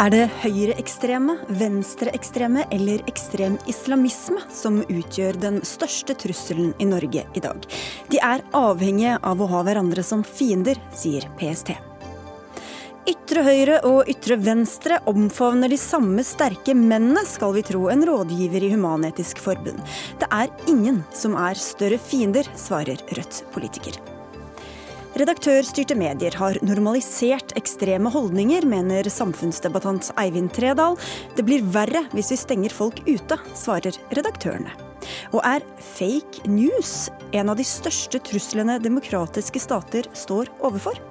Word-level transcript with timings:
Er 0.00 0.08
det 0.08 0.30
høyreekstreme, 0.40 1.34
venstreekstreme 1.60 2.62
eller 2.72 3.02
ekstrem 3.10 3.58
islamisme 3.68 4.40
som 4.48 4.78
utgjør 4.80 5.36
den 5.42 5.58
største 5.68 6.14
trusselen 6.16 6.70
i 6.80 6.86
Norge 6.88 7.26
i 7.36 7.42
dag? 7.44 7.66
De 8.08 8.16
er 8.24 8.40
avhengige 8.56 9.18
av 9.20 9.42
å 9.44 9.48
ha 9.50 9.60
hverandre 9.66 10.00
som 10.00 10.22
fiender, 10.24 10.80
sier 10.96 11.26
PST. 11.36 11.74
Ytre 13.12 13.44
høyre 13.44 13.82
og 13.90 14.08
ytre 14.08 14.38
venstre 14.40 15.02
omfavner 15.10 15.68
de 15.68 15.76
samme 15.80 16.24
sterke 16.24 16.72
mennene, 16.72 17.26
skal 17.28 17.52
vi 17.58 17.64
tro 17.68 17.90
en 17.92 18.06
rådgiver 18.08 18.64
i 18.64 18.72
Human-Etisk 18.72 19.42
Forbund. 19.44 19.84
Det 20.22 20.30
er 20.32 20.48
ingen 20.72 21.02
som 21.12 21.36
er 21.36 21.60
større 21.60 22.00
fiender, 22.00 22.48
svarer 22.56 23.04
Rødt-politiker. 23.12 24.00
Redaktørstyrte 25.18 25.96
medier 25.98 26.36
har 26.38 26.58
normalisert 26.62 27.50
ekstreme 27.58 28.12
holdninger, 28.14 28.62
mener 28.68 29.08
samfunnsdebattant 29.10 30.12
Eivind 30.22 30.52
Tredal. 30.54 30.94
Det 31.34 31.42
blir 31.48 31.66
verre 31.74 32.04
hvis 32.14 32.30
vi 32.30 32.38
stenger 32.38 32.74
folk 32.74 33.02
ute, 33.08 33.40
svarer 33.58 33.98
redaktørene. 34.14 34.70
Og 35.34 35.42
er 35.42 35.66
fake 35.96 36.46
news 36.46 37.08
en 37.34 37.50
av 37.50 37.58
de 37.58 37.66
største 37.66 38.22
truslene 38.22 38.78
demokratiske 38.82 39.62
stater 39.62 40.06
står 40.14 40.52
overfor? 40.62 41.09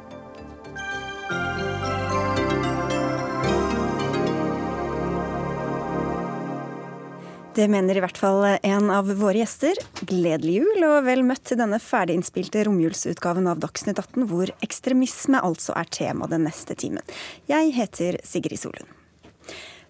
Det 7.59 7.66
mener 7.68 7.98
i 7.98 7.99
hvert 7.99 8.16
fall 8.16 8.45
en 8.63 8.86
av 8.94 9.09
våre 9.20 9.41
gjester. 9.41 9.76
Gledelig 10.08 10.62
jul 10.62 10.86
og 10.88 11.02
vel 11.04 11.26
møtt 11.27 11.41
til 11.49 11.58
denne 11.59 11.76
ferdiginnspilte 11.84 12.62
romjulsutgaven 12.63 13.49
av 13.52 13.59
Dagsnytt 13.59 13.99
18, 13.99 14.30
hvor 14.30 14.54
ekstremisme 14.63 15.41
altså 15.44 15.76
er 15.76 15.90
tema 15.91 16.30
den 16.32 16.46
neste 16.48 16.77
timen. 16.80 17.04
Jeg 17.52 17.74
heter 17.76 18.21
Sigrid 18.24 18.62
Solund. 18.62 18.87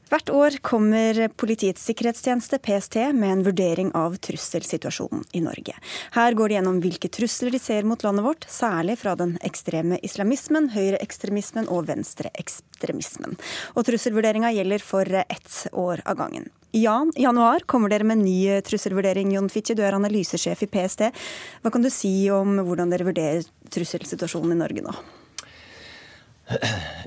Hvert 0.09 0.31
år 0.33 0.57
kommer 0.65 1.19
Politiets 1.37 1.83
sikkerhetstjeneste, 1.85 2.57
PST, 2.57 2.97
med 3.13 3.35
en 3.35 3.43
vurdering 3.45 3.91
av 3.93 4.17
trusselsituasjonen 4.17 5.27
i 5.37 5.43
Norge. 5.45 5.75
Her 6.15 6.33
går 6.33 6.49
de 6.49 6.57
gjennom 6.57 6.79
hvilke 6.81 7.11
trusler 7.13 7.53
de 7.53 7.61
ser 7.61 7.85
mot 7.85 8.01
landet 8.01 8.25
vårt, 8.25 8.49
særlig 8.49 8.97
fra 9.03 9.13
den 9.19 9.37
ekstreme 9.45 10.01
islamismen, 10.01 10.71
høyreekstremismen 10.73 11.69
og 11.69 11.85
venstreekstremismen. 11.91 13.37
Og 13.77 13.85
trusselvurderinga 13.85 14.55
gjelder 14.57 14.81
for 14.81 15.21
ett 15.21 15.67
år 15.69 16.01
av 16.09 16.17
gangen. 16.23 16.49
Ja, 16.71 17.05
i 17.15 17.23
januar 17.23 17.59
kommer 17.65 17.89
dere 17.89 18.05
med 18.05 18.19
en 18.19 18.25
ny 18.27 18.61
trusselvurdering. 18.61 19.31
Jon 19.33 19.49
Fitje, 19.49 19.73
du 19.73 19.81
er 19.81 19.95
analysesjef 19.97 20.61
i 20.63 20.69
PST. 20.69 21.07
Hva 21.63 21.71
kan 21.73 21.81
du 21.81 21.89
si 21.89 22.29
om 22.29 22.59
hvordan 22.61 22.93
dere 22.93 23.07
vurderer 23.07 23.47
trusselsituasjonen 23.73 24.53
i 24.53 24.59
Norge 24.59 24.83
nå? 24.85 24.93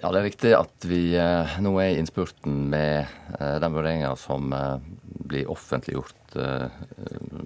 Ja, 0.02 0.10
Det 0.10 0.18
er 0.18 0.26
viktig 0.26 0.52
at 0.58 0.86
vi 0.86 1.00
eh, 1.18 1.54
nå 1.62 1.76
er 1.78 1.92
i 1.92 2.00
innspurten 2.00 2.56
med 2.70 3.06
eh, 3.38 3.56
den 3.62 3.74
vurderinga 3.74 4.12
som 4.18 4.50
eh, 4.54 4.82
blir 5.30 5.50
offentliggjort 5.50 6.18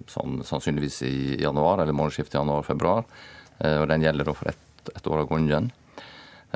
sånn, 0.06 0.40
sannsynligvis 0.46 1.00
i 1.02 1.16
januar, 1.42 1.80
eller 1.82 1.96
månedsskiftet 1.96 2.36
januar-februar. 2.38 3.02
og 3.66 3.86
Den 3.90 4.04
gjelder 4.04 4.28
da 4.28 4.34
for 4.38 4.50
ett 4.52 4.62
et 4.94 5.06
år 5.10 5.24
av 5.24 5.28
gangen. 5.30 5.72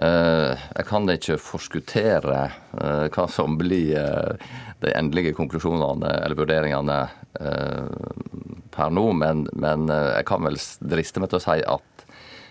Jeg 0.01 0.85
kan 0.89 1.11
ikke 1.13 1.35
forskuttere 1.43 2.43
hva 3.13 3.25
som 3.29 3.57
blir 3.61 3.91
de 4.81 4.93
endelige 4.97 5.35
konklusjonene 5.37 6.13
eller 6.23 6.39
vurderingene 6.39 7.01
per 8.71 8.95
nå, 8.95 9.05
men, 9.19 9.43
men 9.53 9.91
jeg 9.91 10.25
kan 10.31 10.47
vel 10.47 10.57
driste 10.95 11.21
meg 11.21 11.33
til 11.33 11.41
å 11.41 11.45
si 11.45 11.59
at 11.75 12.01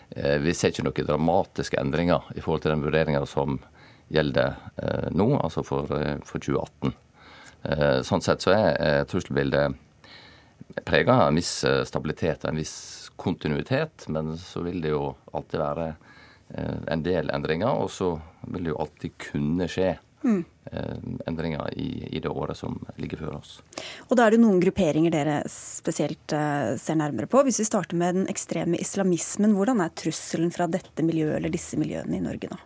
Eh, 0.10 0.38
vi 0.42 0.54
ser 0.54 0.74
ikke 0.74 0.86
noen 0.88 1.08
dramatiske 1.08 1.78
endringer 1.80 2.32
i 2.34 2.42
forhold 2.42 2.64
til 2.64 2.74
den 2.74 2.86
vurderinga 2.86 3.22
som 3.30 3.60
gjelder 4.10 4.56
eh, 4.82 5.08
nå, 5.14 5.36
altså 5.38 5.64
for, 5.66 5.92
eh, 6.00 6.18
for 6.26 6.42
2018. 6.42 6.98
Sånn 8.08 8.22
sett 8.24 8.40
så 8.40 8.54
er 8.56 9.02
trusselbildet 9.12 9.74
prega 10.88 11.18
av 11.26 11.26
en 11.28 11.36
viss 11.36 11.58
stabilitet 11.90 12.46
og 12.46 12.54
en 12.54 12.62
viss 12.62 12.78
kontinuitet, 13.20 14.06
men 14.08 14.30
så 14.40 14.62
vil 14.64 14.78
det 14.80 14.94
jo 14.94 15.10
alltid 15.36 15.60
være 15.60 15.88
en 16.50 17.04
del 17.06 17.30
endringer, 17.30 17.70
og 17.70 17.92
så 17.94 18.16
vil 18.50 18.66
det 18.66 18.72
jo 18.72 18.80
alltid 18.82 19.18
kunne 19.22 19.68
skje 19.70 19.92
mm. 20.24 20.40
endringer 21.30 21.74
i, 21.78 21.90
i, 22.10 22.22
det 22.24 22.30
året 22.30 22.58
som 22.58 22.80
ligger 22.98 23.22
før 23.22 23.36
oss. 23.38 23.52
Og 24.08 24.18
Da 24.18 24.26
er 24.26 24.34
det 24.34 24.42
noen 24.42 24.62
grupperinger 24.64 25.14
dere 25.14 25.36
spesielt 25.52 26.34
uh, 26.34 26.74
ser 26.82 26.98
nærmere 26.98 27.30
på. 27.30 27.44
Hvis 27.46 27.62
vi 27.62 27.68
starter 27.70 28.00
med 28.02 28.18
den 28.18 28.32
ekstreme 28.32 28.80
islamismen, 28.82 29.54
hvordan 29.58 29.84
er 29.86 29.94
trusselen 29.94 30.50
fra 30.56 30.66
dette 30.72 31.06
miljøet 31.06 31.38
eller 31.38 31.54
disse 31.54 31.78
miljøene 31.78 32.18
i 32.18 32.24
Norge 32.26 32.50
nå? 32.52 32.58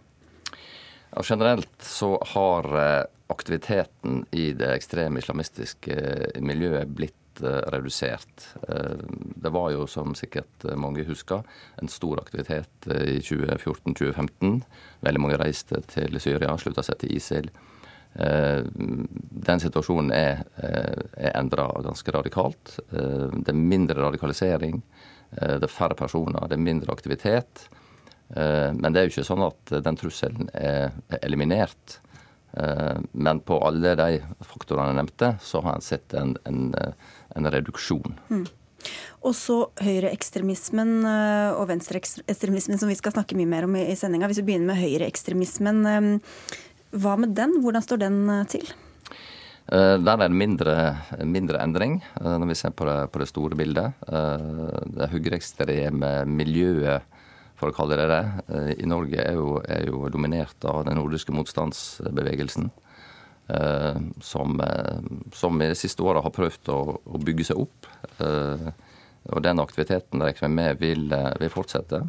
Ja, 1.14 1.26
generelt 1.28 1.84
så 1.86 2.16
har 2.34 2.72
aktiviteten 3.34 4.24
i 4.32 4.52
det 4.58 4.72
ekstreme 4.78 5.22
islamistiske 5.22 5.98
miljøet 6.42 6.90
blitt 6.96 7.23
redusert. 7.42 8.46
Det 8.66 9.52
var 9.54 9.72
jo, 9.74 9.88
som 9.90 10.14
sikkert 10.16 10.66
mange 10.78 11.06
husker, 11.08 11.42
en 11.82 11.90
stor 11.90 12.22
aktivitet 12.22 12.88
i 12.90 13.18
2014-2015. 13.24 14.60
Veldig 15.06 15.24
mange 15.24 15.40
reiste 15.42 15.82
til 15.90 16.20
Syria, 16.22 16.54
slutta 16.62 16.86
seg 16.86 17.02
til 17.02 17.16
ISIL. 17.18 17.50
Eh, 18.16 18.62
den 19.50 19.60
situasjonen 19.60 20.12
er, 20.14 20.44
eh, 20.62 21.02
er 21.18 21.38
endra 21.40 21.66
ganske 21.82 22.12
radikalt. 22.14 22.80
Eh, 22.92 23.30
det 23.42 23.50
er 23.50 23.58
mindre 23.58 24.02
radikalisering, 24.02 24.82
det 25.34 25.64
er 25.64 25.68
færre 25.68 25.96
personer, 25.98 26.48
det 26.48 26.60
er 26.60 26.62
mindre 26.62 26.94
aktivitet. 26.94 27.68
Men 28.36 28.94
det 28.94 29.00
er 29.00 29.08
jo 29.08 29.14
ikke 29.14 29.26
sånn 29.26 29.48
at 29.48 29.84
den 29.84 29.96
trusselen 29.98 30.48
er 30.54 30.92
eliminert. 31.24 31.98
Men 33.14 33.40
på 33.42 33.58
alle 33.66 33.96
de 33.98 34.22
faktorene 34.46 34.94
jeg 34.94 35.00
nevnte, 35.00 35.40
så 35.42 35.64
har 35.64 35.74
en 35.74 35.82
sett 35.82 36.14
en, 36.14 36.36
en, 36.46 36.76
en 37.36 37.50
reduksjon. 37.54 38.20
Mm. 38.30 38.44
Og 39.24 39.32
så 39.38 39.56
høyreekstremismen 39.80 41.06
og 41.08 41.64
venstreekstremismen, 41.70 42.82
som 42.82 42.90
vi 42.92 42.98
skal 43.00 43.14
snakke 43.16 43.38
mye 43.40 43.48
mer 43.48 43.68
om 43.70 43.78
i 43.80 43.96
sendinga. 43.96 44.28
Hvis 44.28 44.42
vi 44.42 44.50
begynner 44.50 44.74
med 44.74 44.82
høyreekstremismen. 44.82 46.20
Hva 46.94 47.16
med 47.18 47.34
den? 47.34 47.58
Hvordan 47.64 47.84
står 47.84 48.02
den 48.04 48.18
eh, 48.30 48.44
til? 48.50 48.68
Eh, 49.66 49.96
der 49.98 50.14
er 50.14 50.28
det 50.28 50.38
mindre, 50.38 50.76
mindre 51.26 51.62
endring, 51.64 51.98
eh, 52.22 52.36
når 52.38 52.52
vi 52.52 52.58
ser 52.60 52.76
på 52.78 52.86
det, 52.86 52.98
på 53.14 53.22
det 53.24 53.30
store 53.32 53.58
bildet. 53.58 53.98
Det 54.94 55.10
høyreekstreme 55.14 56.14
miljøet, 56.30 57.10
for 57.58 57.72
å 57.72 57.76
kalle 57.76 57.98
det 57.98 58.08
det, 58.12 58.24
i 58.84 58.88
Norge 58.90 59.22
er 59.24 59.38
jo, 59.38 59.58
er 59.64 59.88
jo 59.88 60.06
dominert 60.12 60.66
av 60.68 60.84
den 60.86 61.00
nordiske 61.00 61.34
motstandsbevegelsen. 61.34 62.70
Som, 64.24 64.56
som 65.36 65.62
i 65.62 65.68
de 65.68 65.76
siste 65.76 66.00
åra 66.00 66.22
har 66.24 66.31
prøvd 66.31 66.70
å, 66.72 66.78
å, 67.04 67.20
bygge 67.20 67.44
seg 67.50 67.59
opp. 67.59 67.90
Og 68.24 69.42
den 69.44 69.59
aktiviteten 69.59 70.24
der 70.24 70.31
jeg 70.31 70.46
er 70.48 70.54
med 70.54 70.80
vil, 70.80 71.12
vil 71.12 71.52
fortsette. 71.52 72.00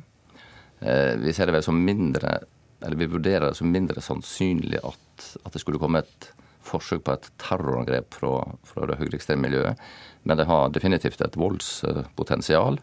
Vi 0.78 1.34
ser 1.34 1.50
det 1.50 1.56
vel 1.56 1.66
som 1.66 1.80
mindre 1.82 2.36
eller 2.84 2.96
vi 2.96 3.06
vurderer 3.06 3.48
det 3.48 3.58
som 3.58 3.70
mindre 3.72 4.02
sannsynlig 4.04 4.80
at, 4.84 5.28
at, 5.42 5.52
det 5.54 5.62
skulle 5.62 5.80
komme 5.80 6.02
et 6.04 6.30
forsøk 6.64 7.04
på 7.06 7.14
et 7.14 7.28
terrorangrep 7.40 8.16
fra, 8.16 8.32
fra 8.68 8.88
det 8.88 8.98
høyreekstreme 9.00 9.46
miljøet. 9.46 9.80
Men 10.24 10.40
det 10.40 10.48
har 10.48 10.72
definitivt 10.72 11.22
et 11.24 11.38
voldspotensial. 11.40 12.80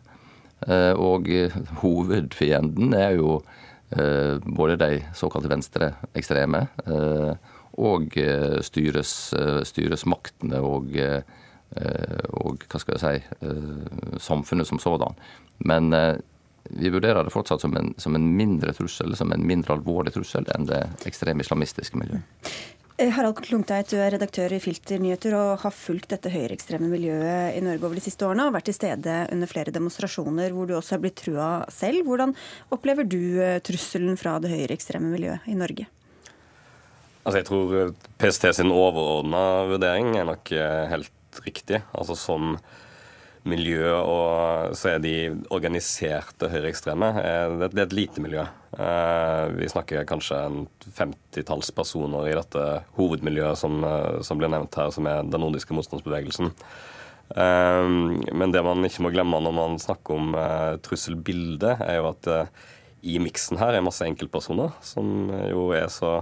Eh, 0.67 0.93
og 0.93 1.29
hovedfienden 1.81 2.93
er 2.97 3.17
jo 3.17 3.39
eh, 3.93 4.37
både 4.45 4.77
de 4.81 5.01
såkalte 5.17 5.49
venstreekstreme 5.51 6.65
eh, 7.81 8.57
og 8.59 8.65
styres, 8.65 10.05
maktene 10.05 10.61
og, 10.61 10.97
og 12.41 12.65
hva 12.67 12.81
skal 12.81 12.97
jeg 12.97 13.01
si, 13.01 14.19
samfunnet 14.19 14.67
som 14.67 14.79
sådan. 14.81 15.17
Men 15.63 15.89
vi 16.69 16.89
vurderer 16.89 17.23
det 17.23 17.33
fortsatt 17.33 17.63
som 17.63 17.73
en, 17.77 17.93
som 17.97 18.15
en, 18.15 18.27
mindre 18.37 18.73
trussel, 18.73 19.15
som 19.17 19.31
en 19.33 19.47
mindre 19.47 19.75
alvorlig 19.75 20.13
trussel 20.15 20.47
enn 20.55 20.67
det 20.69 20.83
ekstreme 21.09 21.43
islamistiske 21.43 21.99
miljøet. 21.99 22.47
Eh, 23.01 23.09
Harald 23.15 23.39
Klungteit, 23.41 23.89
du 23.89 23.97
er 23.97 24.11
redaktør 24.13 24.53
i 24.53 24.59
Filter 24.61 25.01
Nyheter 25.01 25.35
og 25.37 25.63
har 25.63 25.73
fulgt 25.73 26.11
dette 26.13 26.31
høyreekstreme 26.31 26.89
miljøet 26.91 27.57
i 27.57 27.63
Norge 27.65 27.87
over 27.87 27.97
de 27.97 28.03
siste 28.05 28.27
årene 28.27 28.45
og 28.47 28.55
vært 28.55 28.69
til 28.69 28.77
stede 28.77 29.15
under 29.33 29.49
flere 29.49 29.73
demonstrasjoner 29.73 30.53
hvor 30.53 30.69
du 30.69 30.75
også 30.77 30.97
har 30.97 31.03
blitt 31.05 31.17
trua 31.23 31.49
selv. 31.73 32.05
Hvordan 32.07 32.35
opplever 32.75 33.07
du 33.07 33.41
eh, 33.41 33.57
trusselen 33.65 34.19
fra 34.21 34.37
det 34.43 34.53
høyreekstreme 34.53 35.11
miljøet 35.11 35.49
i 35.49 35.57
Norge? 35.57 35.89
Altså 37.21 37.37
jeg 37.37 37.47
tror 37.47 37.73
PST 38.21 38.47
sin 38.57 38.71
overordna 38.73 39.41
vurdering 39.69 40.15
er 40.17 40.25
nok 40.25 40.51
eh, 40.57 40.85
helt 40.89 41.41
riktig. 41.45 41.83
Altså 41.93 42.17
Som 42.17 42.55
miljø, 43.41 43.95
og 43.97 44.75
så 44.77 44.91
er 44.91 44.99
de 45.01 45.13
organiserte 45.49 46.45
høyreekstreme. 46.51 47.07
Det, 47.57 47.71
det 47.73 47.81
er 47.81 47.87
et 47.87 47.95
lite 47.97 48.21
miljø. 48.21 48.43
Eh, 48.77 49.45
vi 49.57 49.69
snakker 49.69 50.05
kanskje 50.09 50.37
en 50.45 50.59
femtitalls 50.93 51.71
personer 51.73 52.29
i 52.29 52.35
dette 52.37 52.65
hovedmiljøet 52.99 53.57
som, 53.57 53.79
eh, 53.85 54.19
som 54.25 54.41
blir 54.41 54.51
nevnt 54.53 54.77
her, 54.77 54.93
som 54.93 55.09
er 55.09 55.25
den 55.25 55.41
nordiske 55.41 55.77
motstandsbevegelsen. 55.77 56.53
Men 57.31 58.51
det 58.51 58.59
man 58.59 58.83
ikke 58.83 59.05
må 59.05 59.09
glemme 59.13 59.37
når 59.39 59.53
man 59.55 59.77
snakker 59.79 60.17
om 60.17 60.33
trusselbildet, 60.83 61.79
er 61.79 62.01
jo 62.01 62.09
at 62.09 62.27
i 63.07 63.13
miksen 63.23 63.55
her 63.61 63.77
er 63.77 63.85
masse 63.85 64.03
enkeltpersoner 64.03 64.73
som 64.83 65.31
jo 65.47 65.69
er 65.71 65.87
så 65.87 66.17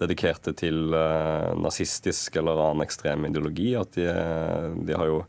dedikerte 0.00 0.52
til 0.56 0.94
uh, 0.94 1.54
nazistisk 1.60 2.36
eller 2.36 2.58
annen 2.68 2.84
ekstrem 2.86 3.28
ideologi. 3.28 3.72
At 3.78 3.96
de, 3.96 4.08
de, 4.86 4.96
har 4.96 5.10
jo 5.10 5.22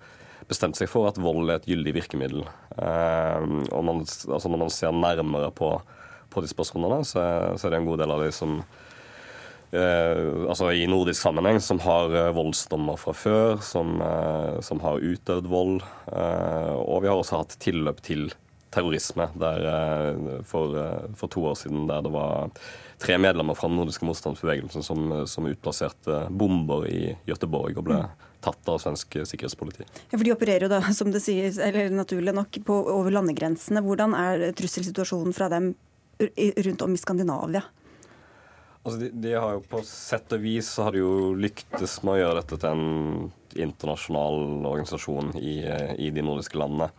bestemt 0.48 0.80
seg 0.80 0.90
for 0.92 1.10
at 1.10 1.20
vold 1.20 1.50
er 1.50 1.62
et 1.62 1.70
gyldig 1.70 1.96
virkemiddel. 1.98 2.44
Uh, 2.76 3.64
og 3.72 3.86
man, 3.88 4.04
altså 4.04 4.52
når 4.52 4.64
man 4.66 4.74
ser 4.74 4.96
nærmere 4.96 5.52
på, 5.56 5.72
på 6.34 6.44
de 6.44 6.52
spørsmålene, 6.52 7.08
så, 7.08 7.24
så, 7.56 7.68
er 7.68 7.76
det 7.76 7.82
en 7.82 7.90
god 7.90 8.04
del 8.04 8.16
av 8.16 8.24
de 8.26 8.32
som 8.36 8.58
eh, 9.72 10.20
altså 10.48 10.70
i 10.76 10.84
nordisk 10.90 11.22
sammenheng 11.22 11.60
som 11.64 11.80
har 11.84 12.12
voldsdommer 12.36 13.00
fra 13.00 13.14
før, 13.16 13.64
som, 13.64 13.96
som 14.64 14.84
har 14.84 15.04
utøvd 15.04 15.48
vold. 15.52 15.80
og 16.12 17.02
vi 17.04 17.10
har 17.10 17.16
også 17.16 17.42
hatt 17.42 17.58
tilløp 17.64 18.04
til 18.06 18.28
terrorisme 18.78 19.28
der, 19.42 19.66
for, 20.48 20.78
for 21.18 21.34
to 21.34 21.48
år 21.50 21.58
siden 21.60 21.90
der 21.90 22.06
det 22.06 22.14
var 22.14 22.54
tre 23.02 23.18
medlemmer 23.22 23.58
fra 23.58 23.70
den 23.70 23.78
nordiske 23.78 24.06
motstandsbevegelsen 24.06 24.86
som, 24.86 25.12
som 25.30 25.50
utplasserte 25.50 26.28
bomber 26.30 26.88
i 26.90 27.02
Gøteborg 27.28 27.78
og 27.78 27.90
ble 27.90 28.00
tatt 28.44 28.70
av 28.70 28.80
svensk 28.82 29.20
sikkerhetspoliti. 29.28 29.86
Ja, 30.12 30.18
for 30.18 30.26
De 30.26 30.34
opererer 30.34 30.68
jo 30.68 30.72
da, 30.72 30.82
som 30.96 31.12
det 31.14 31.24
sies, 31.26 31.60
eller 31.62 31.92
naturlig 31.94 32.34
nok, 32.38 32.60
på, 32.66 32.78
over 32.94 33.14
landegrensene. 33.14 33.84
Hvordan 33.86 34.16
er 34.18 34.48
trusselsituasjonen 34.58 35.36
fra 35.36 35.50
dem 35.54 35.74
rundt 36.68 36.86
om 36.86 36.96
i 36.96 37.02
Skandinavia? 37.02 37.64
Altså, 38.84 39.00
de, 39.02 39.10
de, 39.20 39.34
har 39.36 39.58
jo 39.58 39.64
På 39.68 39.82
sett 39.84 40.32
og 40.32 40.44
vis 40.46 40.70
så 40.72 40.88
har 40.88 40.96
de 40.96 41.02
jo 41.04 41.34
lyktes 41.36 42.00
med 42.08 42.16
å 42.16 42.20
gjøre 42.22 42.42
dette 42.42 42.60
til 42.62 42.70
en 42.72 43.32
internasjonal 43.58 44.68
organisasjon 44.70 45.34
i, 45.42 45.60
i 45.98 46.12
de 46.14 46.24
nordiske 46.24 46.60
landene. 46.60 46.92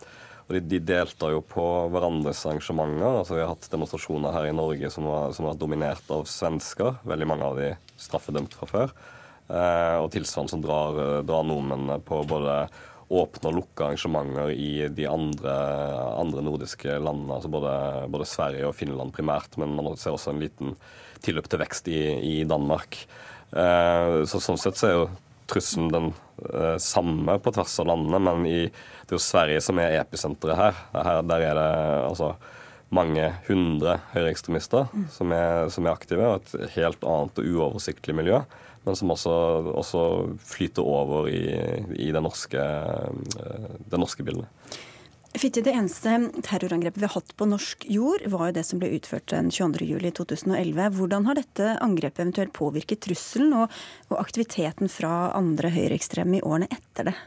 Og 0.49 0.55
de, 0.57 0.63
de 0.65 0.81
deltar 0.81 1.35
jo 1.35 1.43
på 1.45 1.63
hverandres 1.93 2.41
arrangementer. 2.49 3.19
altså 3.21 3.37
Vi 3.37 3.43
har 3.43 3.51
hatt 3.51 3.69
demonstrasjoner 3.69 4.33
her 4.33 4.49
i 4.49 4.55
Norge 4.57 4.89
som 4.89 5.05
har, 5.05 5.31
som 5.37 5.45
har 5.45 5.59
dominert 5.61 6.09
av 6.09 6.25
svensker. 6.25 6.97
Veldig 7.05 7.27
mange 7.29 7.45
av 7.45 7.59
de 7.61 7.71
straffedømt 8.01 8.57
fra 8.57 8.69
før. 8.71 8.95
Eh, 9.49 9.97
og 10.01 10.09
tilsvarende 10.13 10.55
som 10.55 10.63
drar, 10.65 10.97
drar 11.29 11.45
nordmennene 11.45 11.99
på 12.05 12.23
både 12.29 12.63
åpne 13.09 13.49
og 13.49 13.55
lukke 13.59 13.85
arrangementer 13.85 14.51
i 14.53 14.71
de 14.93 15.05
andre, 15.09 15.53
andre 16.17 16.43
nordiske 16.45 16.97
landene. 16.97 17.37
altså 17.37 17.49
både, 17.49 17.71
både, 18.09 18.29
Sverige 18.29 18.67
og 18.69 18.75
Finland 18.77 19.13
primært, 19.13 19.57
men 19.57 19.73
man 19.77 19.97
ser 19.97 20.13
også 20.13 20.33
en 20.33 20.43
liten 20.43 20.75
tilløp 21.25 21.49
til 21.49 21.61
vekst 21.61 21.89
i, 21.89 22.01
i 22.25 22.35
Danmark. 22.49 23.01
Eh, 23.53 24.21
så 24.29 24.41
Sånn 24.41 24.61
sett 24.61 24.77
så 24.77 24.89
er 24.89 24.95
jo 24.97 25.09
trusselen 25.49 25.89
den 25.93 26.07
uh, 26.45 26.77
samme 26.81 27.37
på 27.43 27.53
tvers 27.55 27.75
av 27.81 27.89
landene, 27.91 28.21
men 28.23 28.47
i, 28.49 28.61
det 28.69 29.13
er 29.13 29.17
jo 29.17 29.23
Sverige 29.23 29.63
som 29.65 29.81
er 29.81 29.97
episenteret 29.99 30.59
her. 30.59 30.81
her. 30.95 31.21
Der 31.27 31.45
er 31.49 31.59
det 31.59 31.69
altså 32.07 32.33
mange 32.95 33.27
hundre 33.45 33.99
høyreekstremister 34.15 34.87
mm. 34.89 35.05
som, 35.13 35.33
som, 35.69 35.85
er 35.85 35.93
aktive, 35.93 36.25
og 36.25 36.39
et 36.39 36.73
helt 36.77 37.05
annet 37.05 37.41
og 37.41 37.51
uoversiktlig 37.53 38.15
miljø. 38.17 38.41
Men 38.85 38.95
som 38.95 39.11
også, 39.11 39.33
også 39.75 40.03
flyter 40.47 40.87
over 40.87 41.27
i, 41.29 41.43
i 41.99 42.13
det, 42.15 42.23
norske, 42.23 42.63
uh, 42.63 43.73
det 43.91 44.01
norske 44.01 44.25
bildet. 44.25 44.47
Fitte, 45.37 45.61
Det 45.61 45.71
eneste 45.71 46.31
terrorangrepet 46.41 46.97
vi 46.97 47.05
har 47.05 47.13
hatt 47.13 47.35
på 47.37 47.45
norsk 47.45 47.85
jord, 47.85 48.23
var 48.33 48.49
jo 48.49 48.55
det 48.57 48.63
som 48.65 48.79
ble 48.81 48.89
utført 48.97 49.29
den 49.29 49.51
22.07.2011. 49.53 50.89
Hvordan 50.97 51.27
har 51.29 51.37
dette 51.37 51.75
angrepet 51.85 52.23
eventuelt 52.23 52.53
påvirket 52.57 53.03
trusselen 53.05 53.53
og, 53.53 53.75
og 54.09 54.17
aktiviteten 54.23 54.89
fra 54.89 55.29
andre 55.37 55.69
høyreekstreme 55.75 56.39
i 56.39 56.41
årene 56.41 56.69
etter 56.73 57.11
det? 57.11 57.17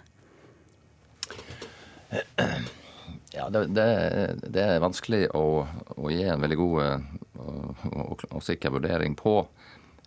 Ja, 3.32 3.46
det, 3.48 3.68
det, 3.72 3.86
det 4.52 4.64
er 4.66 4.82
vanskelig 4.82 5.28
å, 5.38 5.62
å, 5.96 6.10
gi 6.12 6.26
en 6.28 6.42
veldig 6.42 6.58
god 6.58 6.82
og, 6.82 7.86
og, 7.92 8.26
og 8.28 8.42
sikker 8.44 8.74
vurdering 8.74 9.14
på. 9.16 9.38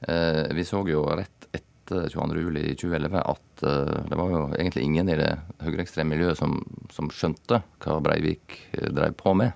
Eh, 0.06 0.44
vi 0.53 0.68
så 0.68 0.83
jo 0.86 1.07
rett 1.09 1.47
etter 1.50 1.75
etter 1.86 2.08
22.07.2011 2.10 3.22
at 3.22 3.64
uh, 3.64 4.10
det 4.10 4.18
var 4.18 4.32
jo 4.32 4.42
egentlig 4.58 4.84
ingen 4.84 5.10
i 5.10 5.18
det 5.20 5.32
høyreekstreme 5.62 6.16
miljøet 6.16 6.40
som, 6.40 6.58
som, 6.90 7.12
skjønte 7.14 7.62
hva 7.84 8.00
Breivik 8.02 8.58
uh, 8.78 8.90
drev 8.90 9.14
på 9.14 9.34
med. 9.38 9.54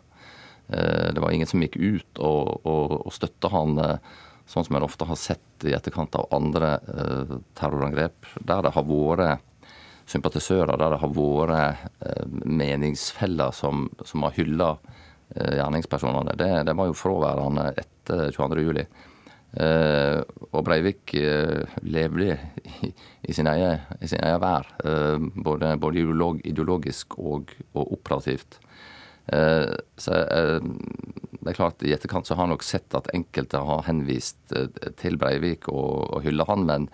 Det 0.70 1.18
var 1.18 1.31
ingen 1.34 1.50
som 1.50 1.64
gikk 1.64 1.80
ut 1.81 2.20
og, 2.22 2.60
og, 2.62 2.92
og 3.08 3.14
støtta 3.16 3.50
han, 3.50 3.80
sånn 4.46 4.68
som 4.68 4.76
en 4.78 4.84
ofte 4.86 5.08
har 5.10 5.18
sett 5.18 5.66
i 5.66 5.72
etterkant 5.74 6.14
av 6.14 6.28
andre 6.30 6.76
terrorangrep, 7.58 8.28
der 8.38 8.62
det 8.68 8.75
har 8.75 8.86
vært 8.86 9.42
sympatisører, 10.14 10.78
der 10.78 10.94
det 10.94 11.00
har 11.02 11.16
vært 11.18 12.46
meningsfeller 12.46 13.50
som, 13.50 13.88
som 14.06 14.28
har 14.28 14.38
hylla 14.38 14.70
gjerningspersonene. 15.34 16.38
Det, 16.38 16.52
det, 16.70 16.78
var 16.78 16.92
jo 16.92 17.00
fraværende 17.02 17.72
etter 17.74 18.30
22.07. 18.38 18.86
Uh, 19.50 20.22
og 20.54 20.62
Breivik 20.68 21.10
uh, 21.18 21.66
levde 21.81 22.36
i, 22.86 22.92
i, 23.25 23.34
sin 23.34 23.48
egen, 23.50 23.80
vær, 24.44 24.68
uh, 24.86 25.18
både, 25.42 25.72
både 25.81 26.04
ideolog, 26.04 26.38
ideologisk 26.46 27.18
og, 27.18 27.56
og 27.74 27.94
operativt. 27.98 28.60
så 29.30 30.13
det 30.18 31.51
er 31.51 31.54
klart 31.54 31.84
I 31.86 31.92
etterkant 31.94 32.25
så 32.25 32.34
har 32.34 32.48
han 32.48 32.50
nok 32.50 32.63
sett 32.66 32.96
at 32.98 33.12
enkelte 33.13 33.60
har 33.62 33.84
henvist 33.86 34.56
til 34.98 35.19
Breivik 35.22 35.68
og, 35.69 36.16
og 36.16 36.24
hylla 36.25 36.48
han, 36.50 36.66
men 36.66 36.88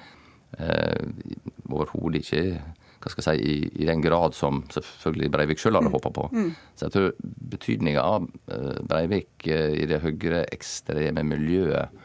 overhodet 1.72 2.25
ikke 2.25 2.42
hva 3.00 3.13
skal 3.13 3.24
jeg 3.24 3.40
si, 3.40 3.54
i, 3.54 3.69
i, 3.86 3.88
den 3.88 4.04
grad 4.04 4.36
som 4.36 4.66
selvfølgelig 4.68 5.31
Breivik 5.31 5.63
sjøl 5.63 5.78
hadde 5.78 5.88
mm. 5.88 5.96
håpa 5.96 6.12
på. 6.12 6.28
Mm. 6.34 6.52
Så 6.75 6.90
jeg 6.90 6.96
tror 6.98 7.31
betydninga 7.56 8.04
av 8.04 8.28
Breivik 8.90 9.48
i 9.48 9.88
det 9.88 10.02
høyreekstreme 10.04 11.24
miljøet 11.24 12.04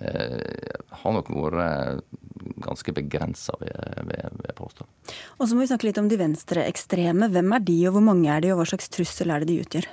har 0.00 1.14
nok 1.14 1.28
vært 1.30 2.04
ganske 2.62 2.94
begrensa, 2.94 3.54
vil, 3.60 3.72
jeg 4.12 4.56
påstå. 4.58 4.86
Og 5.38 5.48
så 5.48 5.54
må 5.54 5.64
vi 5.64 5.70
snakke 5.70 5.88
litt 5.88 6.00
om 6.00 6.10
de 6.10 6.18
venstreekstreme. 6.20 7.30
Hvem 7.32 7.56
er 7.56 7.66
de, 7.66 7.80
og 7.88 7.98
hvor 7.98 8.06
mange 8.12 8.30
er 8.32 8.44
de, 8.44 8.52
og 8.54 8.62
hva 8.62 8.68
slags 8.72 8.90
trussel 8.92 9.32
er 9.32 9.42
det 9.42 9.50
de 9.52 9.58
utgjør? 9.64 9.88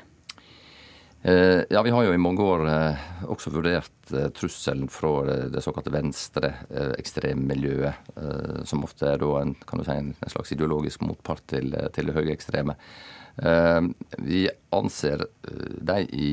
Eh, 1.22 1.62
ja, 1.70 1.82
Vi 1.84 1.92
har 1.92 2.06
jo 2.06 2.14
i 2.16 2.22
mange 2.22 2.44
år 2.44 2.66
eh, 2.72 3.08
også 3.28 3.52
vurdert 3.52 4.14
trusselen 4.38 4.88
fra 4.90 5.12
det 5.52 5.62
såkalte 5.62 5.92
venstre 5.94 6.54
ekstremmiljøet, 6.98 8.08
som 8.66 8.82
ofte 8.88 9.06
er 9.12 9.22
en, 9.38 9.52
si, 9.86 9.94
en, 9.94 10.16
slags 10.26 10.56
ideologisk 10.56 11.04
motpart 11.06 11.44
til, 11.52 11.76
til 11.94 12.10
det 12.10 12.16
høyreekstreme. 12.16 12.74
Vi 14.26 14.40
anser 14.74 15.28
de 15.46 16.00
i 16.10 16.32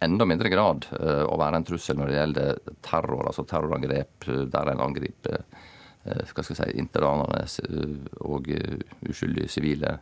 enda 0.00 0.24
mindre 0.28 0.48
grad 0.52 0.86
uh, 1.00 1.24
å 1.28 1.38
være 1.40 1.56
en 1.60 1.66
trussel 1.66 1.96
når 1.98 2.10
det 2.10 2.18
gjelder 2.18 2.58
terror, 2.84 3.26
altså 3.28 3.44
terrorangrep 3.48 4.28
eh, 4.28 4.44
der 4.52 4.66
en 4.72 4.84
angriper 4.84 5.38
uh, 5.40 6.22
skal 6.28 6.44
jeg 6.44 6.58
si, 6.58 6.68
interanerne 6.82 7.42
og 8.26 8.42
uskyldige 9.08 9.52
sivile, 9.52 9.98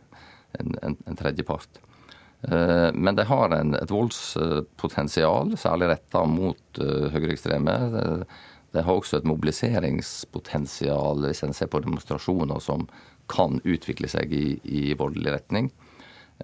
en, 0.59 0.69
en, 0.83 0.95
en 1.07 1.19
tredjepart. 1.19 1.81
Men 2.45 3.15
de 3.17 3.23
har 3.25 3.49
en, 3.55 3.73
et 3.73 3.89
voldspotensial, 3.89 5.55
særlig 5.57 5.87
retta 5.89 6.21
mot 6.29 6.77
høyreekstreme. 6.77 7.75
De 8.75 8.83
har 8.85 8.99
også 8.99 9.17
et 9.17 9.25
mobiliseringspotensial, 9.25 11.23
hvis 11.25 11.41
en 11.47 11.55
ser 11.57 11.71
på 11.73 11.81
demonstrasjoner 11.81 12.59
som 12.61 12.85
kan 13.31 13.57
utvikle 13.65 14.07
seg 14.11 14.33
i, 14.35 14.59
i 14.61 14.93
voldelig 14.99 15.31
retning. 15.39 15.71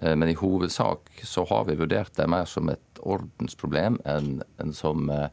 Men 0.00 0.24
i 0.30 0.34
hovedsak 0.38 1.10
så 1.28 1.44
har 1.50 1.66
vi 1.68 1.76
vurdert 1.76 2.14
det 2.16 2.24
mer 2.30 2.46
som 2.48 2.70
et 2.72 3.00
ordensproblem 3.02 3.98
enn 4.08 4.38
en 4.62 4.72
som 4.72 5.10
eh, 5.12 5.26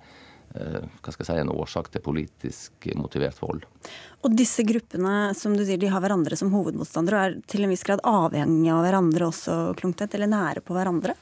hva 0.49 1.13
skal 1.13 1.23
jeg 1.23 1.29
si, 1.29 1.37
en 1.43 1.53
årsak 1.53 1.91
til 1.93 2.03
politisk 2.03 2.89
motivert 2.97 3.39
vold. 3.41 3.63
Og 4.25 4.35
disse 4.35 4.65
gruppene 4.67 5.31
som 5.37 5.55
du 5.55 5.63
sier, 5.63 5.79
de 5.79 5.91
har 5.91 6.03
hverandre 6.03 6.37
som 6.39 6.51
hovedmotstandere 6.53 7.19
og 7.19 7.25
er 7.27 7.49
til 7.51 7.65
en 7.65 7.73
viss 7.73 7.85
grad 7.87 8.03
avhengige 8.07 8.75
av 8.75 8.83
hverandre 8.87 9.29
også, 9.29 9.57
Klungtvedt, 9.79 10.17
eller 10.17 10.31
nære 10.31 10.65
på 10.65 10.75
hverandre? 10.75 11.15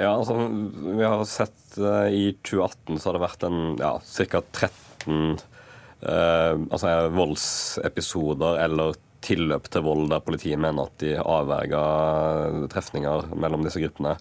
Ja, 0.00 0.14
altså 0.14 0.38
vi 0.48 1.04
har 1.04 1.24
sett 1.28 1.76
uh, 1.78 2.08
i 2.08 2.32
2018 2.40 2.98
så 2.98 3.08
har 3.08 3.18
det 3.18 3.24
vært 3.26 3.44
en 3.46 3.58
ja, 3.80 3.92
ca. 4.00 4.40
13 4.40 5.18
uh, 6.06 6.54
altså, 6.72 6.94
voldsepisoder 7.12 8.62
eller 8.64 8.96
tilløp 9.22 9.68
til 9.72 9.84
vold 9.86 10.08
der 10.12 10.24
politiet 10.24 10.60
mener 10.60 10.88
at 10.88 10.96
de 11.02 11.16
avverga 11.18 11.82
trefninger 12.72 13.30
mellom 13.38 13.64
disse 13.66 13.82
gruppene. 13.82 14.16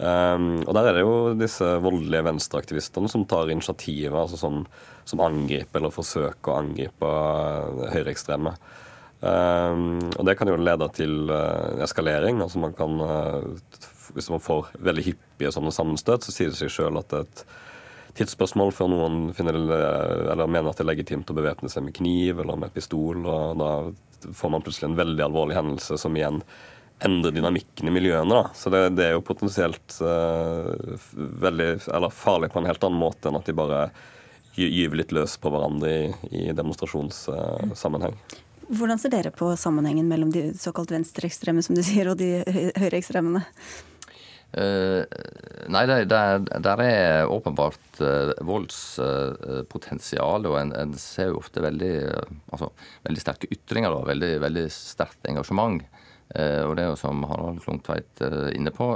Um, 0.00 0.62
og 0.64 0.72
der 0.72 0.86
er 0.88 0.96
det 0.96 1.02
jo 1.02 1.16
disse 1.36 1.66
voldelige 1.84 2.24
venstreaktivistene 2.24 3.08
som 3.12 3.26
tar 3.28 3.50
initiativet, 3.52 4.16
altså 4.16 4.38
som, 4.40 4.62
som, 5.04 5.20
angriper 5.20 5.76
eller 5.76 5.92
forsøker 5.92 6.52
å 6.52 6.60
angripe 6.62 7.10
høyreekstreme. 7.92 8.54
Um, 9.20 9.98
og 10.14 10.24
det 10.24 10.38
kan 10.40 10.48
jo 10.48 10.56
lede 10.56 10.88
til 10.96 11.28
uh, 11.28 11.76
eskalering. 11.84 12.40
altså 12.40 12.62
man 12.62 12.72
kan, 12.72 12.96
uh, 12.96 13.90
Hvis 14.16 14.30
man 14.32 14.40
får 14.40 14.72
veldig 14.80 15.04
hyppige 15.10 15.52
sånne 15.52 15.74
sammenstøt, 15.74 16.24
så 16.24 16.32
sier 16.32 16.48
det 16.48 16.56
seg 16.62 16.72
sjøl 16.72 16.96
at 16.98 17.12
det 17.12 17.20
er 17.20 17.28
et 17.28 17.44
tidsspørsmål 18.20 18.72
før 18.74 18.88
noen 18.90 19.18
finner, 19.36 19.54
eller 19.54 20.48
mener 20.48 20.70
at 20.72 20.80
det 20.80 20.86
er 20.86 20.94
legitimt 20.94 21.28
å 21.30 21.36
bevæpne 21.36 21.70
seg 21.70 21.84
med 21.86 21.94
kniv 21.94 22.40
eller 22.40 22.56
med 22.58 22.72
pistol. 22.74 23.20
og 23.22 23.60
Da 23.60 23.70
får 24.34 24.52
man 24.52 24.62
plutselig 24.66 24.90
en 24.90 24.98
veldig 24.98 25.24
alvorlig 25.24 25.56
hendelse 25.58 25.98
som 26.00 26.16
igjen 26.16 26.42
endrer 27.04 27.32
dynamikken 27.32 27.88
i 27.88 27.94
miljøene. 27.94 28.34
Da. 28.34 28.50
Så 28.54 28.70
det, 28.72 28.82
det, 28.98 29.06
er 29.06 29.16
jo 29.16 29.24
potensielt 29.24 29.96
uh, 30.04 30.68
veldig, 31.16 31.70
eller 31.88 32.12
farlig 32.12 32.52
på 32.52 32.60
en 32.60 32.68
helt 32.68 32.84
annen 32.84 33.00
måte 33.00 33.30
enn 33.30 33.38
at 33.40 33.48
de 33.48 33.56
bare 33.56 33.86
gyver 34.60 35.00
litt 35.00 35.14
løs 35.16 35.38
på 35.40 35.52
hverandre 35.52 35.90
i, 35.90 36.02
i 36.42 36.42
demonstrasjonssammenheng. 36.52 38.18
Hvordan 38.70 39.00
ser 39.02 39.14
dere 39.14 39.32
på 39.34 39.48
sammenhengen 39.58 40.10
mellom 40.10 40.30
de 40.34 40.50
såkalt 40.58 40.92
venstreekstreme 40.92 41.62
som 41.64 41.78
du 41.78 41.82
sier, 41.86 42.10
og 42.12 42.20
de 42.20 42.42
høyreekstremene? 42.78 43.42
Uh, 44.50 45.06
nei, 45.70 45.84
det, 45.86 46.08
der, 46.10 46.40
der 46.42 46.80
er 46.82 47.30
åpenbart 47.30 48.00
uh, 48.02 48.32
voldspotensial, 48.42 50.42
uh, 50.42 50.50
og 50.50 50.56
en, 50.58 50.72
en, 50.74 50.94
ser 50.98 51.30
jo 51.30 51.38
ofte 51.38 51.62
veldig, 51.62 51.92
altså, 52.50 52.72
veldig 53.06 53.22
sterke 53.22 53.50
ytringer 53.54 53.94
og 53.94 54.08
veldig, 54.10 54.32
veldig 54.42 54.64
sterkt 54.74 55.28
engasjement. 55.30 55.84
og 56.30 56.76
det 56.78 56.84
er 56.84 56.92
jo 56.92 56.98
som 56.98 57.24
Harald 57.26 57.58
Klungtveit 57.62 58.20
er 58.22 58.52
inne 58.54 58.70
på, 58.70 58.92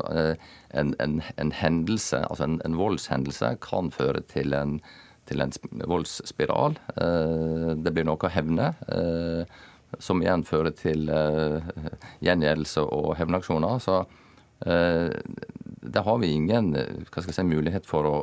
en, 0.71 0.93
en, 1.03 1.17
en, 1.37 1.51
hendelse, 1.51 2.21
altså 2.31 2.47
en, 2.47 2.77
voldshendelse 2.79 3.57
kan 3.63 3.91
føre 3.91 4.23
til 4.31 4.55
en, 4.55 4.77
til 5.27 5.43
voldsspiral. 5.91 6.79
det 7.83 7.95
blir 7.95 8.07
noe 8.07 8.23
å 8.23 8.31
hevne 8.31 8.71
som 9.99 10.23
igjen 10.23 10.47
fører 10.47 10.79
til 10.79 11.11
gjengjeldelse 12.23 12.87
og 12.87 13.17
hevnaksjoner. 13.19 13.83
Så 13.83 14.05
det 14.65 16.03
har 16.07 16.19
vi 16.23 16.31
ingen 16.33 16.71
jeg 16.75 17.25
si, 17.27 17.43
mulighet 17.45 17.85
for 17.89 18.07
å, 18.09 18.19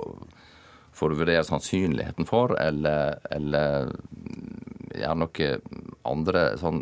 for 0.95 1.13
å 1.13 1.19
vurdere 1.19 1.43
sannsynligheten 1.45 2.25
for, 2.29 2.55
eller, 2.57 3.19
eller 3.29 3.91
gjøre 4.95 5.19
noen 5.21 5.61
andre 6.07 6.45
sånn 6.61 6.81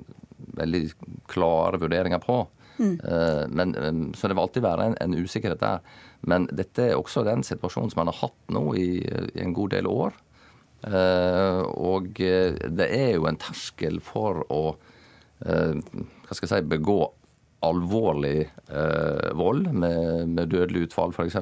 veldig 0.59 0.83
klare 1.29 1.79
vurderinger 1.81 2.21
på. 2.23 2.41
Mm. 2.79 2.95
Eh, 3.03 3.43
men, 3.49 3.75
eh, 3.75 3.99
så 4.15 4.27
det 4.27 4.35
vil 4.35 4.43
alltid 4.45 4.65
være 4.65 4.87
en, 4.89 4.97
en, 5.03 5.17
usikkerhet 5.19 5.61
der. 5.61 5.83
Men 6.21 6.47
dette 6.51 6.89
er 6.89 6.97
også 6.97 7.25
den 7.27 7.43
situasjonen 7.47 7.91
som 7.91 8.01
man 8.01 8.11
har 8.11 8.19
hatt 8.23 8.53
nå 8.55 8.63
i, 8.79 8.89
i 9.03 9.43
en 9.43 9.55
god 9.55 9.75
del 9.75 9.87
år. 9.87 10.17
Og 10.79 12.05
det 12.15 12.85
er 12.87 13.09
jo 13.17 13.25
en 13.27 13.39
terskel 13.39 13.97
for 13.99 14.45
å 14.47 14.61
hva 15.39 16.35
skal 16.35 16.45
jeg 16.45 16.51
si, 16.53 16.69
begå 16.71 17.01
alvorlig 17.65 18.49
eh, 18.69 19.29
vold 19.35 19.67
med, 19.73 20.29
med, 20.29 20.49
dødelig 20.51 20.87
utfall, 20.87 21.13
f.eks. 21.15 21.35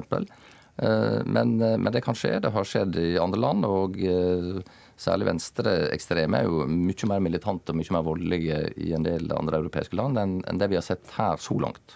Eh, 0.82 1.20
men, 1.24 1.60
eh, 1.62 1.78
men 1.78 1.92
det 1.92 2.02
kan 2.04 2.16
skje. 2.18 2.38
Det 2.42 2.52
har 2.54 2.66
skjedd 2.66 2.98
i 2.98 3.18
andre 3.18 3.40
land. 3.42 3.66
og 3.66 3.98
eh, 4.02 4.60
Særlig 4.98 5.28
venstreekstreme 5.28 6.40
er 6.40 6.48
jo 6.48 6.64
mye 6.66 7.08
mer 7.10 7.22
militante 7.22 7.70
og 7.70 7.78
mye 7.78 7.94
mer 7.94 8.06
voldelige 8.06 8.62
i 8.82 8.90
en 8.96 9.06
del 9.06 9.30
andre 9.30 9.60
europeiske 9.62 9.94
land 9.98 10.18
enn, 10.18 10.40
enn 10.50 10.58
det 10.58 10.70
vi 10.72 10.78
har 10.78 10.86
sett 10.86 11.12
her 11.14 11.38
så 11.38 11.54
langt. 11.62 11.94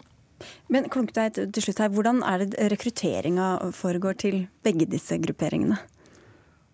Men 0.70 0.86
Klunktveit, 0.90 1.38
til 1.38 1.64
slutt 1.64 1.82
her, 1.82 1.90
Hvordan 1.94 2.22
er 2.26 2.42
det 2.42 2.70
rekrutteringa 2.70 3.72
foregår 3.74 4.18
til 4.22 4.44
begge 4.62 4.86
disse 4.90 5.18
grupperingene? 5.22 5.78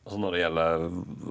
Altså 0.09 0.23
når 0.23 0.33
det 0.33 0.39
gjelder 0.41 0.85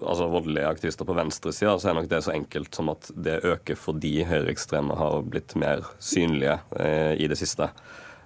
altså 0.06 0.26
voldelige 0.30 0.70
aktivister 0.70 1.08
på 1.10 1.16
venstresida, 1.18 1.72
så 1.82 1.90
er 1.90 1.96
nok 1.98 2.10
det 2.12 2.20
så 2.22 2.36
enkelt 2.36 2.78
som 2.78 2.92
at 2.94 3.08
det 3.18 3.40
øker 3.50 3.80
fordi 3.80 4.20
høyreekstreme 4.30 4.94
har 5.00 5.24
blitt 5.26 5.56
mer 5.58 5.82
synlige 5.98 6.60
eh, 6.78 7.16
i 7.18 7.26
det 7.26 7.40
siste. 7.42 7.72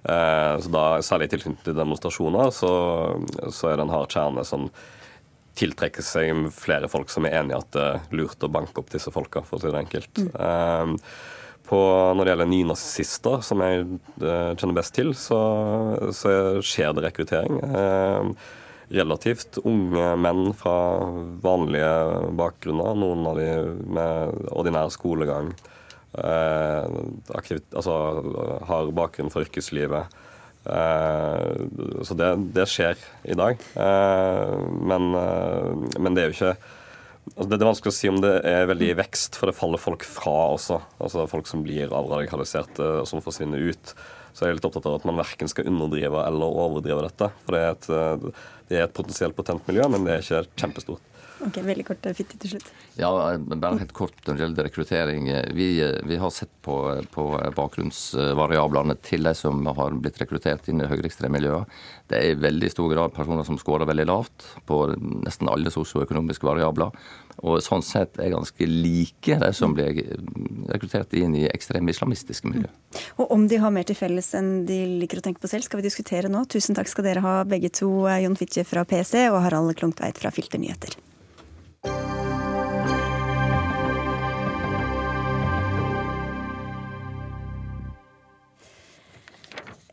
Eh, 0.04 0.60
så 0.60 0.74
da, 0.76 0.84
Særlig 1.00 1.30
i 1.30 1.34
tilknytning 1.38 1.64
til 1.64 1.78
demonstrasjoner 1.80 2.52
så, 2.52 2.74
så, 3.48 3.70
er 3.70 3.80
det 3.80 3.86
en 3.86 3.94
hard 3.96 4.12
kjerne 4.12 4.44
som 4.44 4.68
tiltrekker 5.56 6.04
seg 6.04 6.46
flere 6.52 6.92
folk 6.92 7.08
som 7.12 7.24
er 7.24 7.40
enig 7.40 7.56
i 7.56 7.60
at 7.62 7.72
det 7.72 7.88
er 7.88 8.16
lurt 8.20 8.44
å 8.44 8.52
banke 8.52 8.76
opp 8.84 8.92
disse 8.92 9.12
folka, 9.14 9.46
for 9.48 9.56
å 9.56 9.64
si 9.64 9.72
det 9.72 9.86
enkelt. 9.86 10.20
Mm. 10.20 10.32
Eh, 10.36 11.12
på, 11.72 11.78
når 12.12 12.26
det 12.26 12.34
gjelder 12.34 12.52
nynazister, 12.52 13.44
som 13.46 13.64
jeg 13.64 13.86
eh, 14.20 14.50
kjenner 14.52 14.76
best 14.76 15.00
til, 15.00 15.16
så, 15.16 15.44
så 16.12 16.34
skjer 16.60 16.92
det 16.92 17.08
rekruttering. 17.08 17.62
Eh, 17.72 18.50
relativt 18.92 19.58
unge 19.64 20.12
menn 20.20 20.50
fra 20.56 20.76
vanlige 21.44 21.92
bakgrunner. 22.38 22.96
Noen 22.98 23.28
av 23.30 23.40
de 23.40 23.48
med 23.98 24.42
ordinær 24.52 24.92
skolegang. 24.92 25.52
Eh, 26.12 26.98
aktivt, 27.38 27.64
altså 27.72 27.96
har 28.68 28.92
bakgrunn 28.96 29.32
for 29.32 29.46
yrkeslivet. 29.46 30.12
Eh, 30.64 32.04
så 32.06 32.14
det, 32.14 32.28
det, 32.54 32.68
skjer 32.70 33.00
i 33.24 33.36
dag. 33.38 33.58
Eh, 33.74 34.54
men, 34.92 35.10
eh, 35.18 35.98
men, 35.98 36.14
det 36.14 36.22
er 36.22 36.30
jo 36.30 36.38
ikke 36.38 36.54
altså 37.32 37.48
det 37.48 37.56
er 37.56 37.68
vanskelig 37.68 37.92
å 37.92 37.94
si 37.94 38.08
om 38.10 38.18
det 38.22 38.32
er 38.50 38.68
veldig 38.70 38.88
i 38.90 38.96
vekst, 38.98 39.36
for 39.38 39.50
det 39.50 39.56
faller 39.58 39.82
folk 39.82 40.06
fra 40.06 40.36
også. 40.56 40.80
Altså 41.02 41.26
Folk 41.30 41.50
som 41.50 41.62
blir 41.66 41.92
avradikaliserte 41.94 42.88
og 43.02 43.08
som 43.10 43.22
forsvinner 43.24 43.62
ut. 43.72 43.94
Så 44.32 44.46
jeg 44.46 44.52
er 44.52 44.58
litt 44.58 44.66
opptatt 44.68 44.88
av 44.88 44.98
at 44.98 45.06
man 45.08 45.20
verken 45.20 45.50
skal 45.50 45.68
underdrive 45.68 46.24
eller 46.26 46.58
overdrive 46.64 47.04
dette. 47.04 47.28
For 47.44 47.56
det 47.56 47.62
er 47.62 47.74
et, 47.74 47.88
eh, 47.92 48.44
det 48.70 48.78
er 48.78 48.86
et 48.86 48.96
potensielt 48.96 49.36
potent 49.36 49.66
miljø, 49.68 49.88
men 49.92 50.06
det 50.08 50.14
er 50.16 50.24
ikke 50.24 50.62
kjempestort. 50.64 51.11
Ok, 51.42 51.58
Veldig 51.66 51.84
kort 51.86 52.06
eh, 52.06 52.14
fitte 52.14 52.38
til 52.38 52.54
slutt. 52.54 52.68
Ja, 53.00 53.10
bare 53.40 53.80
helt 53.80 53.94
kort 53.96 54.18
når 54.26 54.36
det 54.36 54.44
gjelder 54.44 54.66
rekruttering. 54.68 55.30
Vi, 55.56 55.68
vi 56.06 56.18
har 56.20 56.30
sett 56.34 56.52
på, 56.62 56.76
på, 57.14 57.26
bakgrunnsvariablene 57.56 58.96
til 59.02 59.26
de 59.26 59.34
som 59.36 59.64
har 59.66 59.96
blitt 59.98 60.20
rekruttert 60.22 60.68
inn 60.70 60.84
i 60.84 60.88
høyreekstreme 60.90 61.34
miljøer. 61.38 61.66
Det 62.10 62.18
er 62.18 62.32
i 62.32 62.38
veldig 62.38 62.70
stor 62.70 62.92
grad 62.92 63.14
personer 63.16 63.46
som 63.48 63.58
skårer 63.58 63.88
veldig 63.90 64.06
lavt 64.10 64.46
på 64.68 64.80
nesten 65.24 65.50
alle 65.50 65.72
sosioøkonomiske 65.74 66.46
variabler. 66.46 66.94
Og 67.42 67.62
sånn 67.64 67.82
sett 67.82 68.20
er 68.20 68.34
ganske 68.34 68.68
like 68.68 69.38
de 69.40 69.52
som 69.56 69.74
blir 69.74 69.96
rekruttert 70.70 71.14
inn 71.18 71.34
i 71.38 71.46
ekstreme 71.50 71.90
islamistiske 71.90 72.50
miljø. 72.52 72.68
Og 73.16 73.32
om 73.34 73.46
de 73.48 73.58
har 73.62 73.72
mer 73.74 73.88
til 73.88 73.98
felles 73.98 74.28
enn 74.38 74.66
de 74.68 74.82
liker 75.02 75.22
å 75.22 75.24
tenke 75.24 75.42
på 75.42 75.50
selv, 75.50 75.66
skal 75.66 75.80
vi 75.80 75.88
diskutere 75.88 76.30
nå. 76.30 76.44
Tusen 76.52 76.76
takk 76.78 76.92
skal 76.92 77.08
dere 77.08 77.24
ha 77.24 77.38
begge 77.48 77.72
to, 77.72 77.90
Jon 78.22 78.38
Fitje 78.38 78.66
fra 78.68 78.84
PC 78.86 79.30
og 79.30 79.40
Harald 79.46 79.74
Klungtveit 79.80 80.20
fra 80.20 80.30
Filter 80.34 80.60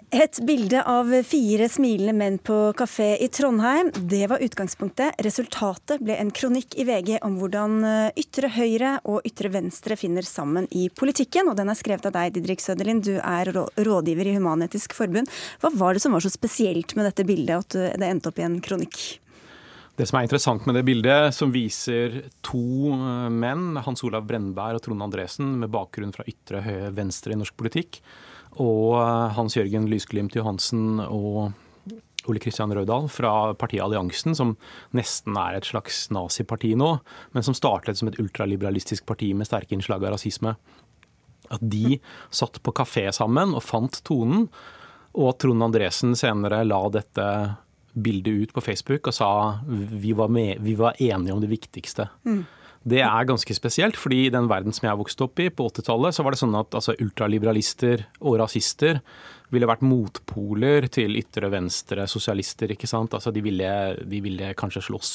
Et 0.09 0.39
bilde 0.41 0.79
av 0.89 1.11
fire 1.21 1.67
smilende 1.69 2.15
menn 2.17 2.37
på 2.41 2.55
kafé 2.73 3.11
i 3.21 3.27
Trondheim. 3.29 3.91
Det 3.93 4.23
var 4.31 4.41
utgangspunktet. 4.41 5.19
Resultatet 5.21 6.01
ble 6.01 6.15
en 6.17 6.31
kronikk 6.33 6.73
i 6.81 6.85
VG 6.87 7.19
om 7.27 7.35
hvordan 7.37 7.75
eh, 7.85 8.07
ytre 8.17 8.49
høyre 8.55 8.95
og 9.05 9.21
ytre 9.29 9.51
venstre 9.53 9.93
finner 10.01 10.25
sammen 10.25 10.65
i 10.73 10.87
politikken. 10.89 11.51
Og 11.51 11.59
den 11.59 11.69
er 11.69 11.77
skrevet 11.77 12.09
av 12.09 12.15
deg, 12.15 12.33
Didrik 12.33 12.63
Søderlind. 12.63 13.05
Du 13.05 13.19
er 13.21 13.51
rådgiver 13.53 14.31
i 14.31 14.33
Human-Etisk 14.39 14.97
Forbund. 14.97 15.29
Hva 15.61 15.69
var 15.77 15.93
det 15.93 16.01
som 16.01 16.17
var 16.17 16.25
så 16.25 16.33
spesielt 16.33 16.97
med 16.97 17.05
dette 17.05 17.27
bildet, 17.29 17.69
at 17.69 18.01
det 18.01 18.09
endte 18.09 18.31
opp 18.33 18.41
i 18.41 18.47
en 18.47 18.57
kronikk? 18.65 18.97
Det 19.99 20.09
som 20.09 20.17
er 20.17 20.25
interessant 20.25 20.65
med 20.65 20.79
det 20.79 20.87
bildet, 20.89 21.35
som 21.37 21.53
viser 21.53 22.23
to 22.41 22.95
eh, 22.95 23.29
menn, 23.29 23.77
Hans 23.85 24.01
Olav 24.09 24.25
Brennberg 24.25 24.81
og 24.81 24.87
Trond 24.87 25.05
Andresen, 25.05 25.53
med 25.61 25.69
bakgrunn 25.69 26.17
fra 26.17 26.25
ytre 26.25 26.65
høyre 26.65 26.89
venstre 26.97 27.37
i 27.37 27.39
norsk 27.43 27.61
politikk, 27.61 28.01
og 28.57 28.97
eh, 28.99 29.33
Hans 29.37 29.57
Jørgen 29.57 29.89
Lysglimt 29.91 30.37
Johansen 30.37 31.01
og 31.05 31.51
Ole 32.29 32.41
Kristian 32.43 32.73
Røydahl 32.75 33.07
fra 33.11 33.53
partiet 33.57 33.83
Alliansen, 33.85 34.35
som 34.37 34.55
nesten 34.95 35.37
er 35.39 35.57
et 35.57 35.69
slags 35.69 36.07
naziparti 36.13 36.73
nå, 36.77 36.91
men 37.35 37.45
som 37.45 37.55
startet 37.57 37.99
som 37.99 38.11
et 38.11 38.19
ultraliberalistisk 38.21 39.07
parti 39.09 39.31
med 39.37 39.47
sterke 39.49 39.75
innslag 39.77 40.03
av 40.03 40.17
rasisme. 40.17 40.55
At 41.49 41.63
de 41.63 41.97
satt 42.29 42.59
på 42.61 42.75
kafé 42.75 43.07
sammen 43.15 43.55
og 43.57 43.65
fant 43.65 44.01
tonen, 44.05 44.49
og 45.17 45.31
at 45.31 45.41
Trond 45.41 45.65
Andresen 45.65 46.13
senere 46.17 46.61
la 46.67 46.83
dette 46.93 47.25
bildet 47.93 48.43
ut 48.43 48.53
på 48.53 48.61
Facebook 48.61 49.09
og 49.09 49.15
sa 49.15 49.31
vi 49.65 50.13
var, 50.13 50.29
med, 50.29 50.59
vi 50.61 50.75
var 50.77 50.99
enige 51.01 51.33
om 51.33 51.41
det 51.41 51.49
viktigste. 51.49 52.05
Mm. 52.27 52.43
Det 52.89 53.01
er 53.05 53.27
ganske 53.29 53.55
spesielt, 53.55 53.97
fordi 53.99 54.25
i 54.25 54.31
den 54.33 54.47
verden 54.49 54.73
som 54.75 54.87
jeg 54.87 54.99
vokste 54.99 55.25
opp 55.27 55.41
i 55.43 55.49
på 55.53 55.67
80-tallet, 55.69 56.15
så 56.15 56.25
var 56.25 56.33
det 56.33 56.41
sånn 56.41 56.55
at 56.57 56.77
altså, 56.77 56.95
ultraliberalister 57.03 58.07
og 58.21 58.39
rasister 58.41 59.01
ville 59.53 59.67
vært 59.69 59.85
motpoler 59.85 60.85
til 60.93 61.17
ytre 61.17 61.49
venstre 61.49 62.05
sosialister. 62.09 62.71
ikke 62.73 62.89
sant? 62.89 63.15
Altså, 63.17 63.33
de 63.33 63.41
ville, 63.45 63.69
de 64.05 64.21
ville 64.21 64.51
kanskje 64.57 64.85
slåss. 64.89 65.13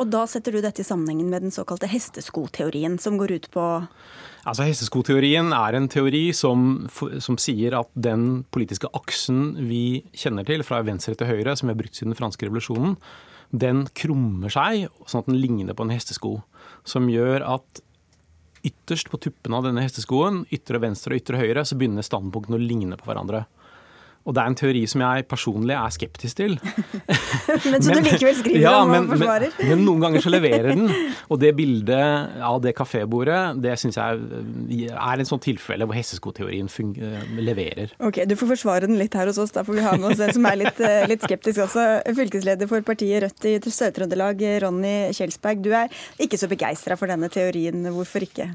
Og 0.00 0.10
da 0.12 0.26
setter 0.28 0.56
du 0.56 0.60
dette 0.64 0.84
i 0.84 0.86
sammenhengen 0.86 1.30
med 1.32 1.46
den 1.46 1.54
såkalte 1.54 1.88
hesteskoteorien, 1.88 2.98
som 3.00 3.18
går 3.20 3.38
ut 3.38 3.50
på 3.54 3.66
Altså, 4.42 4.64
Hesteskoteorien 4.66 5.52
er 5.54 5.76
en 5.78 5.84
teori 5.86 6.32
som, 6.34 6.88
som, 6.90 7.36
sier 7.38 7.76
at 7.78 7.90
den 7.94 8.42
politiske 8.50 8.90
aksen 8.90 9.52
vi 9.68 10.02
kjenner 10.18 10.46
til, 10.48 10.64
fra 10.66 10.80
venstre 10.82 11.14
til 11.14 11.30
høyre, 11.30 11.54
som 11.54 11.68
vi 11.68 11.76
har 11.76 11.78
brukt 11.78 11.94
siden 11.94 12.10
den 12.10 12.18
franske 12.18 12.48
revolusjonen, 12.48 12.96
den 13.52 13.84
krummer 13.96 14.52
seg 14.52 14.88
sånn 15.04 15.22
at 15.22 15.28
den 15.28 15.40
ligner 15.40 15.76
på 15.76 15.84
en 15.84 15.92
hestesko 15.92 16.38
som 16.88 17.08
gjør 17.12 17.44
at 17.44 17.82
ytterst 18.66 19.10
på 19.10 19.18
tuppene 19.20 19.58
av 19.58 19.66
denne 19.66 19.82
hesteskoen, 19.84 20.44
ytre 20.54 20.80
venstre 20.82 21.14
og 21.14 21.22
ytre 21.22 21.40
høyre, 21.40 21.64
så 21.66 21.76
begynner 21.78 22.06
standpunktene 22.06 22.58
å 22.58 22.62
ligne 22.62 22.98
på 22.98 23.08
hverandre. 23.08 23.44
Og 24.22 24.36
det 24.36 24.42
er 24.42 24.50
en 24.52 24.56
teori 24.58 24.82
som 24.90 25.02
jeg 25.02 25.26
personlig 25.30 25.74
er 25.74 25.94
skeptisk 25.94 26.38
til. 26.38 26.54
men 27.72 27.82
Så 27.82 27.96
du 27.96 28.02
likevel 28.06 28.36
skriver 28.38 28.62
ja, 28.62 28.74
om 28.84 28.94
og 28.94 29.10
forsvarer? 29.16 29.56
Men, 29.58 29.70
men, 29.72 29.84
noen 29.88 30.04
ganger 30.04 30.24
så 30.24 30.32
leverer 30.32 30.70
den. 30.70 30.86
Og 31.32 31.40
det 31.42 31.52
bildet 31.58 32.38
av 32.46 32.60
det 32.62 32.74
kafébordet, 32.78 33.40
det 33.64 33.74
syns 33.82 33.98
jeg 33.98 34.88
er 34.92 35.22
en 35.22 35.28
sånn 35.28 35.42
tilfelle 35.42 35.88
hvor 35.88 35.98
hesteskoteorien 35.98 36.70
leverer. 37.42 37.96
Ok, 38.02 38.22
Du 38.30 38.36
får 38.38 38.54
forsvare 38.54 38.86
den 38.86 39.00
litt 39.00 39.14
her 39.18 39.30
hos 39.30 39.40
oss. 39.42 39.54
Da 39.54 39.66
får 39.66 39.80
vi 39.80 39.86
ha 39.86 39.96
med 39.98 40.12
oss 40.12 40.22
en 40.22 40.34
som 40.38 40.50
er 40.50 40.60
litt, 40.64 40.82
eh, 40.82 41.06
litt 41.10 41.26
skeptisk 41.26 41.66
også. 41.66 41.86
Fylkesleder 42.14 42.70
for 42.70 42.86
partiet 42.86 43.24
Rødt 43.26 43.48
i 43.50 43.58
Sør-Trøndelag, 43.58 44.42
Ronny 44.62 44.96
Kjelsberg. 45.16 45.62
Du 45.64 45.72
er 45.74 45.90
ikke 46.22 46.38
så 46.38 46.50
begeistra 46.50 46.98
for 46.98 47.10
denne 47.10 47.30
teorien. 47.32 47.82
Hvorfor 47.90 48.22
ikke? 48.24 48.52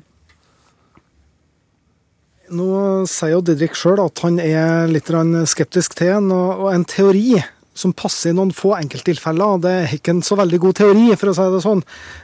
Nå 2.56 2.68
sier 3.12 3.34
jo 3.34 3.44
Didrik 3.44 3.76
sjøl 3.76 4.00
at 4.00 4.22
han 4.24 4.38
er 4.40 4.88
litt 4.88 5.10
skeptisk 5.52 5.98
til 6.00 6.14
en, 6.16 6.32
og 6.32 6.70
en 6.72 6.86
teori 6.88 7.42
som 7.78 7.94
passer 7.94 8.32
i 8.32 8.38
noen 8.38 8.54
få 8.56 8.74
enkelttilfeller. 8.78 9.60
Det 9.62 9.74
er 9.74 9.96
ikke 9.98 10.16
en 10.16 10.24
så 10.26 10.38
veldig 10.40 10.60
god 10.64 10.80
teori, 10.80 11.10
for 11.20 11.32
å 11.32 11.36
si 11.38 11.48
det 11.54 11.64
sånn. 11.66 11.84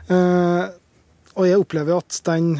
Eh, 0.10 0.64
og 1.34 1.50
jeg 1.50 1.60
opplever 1.62 2.00
at 2.00 2.20
den 2.30 2.56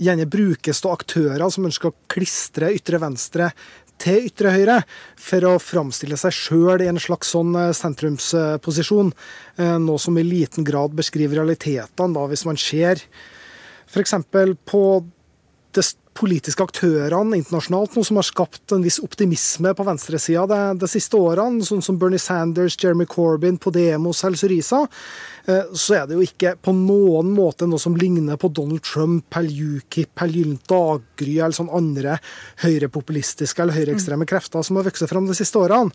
gjerne 0.00 0.28
brukes 0.30 0.80
av 0.86 0.96
aktører 0.96 1.52
som 1.52 1.66
ønsker 1.68 1.90
å 1.90 1.98
klistre 2.12 2.70
ytre 2.76 3.00
venstre 3.02 3.50
til 4.00 4.30
ytre 4.30 4.54
høyre, 4.54 4.78
for 5.20 5.44
å 5.44 5.58
framstille 5.60 6.16
seg 6.16 6.32
sjøl 6.32 6.86
i 6.86 6.88
en 6.88 7.00
slags 7.02 7.34
sånn 7.34 7.52
eh, 7.58 7.74
sentrumsposisjon. 7.76 9.12
Eh, 9.60 9.76
noe 9.82 10.00
som 10.00 10.16
i 10.16 10.24
liten 10.24 10.64
grad 10.64 10.96
beskriver 10.96 11.42
realitetene, 11.42 12.28
hvis 12.30 12.46
man 12.48 12.60
ser 12.60 13.02
f.eks. 13.90 14.14
på 14.70 14.84
det 15.76 15.84
politiske 16.18 16.64
aktørene 16.64 17.38
internasjonalt 17.38 17.94
noe 17.96 18.06
som 18.06 18.18
har 18.18 18.26
skapt 18.26 18.74
en 18.74 18.84
viss 18.84 18.98
optimisme 19.02 19.72
på 19.76 19.86
venstresida 19.86 20.46
de, 20.50 20.60
de 20.82 20.88
siste 20.90 21.18
årene, 21.18 21.64
sånn 21.64 21.84
som 21.84 21.98
Bernie 22.00 22.20
Sanders, 22.20 22.76
Jeremy 22.80 23.06
Corbyn, 23.10 23.60
Podemos, 23.62 24.24
Helse 24.26 24.50
Risa. 24.50 24.84
Så 25.76 26.00
er 26.00 26.08
det 26.08 26.16
jo 26.16 26.24
ikke 26.24 26.54
på 26.62 26.74
noen 26.76 27.30
måte 27.34 27.68
noe 27.68 27.80
som 27.82 27.96
ligner 27.98 28.38
på 28.40 28.50
Donald 28.54 28.82
Trump 28.86 29.36
eller 29.36 29.76
UKIP 29.80 30.22
eller 30.24 30.40
Gyllent 30.40 30.66
daggry 30.70 31.36
eller 31.38 31.56
sånn 31.56 31.72
andre 31.74 32.18
høyrepopulistiske 32.64 33.62
eller 33.62 33.76
høyreekstreme 33.76 34.28
krefter 34.28 34.64
som 34.66 34.78
har 34.78 34.88
vokst 34.88 35.08
fram 35.10 35.28
de 35.28 35.36
siste 35.38 35.60
årene. 35.60 35.94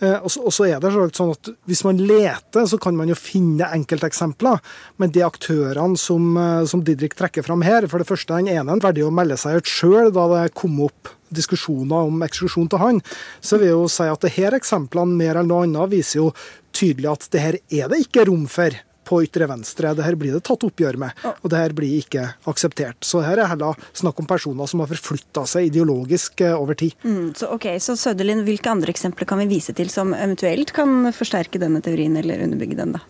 Eh, 0.00 0.18
og 0.20 0.52
så 0.52 0.66
er 0.68 0.80
det 0.82 0.90
sånn 1.16 1.32
at 1.32 1.48
Hvis 1.64 1.82
man 1.86 1.96
leter, 1.96 2.66
så 2.68 2.76
kan 2.78 2.96
man 2.96 3.08
jo 3.08 3.16
finne 3.16 3.70
enkelteksempler. 3.72 4.60
Men 5.00 5.12
de 5.14 5.22
aktørene 5.24 5.96
som, 5.96 6.36
eh, 6.36 6.64
som 6.66 6.82
Didrik 6.84 7.14
trekker 7.16 7.42
fram 7.42 7.62
her, 7.62 7.86
for 7.88 7.98
det 7.98 8.08
første 8.08 8.36
den 8.36 8.48
ene 8.48 8.80
verdig 8.80 9.06
å 9.06 9.12
melde 9.12 9.36
seg 9.36 9.56
ut 9.56 9.64
sjøl 9.64 10.12
da 10.12 10.26
det 10.28 10.54
kom 10.54 10.80
opp 10.80 11.08
diskusjoner 11.32 12.06
om 12.06 12.22
eksklusjon 12.22 12.68
til 12.70 12.78
han, 12.78 13.00
så 13.40 13.58
vil 13.58 13.68
jeg 13.68 13.76
jo 13.76 13.88
si 13.88 14.02
at 14.02 14.20
det 14.20 14.34
her 14.36 14.52
eksemplene 14.52 15.16
mer 15.16 15.40
enn 15.40 15.48
noe 15.48 15.64
annet 15.66 15.90
viser 15.90 16.20
jo 16.20 16.34
tydelig 16.76 17.10
at 17.12 17.28
det 17.32 17.40
her 17.40 17.58
er 17.70 17.88
det 17.88 18.02
ikke 18.04 18.26
rom 18.28 18.46
for 18.46 18.70
på 19.06 19.22
ytre 19.24 19.48
venstre. 19.50 19.94
Det 19.96 20.06
her 20.06 20.18
blir 20.18 20.34
det 20.36 20.42
tatt 20.46 20.66
oppgjør 20.66 20.98
med, 21.00 21.26
og 21.32 21.50
det 21.52 21.60
her 21.60 21.74
blir 21.76 21.98
ikke 22.00 22.26
akseptert. 22.50 22.98
Så 23.06 23.22
her 23.24 23.40
er 23.42 23.50
heller 23.52 23.78
snakk 23.96 24.20
om 24.22 24.28
personer 24.28 24.70
som 24.70 24.82
har 24.82 24.90
forflytta 24.90 25.46
seg 25.48 25.70
ideologisk 25.70 26.42
eh, 26.44 26.56
over 26.56 26.78
tid. 26.78 26.96
Mm, 27.06 27.34
så 27.38 27.50
ok, 27.56 27.68
så 27.82 27.96
Sødelin, 27.98 28.44
hvilke 28.46 28.72
andre 28.72 28.92
eksempler 28.94 29.28
kan 29.28 29.40
vi 29.42 29.50
vise 29.56 29.74
til 29.76 29.92
som 29.92 30.14
eventuelt 30.16 30.74
kan 30.76 31.12
forsterke 31.16 31.60
denne 31.62 31.82
teorien, 31.84 32.16
eller 32.18 32.44
underbygge 32.46 32.80
den, 32.80 32.96
da? 32.98 33.04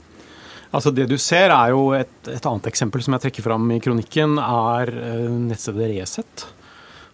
Altså 0.75 0.91
Det 0.93 1.07
du 1.09 1.15
ser, 1.21 1.53
er 1.55 1.73
jo 1.73 1.93
et, 1.97 2.17
et 2.29 2.47
annet 2.49 2.67
eksempel 2.69 3.01
som 3.05 3.15
jeg 3.15 3.27
trekker 3.27 3.45
fram 3.47 3.71
i 3.73 3.81
kronikken, 3.81 4.37
er 4.43 4.93
uh, 4.93 5.31
nettstedet 5.47 5.93
Resett 5.95 6.47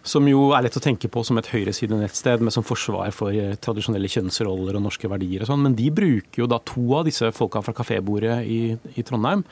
som 0.03 0.25
jo 0.27 0.49
er 0.51 0.65
lett 0.65 0.75
å 0.75 0.81
tenke 0.83 1.07
på 1.07 1.21
som 1.23 1.37
et 1.39 1.47
høyresidenettsted 1.47 2.41
med 2.43 2.51
som 2.51 2.65
forsvar 2.67 3.13
for 3.15 3.31
eh, 3.31 3.55
tradisjonelle 3.63 4.09
kjønnsroller 4.11 4.75
og 4.75 4.83
norske 4.83 5.07
verdier 5.07 5.39
og 5.43 5.47
sånn, 5.47 5.63
men 5.63 5.77
de 5.79 5.87
bruker 5.95 6.41
jo 6.41 6.47
da 6.51 6.59
to 6.67 6.83
av 6.99 7.05
disse 7.07 7.31
folka 7.35 7.61
fra 7.63 7.73
kafébordet 7.77 8.43
i, 8.43 8.75
i 8.99 9.01
Trondheim 9.07 9.43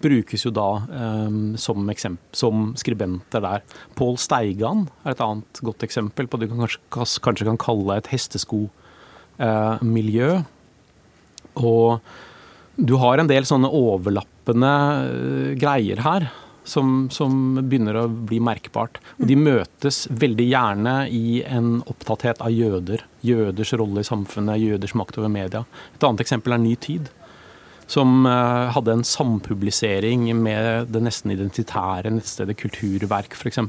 brukes 0.00 0.46
jo 0.46 0.50
da 0.54 0.86
um, 1.26 1.56
som, 1.58 1.90
som, 2.32 2.74
skribenter 2.78 3.40
der. 3.42 3.62
Pål 3.98 4.16
Steigan 4.22 4.86
er 5.02 5.10
et 5.12 5.20
annet 5.24 5.60
godt 5.66 5.82
eksempel 5.84 6.26
på 6.30 6.38
det 6.38 6.46
du 6.48 6.54
kanskje, 6.54 6.80
kanskje 7.24 7.48
kan 7.50 7.60
kalle 7.60 7.96
et 7.98 8.10
hesteskomiljø. 8.12 10.30
Uh, 10.38 10.42
og 11.58 11.98
du 12.78 12.94
har 13.02 13.18
en 13.18 13.28
del 13.28 13.44
sånne 13.48 13.68
overlappende 13.74 14.72
greier 15.58 15.98
her 16.04 16.22
som, 16.68 17.08
som, 17.12 17.58
begynner 17.62 17.96
å 17.96 18.06
bli 18.08 18.38
merkbart. 18.44 19.00
Og 19.18 19.28
de 19.30 19.36
møtes 19.40 20.04
veldig 20.10 20.48
gjerne 20.50 20.96
i 21.14 21.40
en 21.48 21.78
opptatthet 21.88 22.42
av 22.44 22.52
jøder. 22.54 23.04
Jøders 23.24 23.74
rolle 23.80 24.04
i 24.04 24.08
samfunnet, 24.08 24.60
jøders 24.62 24.94
makt 24.98 25.20
over 25.20 25.32
media. 25.32 25.64
Et 25.96 26.04
annet 26.06 26.24
eksempel 26.24 26.56
er 26.56 26.62
Ny 26.62 26.74
Tid. 26.84 27.08
Som 27.88 28.26
uh, 28.28 28.68
hadde 28.74 28.98
en 28.98 29.06
sampublisering 29.06 30.28
med 30.36 30.90
det 30.92 31.00
nesten 31.00 31.32
identitære 31.32 32.12
nettstedet 32.12 32.58
Kulturverk, 32.60 33.32
f.eks 33.38 33.62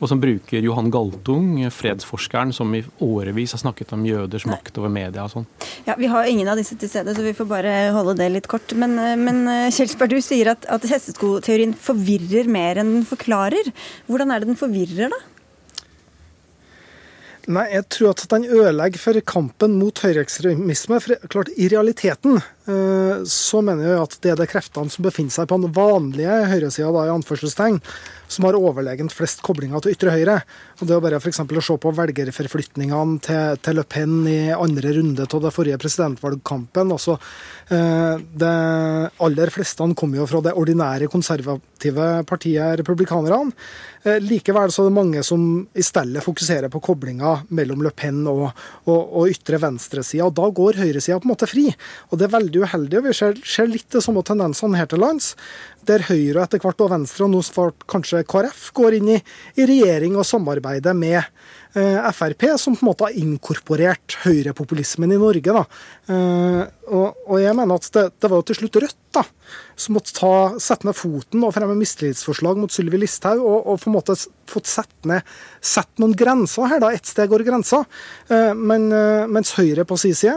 og 0.00 0.08
som 0.08 0.20
bruker 0.20 0.64
Johan 0.64 0.88
Galtung, 0.92 1.58
fredsforskeren, 1.76 2.54
som 2.56 2.72
i 2.74 2.80
årevis 3.04 3.52
har 3.52 3.60
snakket 3.60 3.92
om 3.92 4.06
jøders 4.08 4.46
makt 4.48 4.80
over 4.80 4.92
media 4.92 5.26
og 5.26 5.34
sånn. 5.34 5.48
Ja, 5.84 5.96
Vi 6.00 6.08
har 6.08 6.28
ingen 6.28 6.48
av 6.48 6.56
disse 6.56 6.76
til 6.80 6.88
stede, 6.88 7.14
så 7.14 7.24
vi 7.24 7.36
får 7.36 7.48
bare 7.50 7.74
holde 7.92 8.16
det 8.16 8.30
litt 8.32 8.48
kort. 8.48 8.72
Men, 8.72 8.96
eh, 8.98 9.16
men 9.20 9.46
eh, 9.46 9.68
Kjelsberg, 9.70 10.16
du 10.16 10.24
sier 10.24 10.54
at, 10.54 10.64
at 10.72 10.88
hesteskoteorien 10.88 11.76
forvirrer 11.76 12.48
mer 12.48 12.80
enn 12.80 12.94
den 12.96 13.04
forklarer. 13.04 13.68
Hvordan 14.08 14.32
er 14.32 14.40
det 14.40 14.50
den 14.54 14.60
forvirrer, 14.60 15.12
da? 15.12 15.20
Nei, 17.50 17.66
jeg 17.72 17.86
tror 17.90 18.12
at 18.12 18.24
den 18.30 18.44
ødelegger 18.46 19.00
for 19.00 19.20
kampen 19.26 19.78
mot 19.80 20.00
høyreekstremisme. 20.04 21.00
For 21.02 21.28
klart, 21.32 21.52
i 21.56 21.68
realiteten 21.72 22.38
så 23.28 23.60
mener 23.64 23.86
jeg 23.86 24.00
at 24.00 24.16
det 24.24 24.32
er 24.32 24.40
de 24.40 24.48
kreftene 24.50 24.92
som 24.92 25.04
befinner 25.04 25.34
seg 25.34 25.48
på 25.50 25.58
den 25.60 25.74
vanlige 25.74 26.38
høyresida, 26.50 27.04
i 27.06 27.12
anførselstegn, 27.12 27.80
som 28.30 28.46
har 28.46 28.58
overlegent 28.58 29.14
flest 29.14 29.42
koblinger 29.44 29.82
til 29.82 29.96
ytre 29.96 30.14
høyre. 30.14 30.36
Og 30.80 30.86
Det 30.86 30.96
er 30.96 31.02
bare 31.04 31.20
for 31.20 31.30
å 31.30 31.64
se 31.64 31.76
på 31.82 31.94
velgerforflytningene 31.98 33.20
til, 33.26 33.60
til, 33.64 33.78
Le 33.80 33.84
Pen 33.84 34.26
i 34.30 34.52
andre 34.54 34.94
runde 34.96 35.26
av 35.26 35.42
den 35.42 35.54
forrige 35.54 35.80
presidentvalgkampen. 35.82 36.94
Altså, 36.94 37.18
eh, 37.70 38.16
De 38.20 38.52
aller 39.26 39.50
fleste 39.50 39.88
kom 39.96 40.14
jo 40.14 40.26
fra 40.26 40.42
det 40.44 40.54
ordinære 40.54 41.10
konservative 41.10 42.24
partiet 42.28 42.78
republikanerne. 42.80 43.52
Eh, 44.02 44.16
likevel 44.24 44.72
så 44.72 44.86
er 44.86 44.88
det 44.88 44.96
mange 44.96 45.22
som 45.26 45.42
i 45.76 45.82
stedet 45.84 46.22
fokuserer 46.24 46.70
på 46.72 46.80
koblinga 46.80 47.34
mellom 47.52 47.82
Le 47.84 47.90
Pen 47.92 48.22
og, 48.30 48.46
og, 48.86 49.00
og 49.20 49.32
ytre 49.32 49.60
venstresida. 49.60 50.30
Da 50.32 50.48
går 50.48 50.80
høyresida 50.80 51.18
på 51.20 51.28
en 51.28 51.34
måte 51.34 51.50
fri. 51.50 51.66
Og 52.08 52.20
det 52.20 52.28
er 52.28 52.36
veldig 52.38 52.59
uheldig. 52.64 52.98
og 53.00 53.08
Vi 53.08 53.14
ser, 53.16 53.38
ser 53.44 53.70
litt 53.70 53.88
de 53.92 54.02
samme 54.04 54.22
tendensene 54.26 54.78
her 54.78 54.90
til 54.90 55.02
lands 55.02 55.34
der 55.88 56.04
Høyre 56.08 56.44
etter 56.44 56.60
hvert 56.60 56.82
og 56.84 56.92
Venstre, 56.92 57.26
og 57.26 57.32
nå 57.32 57.70
kanskje 57.90 58.24
KrF, 58.28 58.68
går 58.76 58.98
inn 58.98 59.14
i, 59.16 59.20
i 59.56 59.66
regjering 59.68 60.18
og 60.20 60.28
samarbeider 60.28 60.96
med 60.96 61.24
Frp, 61.72 62.46
som 62.58 62.74
på 62.74 62.82
en 62.82 62.90
måte 62.90 63.06
har 63.06 63.18
inkorporert 63.18 64.16
høyrepopulismen 64.24 65.12
i 65.14 65.20
Norge. 65.20 65.54
Da. 65.54 65.64
Eh, 66.10 66.62
og, 66.90 67.36
jeg 67.38 67.54
mener 67.54 67.78
at 67.78 67.90
det, 67.94 68.08
det 68.18 68.30
var 68.30 68.40
jo 68.40 68.48
til 68.50 68.62
slutt 68.62 68.78
Rødt 68.80 68.98
da, 69.14 69.22
som 69.78 69.96
måtte 69.96 70.12
ta, 70.14 70.32
sette 70.62 70.86
ned 70.86 70.94
foten 70.94 71.42
og 71.42 71.52
fremme 71.54 71.74
mistillitsforslag 71.78 72.58
mot 72.60 72.70
Sylvi 72.70 73.00
Listhaug, 73.00 73.40
og, 73.42 73.58
og, 73.64 73.80
på 73.82 73.90
en 73.90 73.96
måte 73.96 74.14
fått 74.50 74.70
sett, 74.70 74.92
ned, 75.06 75.26
sett 75.62 75.90
noen 76.02 76.14
grenser 76.18 76.68
her. 76.70 76.82
da, 76.82 76.92
Ett 76.94 77.10
sted 77.10 77.30
går 77.30 77.44
grensa. 77.46 77.82
Eh, 78.30 78.52
men, 78.54 78.88
eh, 78.94 79.26
mens 79.30 79.52
Høyre 79.58 79.84
på 79.86 79.98
sin 79.98 80.14
side 80.18 80.36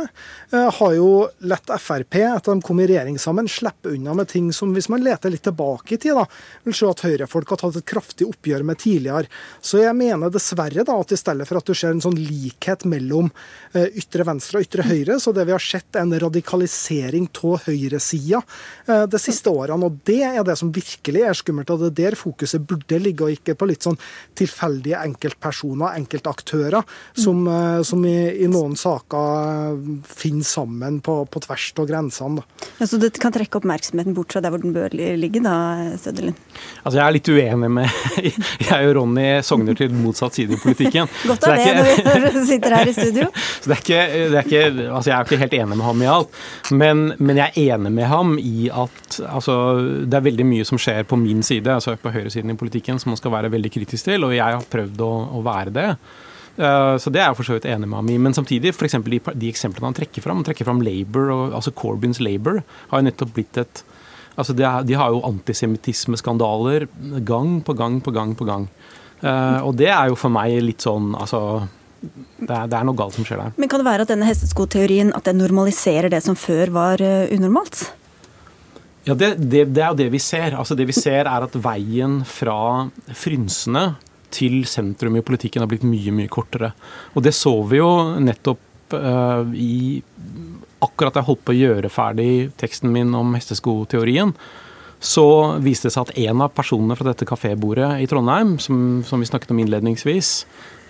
eh, 0.53 0.69
har 0.79 0.95
jo 0.97 1.09
latt 1.49 1.69
Frp, 1.81 2.19
etter 2.21 2.53
de 2.53 2.65
kom 2.65 2.81
i 2.81 2.87
regjering 2.89 3.19
sammen, 3.21 3.49
slippe 3.49 3.93
unna 3.93 4.15
med 4.17 4.29
ting 4.33 4.51
som, 4.53 4.73
hvis 4.73 4.89
man 4.93 5.05
leter 5.05 5.33
litt 5.33 5.45
tilbake 5.45 5.95
i 5.95 6.01
tid, 6.01 6.17
da, 6.17 6.25
vil 6.65 6.77
se 6.77 6.89
at 6.89 7.05
høyrefolk 7.05 7.53
har 7.53 7.61
tatt 7.63 7.81
et 7.81 7.89
kraftig 7.89 8.29
oppgjør 8.29 8.65
med 8.67 8.81
tidligere. 8.81 9.29
Så 9.61 9.81
jeg 9.81 9.97
mener 9.97 10.33
dessverre 10.33 10.85
da 10.85 10.97
at 10.97 11.13
i 11.13 11.19
stedet 11.23 11.49
for 11.49 11.59
at 11.59 11.71
du 11.71 11.73
ser 11.77 11.95
en 11.95 12.03
sånn 12.03 12.19
likhet 12.19 12.85
mellom 12.89 13.31
ytre 13.73 14.25
venstre 14.27 14.59
og 14.59 14.67
ytre 14.67 14.85
høyre, 14.85 15.17
så 15.17 15.31
det 15.33 15.47
vi 15.47 15.55
har 15.55 15.63
sett 15.63 15.97
er 15.97 16.03
en 16.03 16.13
radikalisering 16.21 17.25
av 17.41 17.63
høyresida 17.65 18.43
Eh, 18.87 19.03
de 19.07 19.19
siste 19.21 19.51
årene. 19.51 19.87
Og 19.87 19.99
det 20.07 20.19
er 20.27 20.43
det 20.43 20.55
som 20.59 20.71
virkelig 20.73 21.23
er 21.23 21.37
skummelt, 21.37 21.71
og 21.71 21.83
det 21.83 21.91
er 21.91 22.11
der 22.11 22.19
fokuset 22.19 22.63
burde 22.67 22.99
ligge, 22.99 23.23
og 23.25 23.37
ikke 23.37 23.55
på 23.55 23.67
litt 23.69 23.85
sånn 23.85 23.97
tilfeldige 24.35 24.99
enkeltpersoner, 25.07 25.95
enkeltaktører, 26.01 26.83
som, 27.15 27.45
eh, 27.47 27.79
som 27.87 28.03
i, 28.05 28.17
i, 28.43 28.49
noen 28.51 28.75
saker 28.79 29.79
finner 30.07 30.47
sammen 30.47 30.99
på, 31.03 31.21
på 31.31 31.43
tvers 31.45 31.69
av 31.79 31.87
grensene. 31.89 32.43
Ja, 32.81 32.89
så 32.89 32.99
det 32.99 33.13
kan 33.23 33.33
trekke 33.35 33.61
oppmerksomheten 33.61 34.17
bort 34.17 34.35
fra 34.35 34.43
der 34.43 34.53
hvor 34.53 34.63
den 34.63 34.75
bør 34.75 34.93
ligge, 34.93 35.41
da, 35.43 35.55
Stødelin? 36.01 36.35
Altså, 36.83 36.97
jeg 36.99 37.05
er 37.05 37.15
litt 37.15 37.31
uenig 37.31 37.71
med 37.71 37.89
Jeg 38.69 38.89
og 38.89 38.95
Ronny 38.99 39.27
sogner 39.45 39.77
til 39.77 39.93
motsatt 39.95 40.35
side 40.35 40.57
i 40.57 40.61
politikken. 40.61 41.09
Godt 41.27 41.47
av 41.47 41.55
det, 41.57 41.85
det 42.03 42.15
når 42.23 42.35
vi 42.37 42.43
sitter 42.51 42.75
her 42.77 42.89
i 42.89 42.95
studio. 42.95 43.29
Så 43.35 43.69
det 43.69 43.77
er 43.77 43.83
ikke, 43.83 44.01
det 44.33 44.39
er 44.41 44.49
ikke, 44.49 44.63
altså 44.87 45.11
Jeg 45.11 45.15
er 45.17 45.27
ikke 45.27 45.41
helt 45.43 45.55
enig 45.59 45.77
med 45.77 45.87
ham 45.87 46.03
i 46.03 46.09
alt, 46.15 46.41
men, 46.71 47.05
men 47.19 47.41
jeg 47.41 47.53
er 47.53 47.77
enig 47.77 47.93
med 47.99 48.09
ham 48.11 48.35
i 48.41 48.67
at 48.73 49.21
altså, 49.29 49.55
det 50.03 50.19
er 50.19 50.27
veldig 50.27 50.49
mye 50.49 50.67
som 50.67 50.81
skjer 50.81 51.07
på 51.07 51.19
min 51.19 51.45
side, 51.45 51.71
altså 51.71 51.95
på 52.01 52.13
høyresiden 52.13 52.53
i 52.53 52.59
politikken, 52.59 52.99
som 53.01 53.13
man 53.13 53.21
skal 53.21 53.33
være 53.35 53.53
veldig 53.53 53.73
kritisk 53.73 54.09
til, 54.09 54.27
og 54.27 54.35
jeg 54.35 54.59
har 54.59 54.69
prøvd 54.73 55.03
å, 55.05 55.11
å 55.39 55.43
være 55.45 55.75
det. 55.75 55.89
Uh, 56.53 56.99
så 57.01 57.09
det 57.09 57.17
er 57.17 57.31
jeg 57.31 57.37
for 57.39 57.49
så 57.49 57.55
vidt 57.57 57.65
enig 57.65 57.87
med 57.89 57.97
ham 57.97 58.11
i. 58.13 58.19
Men 58.21 58.35
samtidig, 58.37 58.75
f.eks. 58.75 58.99
De, 59.07 59.19
de 59.41 59.49
eksemplene 59.49 59.89
han 59.89 59.97
trekker 59.97 60.21
fram, 60.21 60.41
han 60.41 60.47
trekker 60.47 60.67
fram 60.67 60.83
Labour, 60.85 61.31
og, 61.33 61.57
altså 61.57 61.73
Corbyns 61.73 62.21
Labour, 62.21 62.61
har 62.91 63.01
jo 63.01 63.09
nettopp 63.09 63.35
blitt 63.37 63.61
et 63.63 63.83
Altså 64.33 64.55
de, 64.57 64.65
de 64.89 64.95
har 64.97 65.11
jo 65.13 65.19
antisemittismeskandaler 65.27 66.87
gang 67.21 67.59
på 67.61 67.75
gang 67.77 67.99
på 68.01 68.09
gang 68.15 68.31
på 68.33 68.47
gang. 68.47 68.63
Uh, 69.23 69.63
og 69.63 69.77
det 69.79 69.87
er 69.87 70.11
jo 70.11 70.19
for 70.19 70.33
meg 70.33 70.57
litt 70.59 70.83
sånn 70.83 71.13
altså 71.15 71.63
det 72.03 72.51
er, 72.51 72.67
det 72.67 72.75
er, 72.75 72.83
noe 72.83 72.97
galt 72.99 73.15
som 73.15 73.23
skjer 73.23 73.39
der. 73.39 73.51
Men 73.55 73.69
Kan 73.71 73.79
det 73.79 73.87
være 73.87 74.03
at 74.03 74.11
denne 74.11 74.27
hesteskoteorien 74.27 75.13
at 75.15 75.27
den 75.29 75.39
normaliserer 75.39 76.11
det 76.11 76.19
som 76.25 76.35
før 76.35 76.73
var 76.75 77.03
uh, 77.03 77.31
unormalt? 77.31 77.85
Ja, 79.07 79.15
det, 79.15 79.35
det, 79.39 79.65
det, 79.75 79.83
er 79.83 79.91
jo 79.91 79.99
det 79.99 80.09
vi 80.13 80.19
ser. 80.23 80.55
Altså 80.59 80.75
Det 80.79 80.87
vi 80.87 80.95
ser 80.95 81.27
er 81.27 81.47
at 81.47 81.55
veien 81.59 82.21
fra 82.27 82.89
frynsene 83.15 83.93
til 84.33 84.63
sentrum 84.67 85.15
i 85.19 85.23
politikken 85.25 85.63
har 85.63 85.69
blitt 85.71 85.85
mye, 85.87 86.13
mye 86.15 86.31
kortere. 86.31 86.73
Og 87.13 87.23
det 87.25 87.35
så 87.37 87.53
vi 87.69 87.79
jo 87.79 87.91
nettopp 88.23 88.97
uh, 88.97 89.47
i 89.55 90.01
Akkurat 90.83 91.15
jeg 91.15 91.23
holdt 91.23 91.45
på 91.47 91.53
å 91.53 91.55
gjøre 91.55 91.87
ferdig 91.87 92.31
teksten 92.59 92.89
min 92.91 93.13
om 93.15 93.29
hesteskoteorien, 93.37 94.33
så 95.03 95.25
viste 95.63 95.89
det 95.89 95.95
seg 95.97 96.07
at 96.07 96.19
en 96.29 96.43
av 96.45 96.53
personene 96.55 96.95
fra 96.95 97.09
dette 97.09 97.27
kafébordet 97.27 97.89
i 97.99 98.07
Trondheim, 98.07 98.55
som, 98.63 99.01
som 99.03 99.19
vi 99.19 99.27
snakket 99.27 99.51
om 99.51 99.59
innledningsvis, 99.59 100.29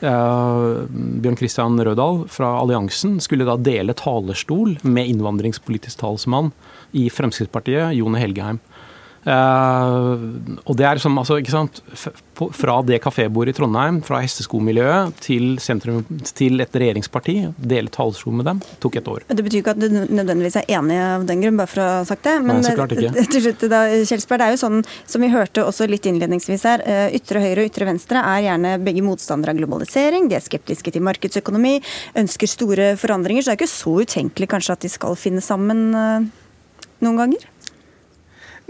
uh, 0.05 0.83
Bjørn 1.23 1.39
Christian 1.39 1.79
Rødahl 1.81 2.21
fra 2.29 2.51
Alliansen, 2.59 3.17
skulle 3.23 3.47
da 3.49 3.57
dele 3.57 3.95
talerstol 3.97 4.77
med 4.85 5.09
innvandringspolitisk 5.15 6.03
talsmann 6.03 6.51
i 6.93 7.07
Fremskrittspartiet, 7.09 7.95
Jone 7.97 8.21
Helgeheim. 8.21 8.61
Uh, 9.23 10.19
og 10.67 10.75
det 10.75 10.83
er 10.83 10.99
som, 10.99 11.15
altså, 11.15 11.37
ikke 11.39 11.53
sant, 11.53 11.79
Fra 12.57 12.73
det 12.83 12.97
kafébordet 13.03 13.53
i 13.53 13.55
Trondheim, 13.55 14.01
fra 14.03 14.19
hesteskomiljøet 14.23 15.13
til 15.23 15.53
sentrum, 15.63 16.01
til 16.35 16.59
et 16.63 16.75
regjeringsparti, 16.75 17.35
dele 17.55 17.91
talerstol 17.93 18.35
med 18.39 18.49
dem, 18.49 18.59
tok 18.83 18.97
et 18.99 19.07
år. 19.07 19.23
Det 19.29 19.45
betyr 19.45 19.61
ikke 19.61 19.75
at 19.75 19.79
du 19.79 19.87
nødvendigvis 19.93 20.57
er 20.59 20.67
enig 20.75 20.97
av 20.99 21.23
den 21.29 21.43
grunn, 21.45 21.59
bare 21.61 21.71
for 21.71 21.83
å 21.83 21.87
ha 21.99 22.01
sagt 22.09 22.25
det. 22.27 22.35
Men 22.43 22.59
Nei, 22.59 22.65
så 22.67 22.75
klart 22.79 22.97
ikke. 22.97 23.13
til 23.35 23.45
slutt 23.45 23.65
da, 23.71 23.83
Kjelsberg, 24.01 24.41
det 24.41 24.49
er 24.49 24.57
jo 24.57 24.61
sånn, 24.65 24.83
som 25.13 25.23
vi 25.23 25.31
hørte 25.31 25.63
også 25.69 25.87
litt 25.87 26.09
innledningsvis 26.09 26.67
her, 26.67 26.83
eh, 26.89 27.15
ytre 27.15 27.45
høyre 27.45 27.63
og 27.63 27.71
ytre 27.71 27.87
venstre 27.93 28.25
er 28.33 28.43
gjerne 28.49 28.75
begge 28.83 29.05
motstandere 29.05 29.55
av 29.55 29.61
globalisering, 29.61 30.27
de 30.31 30.39
er 30.39 30.43
skeptiske 30.43 30.95
til 30.97 31.05
markedsøkonomi, 31.05 31.77
ønsker 32.19 32.49
store 32.49 32.93
forandringer, 32.99 33.45
så 33.45 33.53
det 33.53 33.59
er 33.59 33.61
ikke 33.61 33.75
så 33.77 33.97
utenkelig 34.03 34.51
kanskje 34.57 34.75
at 34.75 34.83
de 34.83 34.91
skal 34.91 35.19
finne 35.19 35.43
sammen 35.45 35.89
eh, 35.95 36.31
noen 37.05 37.19
ganger? 37.19 37.52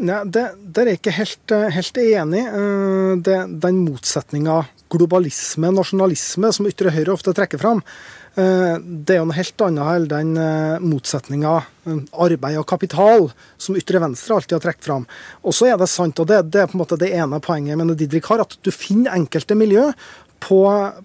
Nei, 0.02 0.24
det, 0.26 0.48
Der 0.74 0.88
er 0.88 0.94
jeg 0.94 1.02
ikke 1.02 1.18
helt, 1.20 1.52
eh, 1.52 1.70
helt 1.70 1.98
enig. 2.02 2.42
Eh, 2.48 3.14
det, 3.22 3.38
den 3.62 3.84
motsetninga 3.86 4.64
globalisme, 4.94 5.70
nasjonalisme, 5.74 6.52
som 6.54 6.68
ytre 6.70 6.94
høyre 6.94 7.14
ofte 7.14 7.34
trekker 7.34 7.62
fram, 7.62 7.82
eh, 8.36 8.78
det 8.82 9.16
er 9.16 9.22
jo 9.22 9.28
noe 9.30 9.38
helt 9.38 9.62
annet 9.66 9.94
enn 9.94 10.08
den 10.10 10.82
motsetninga 10.86 11.54
arbeid 12.14 12.58
og 12.58 12.68
kapital, 12.70 13.32
som 13.58 13.78
ytre 13.78 14.02
venstre 14.02 14.36
alltid 14.36 14.58
har 14.58 14.66
trukket 14.66 14.86
fram. 14.86 15.08
Og 15.44 15.54
så 15.54 15.70
er 15.70 15.78
det 15.78 15.90
sant, 15.90 16.20
og 16.20 16.28
det, 16.28 16.42
det, 16.50 16.62
er 16.62 16.68
på 16.68 16.78
en 16.78 16.84
måte 16.84 16.98
det 16.98 17.14
ene 17.14 17.42
poenget 17.42 17.78
med 17.78 17.98
Didrik 17.98 18.30
har, 18.30 18.42
at 18.42 18.58
du 18.62 18.72
finner 18.72 19.14
enkelte 19.14 19.58
miljø 19.58 19.92
på, 20.44 20.60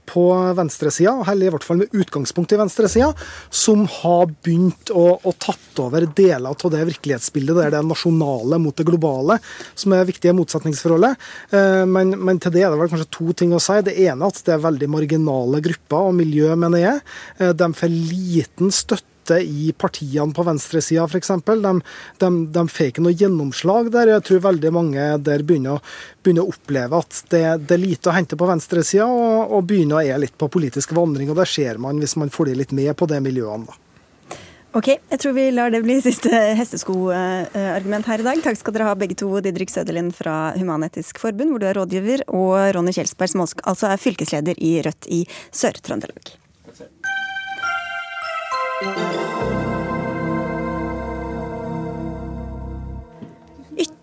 på 0.09 0.24
venstresida, 0.59 1.14
eller 1.31 1.48
i 1.48 1.53
hvert 1.55 1.66
fall 1.66 1.83
med 1.83 1.94
utgangspunkt 1.94 2.53
i 2.53 2.59
venstresida, 2.59 3.12
som 3.51 3.85
har 4.01 4.31
begynt 4.44 4.90
å, 4.90 5.07
å 5.22 5.35
tatt 5.38 5.83
over 5.83 6.09
deler 6.18 6.51
av 6.51 6.72
det 6.74 6.85
virkelighetsbildet 6.90 7.61
der 7.61 7.74
det 7.74 7.83
er 7.83 7.87
nasjonale 7.87 8.59
mot 8.62 8.77
det 8.77 8.87
globale 8.88 9.38
som 9.79 9.94
er 9.94 10.09
viktige 10.09 10.35
motsetningsforholdet. 10.37 11.29
Eh, 11.55 11.85
men, 11.87 12.16
men, 12.18 12.40
til 12.42 12.55
det 12.55 12.64
er 12.64 12.74
det 12.74 12.81
vel 12.81 12.90
kanskje 12.92 13.11
to 13.14 13.37
ting 13.38 13.55
å 13.55 13.62
si. 13.62 13.79
Det 13.87 13.94
ene 13.94 14.18
er 14.18 14.33
at 14.33 14.42
det 14.46 14.57
er 14.57 14.64
veldig 14.64 14.90
marginale 14.90 15.62
grupper 15.64 16.11
og 16.11 16.18
miljø, 16.18 16.51
mener 16.59 16.85
jeg. 16.85 17.07
Eh, 17.38 17.55
de 17.55 17.70
får 17.79 17.94
liten 17.94 18.74
støtte 18.74 19.17
støtte 19.29 19.41
i 19.45 19.73
partiene 19.77 20.33
på 20.35 20.45
venstresida 20.45 21.07
f.eks. 21.07 21.31
De, 21.45 21.81
de, 22.19 22.31
de 22.53 22.69
får 22.69 22.93
ikke 22.93 23.05
noe 23.05 23.17
gjennomslag 23.17 23.91
der. 23.93 24.14
Jeg 24.14 24.25
tror 24.25 24.47
veldig 24.49 24.73
mange 24.73 25.09
der 25.19 25.43
begynner 25.43 25.83
begynner 26.23 26.47
å 26.47 26.53
oppleve 26.53 26.99
at 26.99 27.25
det, 27.31 27.43
det, 27.67 27.75
er 27.75 27.83
lite 27.83 28.11
å 28.11 28.17
hente 28.17 28.37
på 28.37 28.49
venstresida, 28.49 29.07
og, 29.07 29.53
og 29.53 29.67
begynner 29.69 30.01
å 30.01 30.05
er 30.05 30.19
litt 30.19 30.37
på 30.38 30.49
politisk 30.49 30.93
vandring. 30.97 31.31
og 31.31 31.38
Det 31.38 31.49
ser 31.49 31.79
man 31.79 31.99
hvis 31.99 32.17
man 32.17 32.33
får 32.33 32.55
litt 32.55 32.73
med 32.73 32.95
på 32.97 33.07
de 33.09 33.21
miljøene. 33.21 33.69
da. 33.69 33.85
Ok, 34.77 34.91
jeg 34.93 35.19
tror 35.23 35.33
vi 35.33 35.47
lar 35.51 35.73
det 35.73 35.81
bli 35.81 35.97
siste 36.05 36.29
hesteskoargument 36.29 38.11
her 38.11 38.21
i 38.21 38.27
dag. 38.27 38.43
Takk 38.45 38.59
skal 38.61 38.75
dere 38.77 38.91
ha 38.91 38.99
begge 39.01 39.17
to, 39.17 39.31
Didrik 39.43 39.73
Søderlind 39.73 40.12
fra 40.14 40.53
Human-Etisk 40.59 41.23
Forbund, 41.23 41.55
hvor 41.55 41.62
du 41.62 41.71
er 41.71 41.81
rådgiver, 41.81 42.27
og 42.29 42.77
Ronny 42.77 42.93
Kjelsberg, 42.93 43.33
som 43.33 43.47
altså 43.49 43.88
er 43.88 44.03
fylkesleder 44.03 44.61
i 44.61 44.77
Rødt 44.85 45.09
i 45.09 45.25
Sør-Trøndelag. 45.57 46.37
Thank 48.81 49.17
you. 49.17 49.28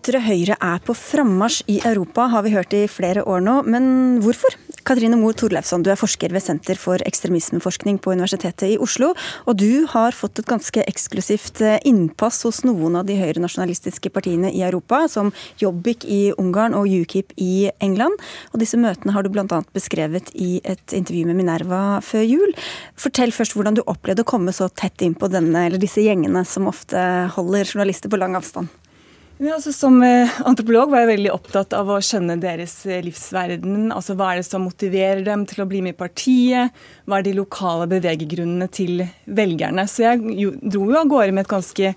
Ytre 0.06 0.20
høyre 0.22 0.54
er 0.62 0.82
på 0.86 0.94
frammarsj 0.94 1.64
i 1.66 1.80
Europa, 1.88 2.28
har 2.30 2.44
vi 2.46 2.52
hørt 2.54 2.74
i 2.78 2.84
flere 2.86 3.24
år 3.26 3.40
nå. 3.42 3.54
Men 3.66 3.86
hvorfor? 4.22 4.54
Katrine 4.86 5.16
Moe 5.18 5.34
Torleifsson, 5.34 5.82
du 5.82 5.88
er 5.90 5.98
forsker 5.98 6.30
ved 6.30 6.44
Senter 6.44 6.78
for 6.78 7.02
ekstremismeforskning 7.02 7.98
på 7.98 8.12
Universitetet 8.14 8.68
i 8.68 8.76
Oslo. 8.78 9.08
Og 9.50 9.58
du 9.58 9.82
har 9.90 10.14
fått 10.14 10.38
et 10.38 10.46
ganske 10.46 10.84
eksklusivt 10.86 11.58
eh, 11.66 11.80
innpass 11.90 12.38
hos 12.46 12.62
noen 12.62 13.00
av 13.00 13.10
de 13.10 13.18
høyrenasjonalistiske 13.18 14.14
partiene 14.14 14.54
i 14.54 14.62
Europa, 14.62 15.02
som 15.10 15.34
Jobbik 15.58 16.06
i 16.06 16.20
Ungarn 16.38 16.78
og 16.78 16.86
UKIP 16.86 17.34
i 17.42 17.72
England. 17.82 18.14
Og 18.54 18.62
disse 18.62 18.78
møtene 18.78 19.10
har 19.18 19.26
du 19.26 19.32
bl.a. 19.34 19.60
beskrevet 19.74 20.30
i 20.38 20.60
et 20.62 20.94
intervju 20.94 21.26
med 21.26 21.40
Minerva 21.42 21.98
før 21.98 22.22
jul. 22.22 22.54
Fortell 22.94 23.34
først 23.34 23.58
hvordan 23.58 23.82
du 23.82 23.82
opplevde 23.90 24.22
å 24.22 24.32
komme 24.36 24.54
så 24.54 24.70
tett 24.70 25.02
inn 25.02 25.18
på 25.18 25.34
denne, 25.34 25.66
eller 25.66 25.82
disse 25.82 26.06
gjengene 26.06 26.46
som 26.46 26.70
ofte 26.70 27.02
holder 27.34 27.66
journalister 27.66 28.06
på 28.06 28.22
lang 28.22 28.38
avstand. 28.38 28.70
Ja, 29.38 29.54
altså, 29.54 29.72
som 29.72 29.98
eh, 30.02 30.30
antropolog 30.48 30.88
var 30.90 31.02
jeg 31.02 31.10
veldig 31.10 31.32
opptatt 31.34 31.74
av 31.76 31.90
å 31.92 31.98
skjønne 32.00 32.38
deres 32.40 32.78
eh, 32.88 33.02
livsverden. 33.04 33.90
altså 33.92 34.14
Hva 34.16 34.30
er 34.32 34.40
det 34.40 34.46
som 34.48 34.64
motiverer 34.64 35.20
dem 35.26 35.44
til 35.48 35.60
å 35.60 35.66
bli 35.68 35.82
med 35.84 35.92
i 35.92 35.98
partiet? 35.98 36.78
Hva 37.04 37.18
er 37.18 37.26
de 37.26 37.34
lokale 37.36 37.84
bevegegrunnene 37.90 38.70
til 38.72 39.04
velgerne? 39.28 39.84
Så 39.92 40.06
jeg 40.06 40.54
dro 40.62 40.88
jo 40.88 40.96
av 41.02 41.12
gårde 41.12 41.36
med 41.36 41.44
et 41.44 41.52
ganske 41.52 41.92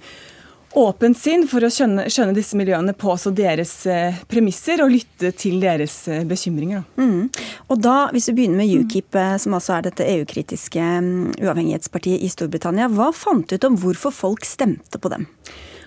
åpent 0.83 1.17
sinn 1.17 1.47
for 1.49 1.63
å 1.63 1.71
skjønne, 1.71 2.09
skjønne 2.11 2.35
disse 2.35 2.59
miljøene 2.59 2.91
på 2.99 3.15
deres 3.31 3.73
eh, 3.87 4.19
premisser 4.27 4.83
og 4.83 4.91
lytte 4.97 5.31
til 5.31 5.63
deres 5.63 5.95
bekymringer. 6.27 6.83
Mm. 6.99 7.31
Og 7.71 7.79
da, 7.79 8.11
Hvis 8.11 8.27
vi 8.33 8.41
begynner 8.41 8.65
med 8.65 8.83
UKIP, 8.83 9.15
som 9.39 9.55
altså 9.55 9.77
er 9.77 9.87
dette 9.87 10.11
EU-kritiske 10.11 10.91
um, 10.99 11.31
uavhengighetspartiet 11.39 12.19
i 12.19 12.35
Storbritannia. 12.35 12.91
Hva 12.91 13.13
fant 13.15 13.47
du 13.47 13.55
ut 13.55 13.71
om 13.71 13.79
hvorfor 13.79 14.11
folk 14.11 14.43
stemte 14.43 14.99
på 14.99 15.15
dem? 15.15 15.29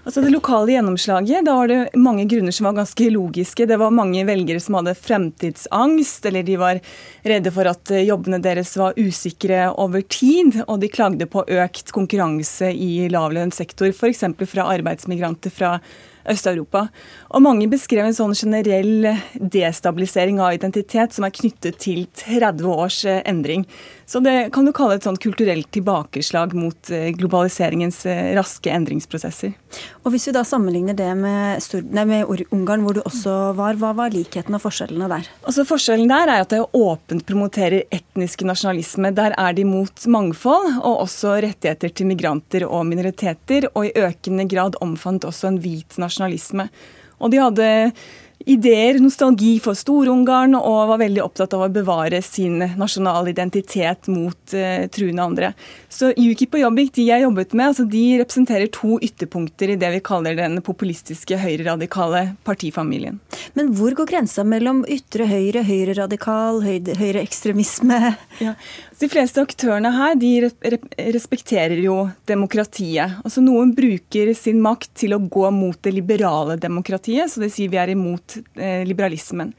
Altså 0.03 0.21
Det 0.21 0.33
lokale 0.35 0.73
gjennomslaget, 0.73 1.45
da 1.47 1.53
var 1.55 1.69
det 1.71 1.95
mange 1.95 2.25
grunner 2.27 2.51
som 2.51 2.67
var 2.67 2.75
ganske 2.81 3.07
logiske. 3.15 3.67
Det 3.71 3.77
var 3.79 3.95
mange 3.95 4.25
velgere 4.27 4.59
som 4.61 4.75
hadde 4.75 4.97
fremtidsangst, 4.99 6.27
eller 6.27 6.43
de 6.43 6.57
var 6.59 6.81
redde 7.23 7.53
for 7.55 7.71
at 7.71 7.93
eh, 7.95 8.03
jobbene 8.09 8.41
deres 8.43 8.75
var 8.81 8.99
usikre 8.99 9.69
over 9.79 10.03
tid. 10.03 10.59
Og 10.67 10.81
de 10.83 10.91
klagde 10.91 11.29
på 11.31 11.45
økt 11.47 11.95
konkurranse 11.95 12.73
i 12.75 13.07
lavlønnssektor, 13.15 13.95
f.eks. 13.95 14.27
fra 14.51 14.67
arbeidsmigranter 14.75 15.55
fra 15.55 15.77
Øst-Europa. 16.27 16.89
Og 17.35 17.43
mange 17.43 17.71
beskrev 17.71 18.07
en 18.07 18.15
sånn 18.15 18.35
generell 18.35 19.09
destabilisering 19.35 20.39
av 20.43 20.55
identitet 20.59 21.15
som 21.15 21.27
er 21.27 21.35
knyttet 21.35 21.79
til 21.83 22.05
30 22.19 22.75
års 22.75 23.05
eh, 23.07 23.23
endring. 23.23 23.69
Så 24.07 24.21
det 24.21 24.51
kan 24.53 24.67
du 24.67 24.73
kalle 24.75 24.97
et 24.99 25.07
sånt 25.07 25.21
kulturelt 25.23 25.71
tilbakeslag 25.75 26.55
mot 26.59 26.91
eh, 26.93 27.11
globaliseringens 27.17 28.03
eh, 28.11 28.33
raske 28.37 28.73
endringsprosesser. 28.73 29.55
Og 30.03 30.13
Hvis 30.13 30.29
vi 30.29 30.35
da 30.37 30.43
sammenligner 30.47 30.97
det 30.99 31.11
med, 31.19 31.63
nei, 31.95 32.05
med 32.09 32.47
Ungarn, 32.53 32.85
hvor 32.85 32.99
du 32.99 33.03
også 33.05 33.37
var, 33.59 33.79
hva 33.81 33.93
var 33.97 34.15
likheten 34.15 34.57
og 34.59 34.65
forskjellene 34.65 35.11
der? 35.13 35.29
Altså 35.47 35.67
Forskjellen 35.69 36.11
der 36.11 36.29
er 36.29 36.45
at 36.45 36.53
det 36.53 36.63
åpent 36.77 37.27
promoterer 37.29 37.87
etnisk 37.95 38.45
nasjonalisme. 38.49 39.13
Der 39.17 39.37
er 39.39 39.57
de 39.57 39.67
mot 39.69 40.07
mangfold, 40.07 40.73
og 40.83 41.05
også 41.07 41.39
rettigheter 41.45 41.95
til 41.95 42.11
migranter 42.11 42.67
og 42.69 42.85
minoriteter. 42.91 43.71
Og 43.73 43.89
i 43.89 43.95
økende 44.03 44.49
grad 44.51 44.77
omfant 44.85 45.29
også 45.29 45.53
en 45.53 45.63
hvit 45.63 45.99
nasjonalisme. 46.03 46.69
Og 47.23 47.31
de 47.33 47.39
hadde 47.39 47.71
ideer, 48.47 48.99
nostalgi 49.03 49.57
for 49.63 49.79
Stor-Ungarn, 49.79 50.57
og 50.59 50.91
var 50.93 51.01
veldig 51.03 51.23
opptatt 51.25 51.55
av 51.57 51.67
å 51.67 51.71
bevare 51.73 52.23
sin 52.25 52.59
nasjonale 52.79 53.33
identitet 53.33 54.09
mot 54.13 54.55
uh, 54.57 54.87
truende 54.93 55.27
andre. 55.27 55.53
Så 55.93 56.13
UKIP 56.17 56.59
og 56.59 56.65
Jobbik 56.65 56.93
de 56.97 57.07
jeg 57.09 57.25
jobbet 57.25 57.57
med, 57.57 57.73
altså 57.73 57.87
de 57.89 58.05
representerer 58.21 58.71
to 58.73 58.99
ytterpunkter 59.03 59.75
i 59.75 59.79
det 59.81 59.93
vi 59.97 60.03
kaller 60.05 60.39
den 60.39 60.61
populistiske 60.65 61.39
høyreradikale 61.43 62.25
partifamilien. 62.47 63.21
Men 63.59 63.73
hvor 63.77 63.97
går 63.97 64.11
grensa 64.11 64.45
mellom 64.47 64.83
ytre 64.91 65.29
høyre, 65.31 65.65
høyreradikal, 65.69 66.63
høyreekstremisme? 66.65 68.15
Ja. 68.43 68.57
De 69.03 69.09
fleste 69.11 69.43
aktørene 69.43 69.91
her 69.97 70.13
de 70.15 70.29
respekterer 71.11 71.81
jo 71.83 72.05
demokratiet. 72.31 73.17
Altså 73.27 73.43
Noen 73.43 73.73
bruker 73.75 74.31
sin 74.39 74.61
makt 74.63 74.93
til 75.03 75.17
å 75.17 75.25
gå 75.27 75.49
mot 75.51 75.79
det 75.83 75.91
liberale 75.97 76.55
demokratiet, 76.63 77.33
så 77.33 77.43
det 77.43 77.51
sier 77.51 77.73
vi 77.73 77.81
er 77.83 77.91
imot 77.97 78.37
eh, 78.55 78.85
liberalismen. 78.87 79.51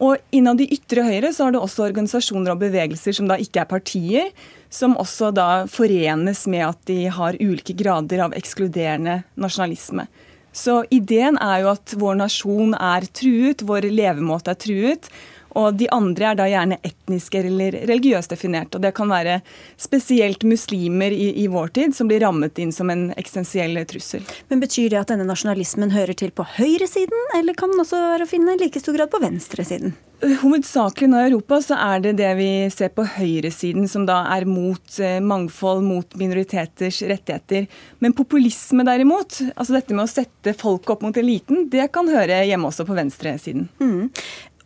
Og 0.00 0.16
Innad 0.32 0.62
i 0.62 0.70
ytre 0.72 1.04
høyre 1.04 1.34
så 1.34 1.44
har 1.44 1.52
det 1.52 1.60
også 1.60 1.84
organisasjoner 1.90 2.54
og 2.54 2.62
bevegelser 2.62 3.18
som 3.18 3.28
da 3.28 3.36
ikke 3.36 3.60
er 3.60 3.68
partier, 3.68 4.32
som 4.72 4.96
også 4.96 5.34
da 5.36 5.50
forenes 5.68 6.46
med 6.48 6.64
at 6.70 6.80
de 6.88 7.02
har 7.12 7.36
ulike 7.42 7.76
grader 7.76 8.24
av 8.24 8.36
ekskluderende 8.40 9.20
nasjonalisme. 9.36 10.08
Så 10.54 10.80
ideen 10.94 11.36
er 11.44 11.64
jo 11.66 11.74
at 11.74 11.92
vår 11.98 12.22
nasjon 12.22 12.72
er 12.72 13.04
truet, 13.12 13.66
vår 13.68 13.90
levemåte 13.92 14.54
er 14.54 14.62
truet. 14.64 15.10
Og 15.58 15.78
de 15.78 15.88
andre 15.94 16.30
er 16.30 16.38
da 16.38 16.48
gjerne 16.48 16.78
etniske 16.86 17.42
eller 17.42 17.80
religiøst 17.88 18.34
definert. 18.34 18.74
Og 18.76 18.84
det 18.84 18.94
kan 18.96 19.10
være 19.10 19.40
spesielt 19.80 20.46
muslimer 20.46 21.14
i, 21.14 21.32
i, 21.42 21.46
vår 21.50 21.74
tid 21.78 21.96
som 21.96 22.10
blir 22.10 22.22
rammet 22.22 22.58
inn 22.62 22.74
som 22.74 22.90
en 22.94 23.08
eksistensiell 23.18 23.78
trussel. 23.90 24.26
Men 24.48 24.62
Betyr 24.62 24.92
det 24.92 25.00
at 25.00 25.12
denne 25.12 25.26
nasjonalismen 25.28 25.94
hører 25.94 26.16
til 26.18 26.34
på 26.34 26.44
høyresiden, 26.58 27.30
eller 27.38 27.56
kan 27.58 27.72
den 27.72 27.82
også 27.82 28.00
være 28.12 28.26
å 28.26 28.30
finne 28.30 28.54
i 28.54 28.60
like 28.60 28.82
stor 28.82 28.98
grad 28.98 29.10
på 29.12 29.22
venstresiden? 29.22 29.96
Hovedsakelig 30.18 31.06
nå 31.12 31.18
i 31.20 31.26
Europa 31.28 31.60
så 31.62 31.76
er 31.78 32.00
det 32.02 32.16
det 32.18 32.30
vi 32.40 32.48
ser 32.74 32.90
på 32.90 33.04
høyresiden, 33.06 33.84
som 33.86 34.02
da 34.08 34.24
er 34.34 34.48
mot 34.50 34.96
eh, 34.98 35.20
mangfold, 35.22 35.84
mot 35.86 36.16
minoriteters 36.18 36.98
rettigheter. 37.06 37.68
Men 38.02 38.16
populisme 38.18 38.82
derimot, 38.86 39.38
altså 39.54 39.76
dette 39.76 39.94
med 39.94 40.08
å 40.08 40.10
sette 40.10 40.56
folket 40.58 40.96
opp 40.96 41.06
mot 41.06 41.20
eliten, 41.22 41.68
det 41.70 41.86
kan 41.94 42.10
høre 42.10 42.40
hjemme 42.48 42.66
også 42.66 42.88
på 42.88 42.98
venstresiden. 42.98 43.68
Mm. 43.78 44.10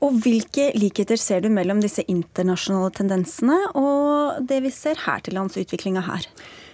Og 0.03 0.19
Hvilke 0.25 0.73
likheter 0.75 1.21
ser 1.21 1.45
du 1.45 1.51
mellom 1.53 1.79
disse 1.83 2.03
internasjonale 2.11 2.91
tendensene 2.97 3.59
og 3.79 4.43
det 4.49 4.59
vi 4.65 4.73
ser 4.75 4.99
her 5.05 5.23
til 5.23 5.39
lands, 5.39 5.59
utviklinga 5.61 6.03
her? 6.09 6.27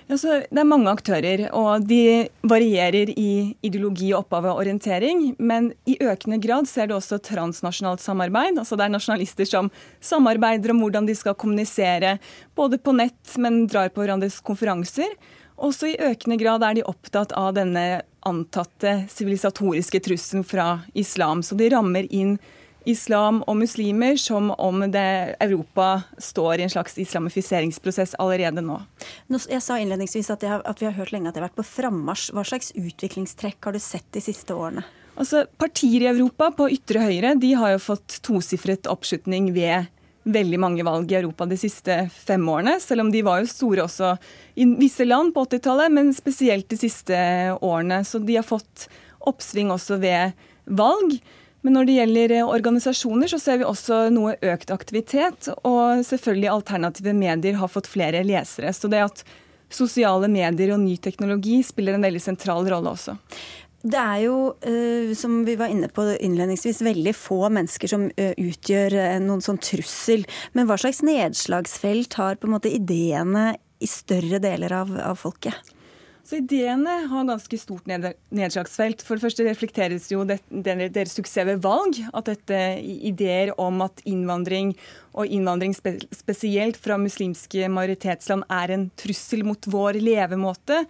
Altså, 0.09 0.39
det 0.49 0.63
er 0.63 0.65
mange 0.65 0.89
aktører, 0.89 1.43
og 1.53 1.85
de 1.85 2.29
varierer 2.49 3.11
i 3.13 3.53
ideologi, 3.61 4.09
oppgave 4.17 4.49
og 4.49 4.63
orientering. 4.63 5.35
Men 5.37 5.69
i 5.85 5.99
økende 6.01 6.39
grad 6.41 6.71
ser 6.71 6.89
du 6.89 6.95
også 6.97 7.19
transnasjonalt 7.21 8.01
samarbeid. 8.01 8.57
Altså, 8.57 8.79
det 8.81 8.87
er 8.87 8.95
nasjonalister 8.95 9.51
som 9.51 9.69
samarbeider 10.01 10.73
om 10.73 10.81
hvordan 10.81 11.11
de 11.11 11.17
skal 11.19 11.37
kommunisere, 11.37 12.17
både 12.57 12.81
på 12.81 12.97
nett, 12.97 13.37
men 13.37 13.67
drar 13.69 13.93
på 13.93 14.01
hverandres 14.01 14.41
konferanser. 14.41 15.13
Også 15.61 15.91
i 15.91 15.99
økende 16.01 16.39
grad 16.41 16.65
er 16.65 16.79
de 16.79 16.89
opptatt 16.89 17.37
av 17.37 17.53
denne 17.59 18.01
antatte 18.29 19.03
sivilisatoriske 19.13 20.01
trusselen 20.09 20.47
fra 20.47 20.79
islam. 20.97 21.45
Så 21.45 21.59
de 21.59 21.69
rammer 21.75 22.09
inn 22.09 22.39
islam 22.87 23.41
og 23.47 23.59
muslimer 23.61 24.17
som 24.21 24.51
om 24.55 24.85
det, 24.91 25.37
Europa 25.43 26.03
står 26.23 26.59
i 26.61 26.67
en 26.67 26.73
slags 26.73 26.99
islamifiseringsprosess 26.99 28.15
allerede 28.19 28.63
nå. 28.65 28.79
Jeg 29.29 29.63
sa 29.65 29.79
innledningsvis 29.81 30.31
at, 30.35 30.47
har, 30.47 30.63
at 30.69 30.81
vi 30.81 30.89
har 30.89 30.97
hørt 30.99 31.13
lenge 31.13 31.31
at 31.31 31.37
det 31.37 31.43
har 31.43 31.49
vært 31.51 31.61
på 31.61 31.69
frammarsj. 31.69 32.31
Hva 32.37 32.47
slags 32.47 32.73
utviklingstrekk 32.79 33.69
har 33.69 33.77
du 33.77 33.83
sett 33.83 34.07
de 34.17 34.23
siste 34.25 34.55
årene? 34.57 34.87
Altså, 35.19 35.45
Partier 35.59 36.05
i 36.05 36.11
Europa 36.13 36.53
på 36.55 36.69
ytre 36.71 37.03
høyre 37.03 37.35
de 37.41 37.55
har 37.59 37.75
jo 37.75 37.87
fått 37.91 38.21
tosifret 38.27 38.87
oppslutning 38.91 39.51
ved 39.57 39.89
veldig 40.29 40.61
mange 40.61 40.85
valg 40.87 41.11
i 41.11 41.17
Europa 41.19 41.47
de 41.49 41.57
siste 41.59 41.95
fem 42.13 42.43
årene, 42.51 42.77
selv 42.83 43.07
om 43.07 43.11
de 43.13 43.25
var 43.25 43.41
jo 43.43 43.51
store 43.51 43.87
også 43.87 44.13
i 44.61 44.67
visse 44.79 45.07
land 45.07 45.33
på 45.35 45.47
80-tallet, 45.49 45.95
men 45.95 46.13
spesielt 46.15 46.69
de 46.71 46.79
siste 46.79 47.19
årene. 47.65 48.03
Så 48.05 48.21
de 48.23 48.37
har 48.37 48.47
fått 48.47 48.89
oppsving 49.29 49.73
også 49.75 49.99
ved 50.03 50.37
valg. 50.79 51.17
Men 51.67 51.75
når 51.75 51.89
det 51.89 51.97
gjelder 51.97 52.35
eh, 52.39 52.49
organisasjoner, 52.49 53.31
så 53.31 53.41
ser 53.43 53.61
vi 53.61 53.69
også 53.69 54.07
noe 54.15 54.37
økt 54.47 54.73
aktivitet. 54.75 55.51
Og 55.67 56.05
selvfølgelig 56.07 56.53
alternative 56.53 57.15
medier 57.17 57.59
har 57.61 57.73
fått 57.73 57.91
flere 57.91 58.25
lesere. 58.27 58.73
Så 58.75 58.91
det 58.91 59.03
at 59.05 59.25
sosiale 59.73 60.31
medier 60.33 60.73
og 60.75 60.83
ny 60.85 60.97
teknologi 61.03 61.59
spiller 61.67 61.99
en 61.99 62.07
veldig 62.07 62.23
sentral 62.25 62.69
rolle 62.71 62.95
også. 62.95 63.19
Det 63.79 63.99
er 63.99 64.23
jo, 64.25 64.37
eh, 64.67 65.15
som 65.19 65.43
vi 65.47 65.55
var 65.59 65.71
inne 65.71 65.91
på 65.93 66.05
innledningsvis, 66.17 66.83
veldig 66.83 67.15
få 67.15 67.45
mennesker 67.55 67.91
som 67.91 68.09
eh, 68.17 68.35
utgjør 68.39 68.97
noen 69.23 69.43
sånn 69.45 69.61
trussel. 69.63 70.27
Men 70.59 70.67
hva 70.71 70.79
slags 70.81 71.03
nedslagsfelt 71.07 72.19
har 72.19 72.39
på 72.39 72.49
en 72.49 72.57
måte 72.57 72.75
ideene 72.75 73.53
i 73.79 73.87
større 73.91 74.41
deler 74.43 74.75
av, 74.81 74.95
av 75.13 75.19
folket? 75.21 75.78
Så 76.29 76.43
Ideene 76.43 77.07
har 77.09 77.25
ganske 77.25 77.57
stort 77.57 77.87
nedslagsfelt. 77.89 79.01
For 79.01 79.17
det 79.17 79.25
første 79.25 79.45
reflekteres 79.47 80.11
jo 80.13 80.27
deres 80.29 81.15
suksess 81.17 81.47
ved 81.49 81.63
valg. 81.65 81.97
At 82.13 82.29
dette 82.29 82.59
ideer 82.85 83.55
om 83.57 83.81
at 83.87 84.03
innvandring, 84.05 84.75
og 85.17 85.33
innvandring 85.33 85.73
spesielt 85.73 86.77
fra 86.77 86.99
muslimske 87.01 87.71
majoritetsland, 87.73 88.45
er 88.53 88.75
en 88.75 88.85
trussel 89.01 89.47
mot 89.49 89.71
vår 89.73 90.03
levemåte, 90.05 90.83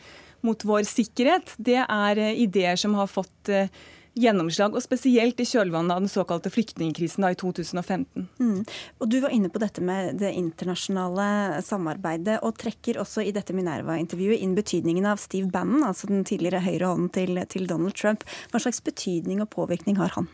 mot 0.43 0.67
vår 0.67 0.83
sikkerhet, 0.91 1.55
det 1.59 1.81
er 1.83 2.19
eh, 2.23 2.43
ideer 2.45 2.79
som 2.79 2.93
har 2.99 3.09
fått 3.11 3.51
eh, 3.51 3.71
gjennomslag, 4.19 4.75
og 4.75 4.85
spesielt 4.85 5.41
i 5.41 5.47
kjølvannet 5.49 5.95
av 5.95 6.03
den 6.05 6.13
såkalte 6.13 6.53
flyktningkrisen 6.53 7.27
i 7.29 7.37
2015. 7.39 8.27
Mm. 8.41 8.65
Og 8.99 9.09
Du 9.09 9.21
var 9.25 9.35
inne 9.35 9.51
på 9.53 9.63
dette 9.63 9.85
med 9.85 10.19
det 10.23 10.33
internasjonale 10.37 11.63
samarbeidet, 11.65 12.41
og 12.43 12.59
trekker 12.61 13.01
også 13.03 13.25
i 13.25 13.33
dette 13.35 13.57
Minerva-intervjuet 13.57 14.43
inn 14.43 14.57
betydningen 14.59 15.09
av 15.09 15.23
Steve 15.23 15.51
Bannon, 15.53 15.87
altså 15.87 16.11
den 16.11 16.27
tidligere 16.29 16.65
høyrehånden 16.67 17.13
til, 17.15 17.41
til 17.49 17.71
Donald 17.71 17.97
Trump. 17.99 18.27
Hva 18.53 18.63
slags 18.63 18.83
betydning 18.85 19.43
og 19.45 19.51
påvirkning 19.55 19.99
har 20.01 20.15
han? 20.19 20.29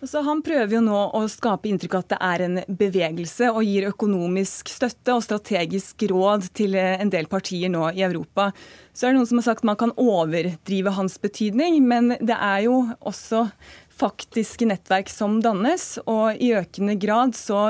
Altså, 0.00 0.22
han 0.24 0.40
prøver 0.40 0.78
jo 0.78 0.80
nå 0.80 0.98
å 1.12 1.20
skape 1.28 1.68
inntrykk 1.68 1.98
av 1.98 2.04
at 2.06 2.12
det 2.14 2.18
er 2.24 2.42
en 2.46 2.60
bevegelse, 2.80 3.50
og 3.52 3.66
gir 3.68 3.90
økonomisk 3.90 4.70
støtte 4.72 5.12
og 5.12 5.26
strategisk 5.26 6.06
råd 6.08 6.46
til 6.56 6.78
en 6.80 7.12
del 7.12 7.28
partier 7.28 7.68
nå 7.68 7.90
i 7.92 8.00
Europa. 8.06 8.48
Så 8.96 9.06
er 9.06 9.12
det 9.12 9.18
noen 9.18 9.28
som 9.28 9.42
har 9.42 9.48
sagt 9.50 9.66
man 9.68 9.76
kan 9.80 9.92
overdrive 10.00 10.94
hans 10.96 11.18
betydning, 11.20 11.82
men 11.84 12.14
det 12.16 12.38
er 12.38 12.64
jo 12.70 12.80
også 13.04 13.44
faktiske 14.00 14.70
nettverk 14.70 15.12
som 15.12 15.42
dannes, 15.44 15.98
og 16.08 16.40
i 16.40 16.54
økende 16.56 16.96
grad 17.00 17.36
så 17.36 17.66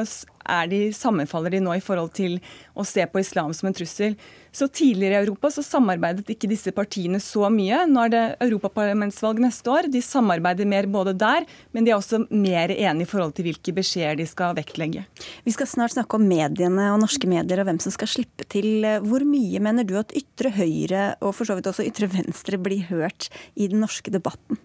de, 0.70 0.84
sammenfaller 0.94 1.56
de 1.56 1.64
nå 1.66 1.74
i 1.80 1.82
forhold 1.82 2.14
til 2.14 2.38
å 2.78 2.86
se 2.86 3.10
på 3.10 3.22
islam 3.22 3.50
som 3.56 3.72
en 3.72 3.76
trussel. 3.76 4.14
Så 4.52 4.66
Tidligere 4.68 5.14
i 5.14 5.24
Europa 5.24 5.50
så 5.52 5.62
samarbeidet 5.62 6.30
ikke 6.32 6.48
disse 6.50 6.72
partiene 6.74 7.20
så 7.22 7.46
mye. 7.52 7.84
Nå 7.90 8.02
er 8.06 8.12
det 8.12 8.22
europaparlamentsvalg 8.46 9.42
neste 9.44 9.70
år. 9.70 9.88
De 9.92 10.02
samarbeider 10.02 10.66
mer 10.66 10.88
både 10.90 11.14
der, 11.18 11.46
men 11.70 11.86
de 11.86 11.92
er 11.92 11.98
også 11.98 12.24
mer 12.30 12.72
enige 12.74 13.06
i 13.06 13.10
forhold 13.10 13.36
til 13.36 13.46
hvilke 13.46 13.74
beskjeder 13.76 14.18
de 14.18 14.26
skal 14.26 14.56
vektlegge. 14.58 15.04
Vi 15.46 15.54
skal 15.54 15.70
snart 15.70 15.94
snakke 15.94 16.18
om 16.18 16.26
mediene 16.26 16.90
og 16.94 17.00
norske 17.04 17.30
medier 17.30 17.62
og 17.62 17.70
hvem 17.70 17.80
som 17.82 17.94
skal 17.94 18.10
slippe 18.10 18.46
til. 18.50 18.86
Hvor 19.06 19.24
mye 19.26 19.62
mener 19.62 19.86
du 19.86 19.96
at 20.00 20.14
ytre 20.18 20.54
høyre 20.58 21.06
og 21.20 21.36
for 21.38 21.46
så 21.46 21.58
vidt 21.58 21.70
også 21.70 21.86
ytre 21.86 22.10
venstre 22.10 22.58
blir 22.60 22.88
hørt 22.90 23.30
i 23.54 23.70
den 23.70 23.84
norske 23.84 24.10
debatten? 24.10 24.58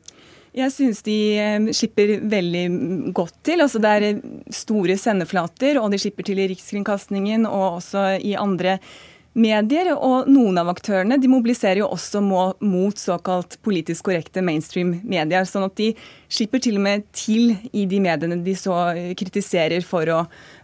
Jeg 0.56 0.72
syns 0.72 1.02
de 1.04 1.16
eh, 1.36 1.66
slipper 1.76 2.14
veldig 2.32 2.68
godt 3.16 3.42
til. 3.44 3.60
Altså 3.60 3.82
det 3.84 3.92
er 3.92 4.22
store 4.56 4.96
sendeflater, 4.98 5.82
og 5.82 5.92
de 5.92 6.00
slipper 6.00 6.26
til 6.26 6.40
i 6.40 6.48
Rikskringkastingen 6.54 7.44
og 7.50 7.82
også 7.82 8.14
i 8.24 8.38
andre 8.40 8.80
medier. 8.80 9.12
Og 9.36 10.30
noen 10.32 10.58
av 10.62 10.70
aktørene 10.72 11.18
de 11.20 11.28
mobiliserer 11.28 11.82
jo 11.82 11.90
også 11.92 12.22
mot 12.24 12.98
såkalt 12.98 13.58
politisk 13.62 14.08
korrekte 14.08 14.42
mainstream 14.42 15.02
medier. 15.04 15.44
Sånn 15.44 15.68
at 15.68 15.76
de 15.76 15.90
slipper 16.32 16.64
til 16.64 16.80
og 16.80 16.86
med 16.86 17.04
til 17.12 17.56
i 17.76 17.86
de 17.86 18.00
mediene 18.00 18.40
de 18.46 18.56
så 18.56 18.94
kritiserer 19.20 19.84
for 19.84 20.08
å 20.08 20.22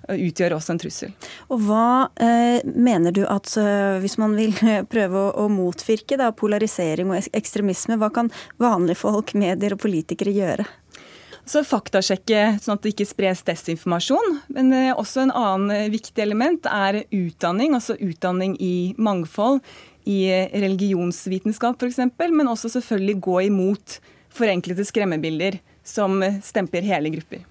utgjøre 0.07 0.55
også 0.55 0.73
en 0.73 0.81
trussel. 0.81 1.11
Og 1.51 1.61
Hva 1.67 2.09
eh, 2.23 2.63
mener 2.63 3.13
du 3.15 3.25
at 3.27 3.51
eh, 3.59 3.99
hvis 4.01 4.17
man 4.21 4.35
vil 4.39 4.55
prøve 4.93 5.19
å, 5.19 5.33
å 5.43 5.49
motvirke 5.51 6.17
da, 6.19 6.31
polarisering 6.31 7.11
og 7.11 7.31
ekstremisme, 7.37 7.99
hva 7.99 8.11
kan 8.13 8.31
vanlige 8.61 9.03
folk, 9.03 9.35
medier 9.43 9.75
og 9.75 9.83
politikere 9.83 10.35
gjøre? 10.35 10.67
Så 11.49 11.63
faktasjekke 11.65 12.57
sånn 12.61 12.77
at 12.77 12.83
det 12.85 12.93
ikke 12.93 13.09
spres 13.09 13.41
desinformasjon. 13.47 14.37
Men 14.53 14.71
eh, 14.75 14.91
også 14.93 15.25
en 15.25 15.33
annen 15.35 15.73
eh, 15.73 15.89
viktig 15.93 16.21
element 16.23 16.67
er 16.69 17.03
utdanning, 17.07 17.75
altså 17.77 17.97
utdanning 17.99 18.55
i 18.61 18.93
mangfold. 19.01 19.61
I 20.09 20.19
eh, 20.29 20.55
religionsvitenskap 20.61 21.81
f.eks., 21.81 22.01
men 22.21 22.49
også 22.49 22.71
selvfølgelig 22.77 23.19
gå 23.25 23.37
imot 23.49 23.99
forenklede 24.31 24.85
skremmebilder 24.87 25.59
som 25.83 26.21
stemper 26.45 26.85
hele 26.85 27.09
grupper. 27.11 27.41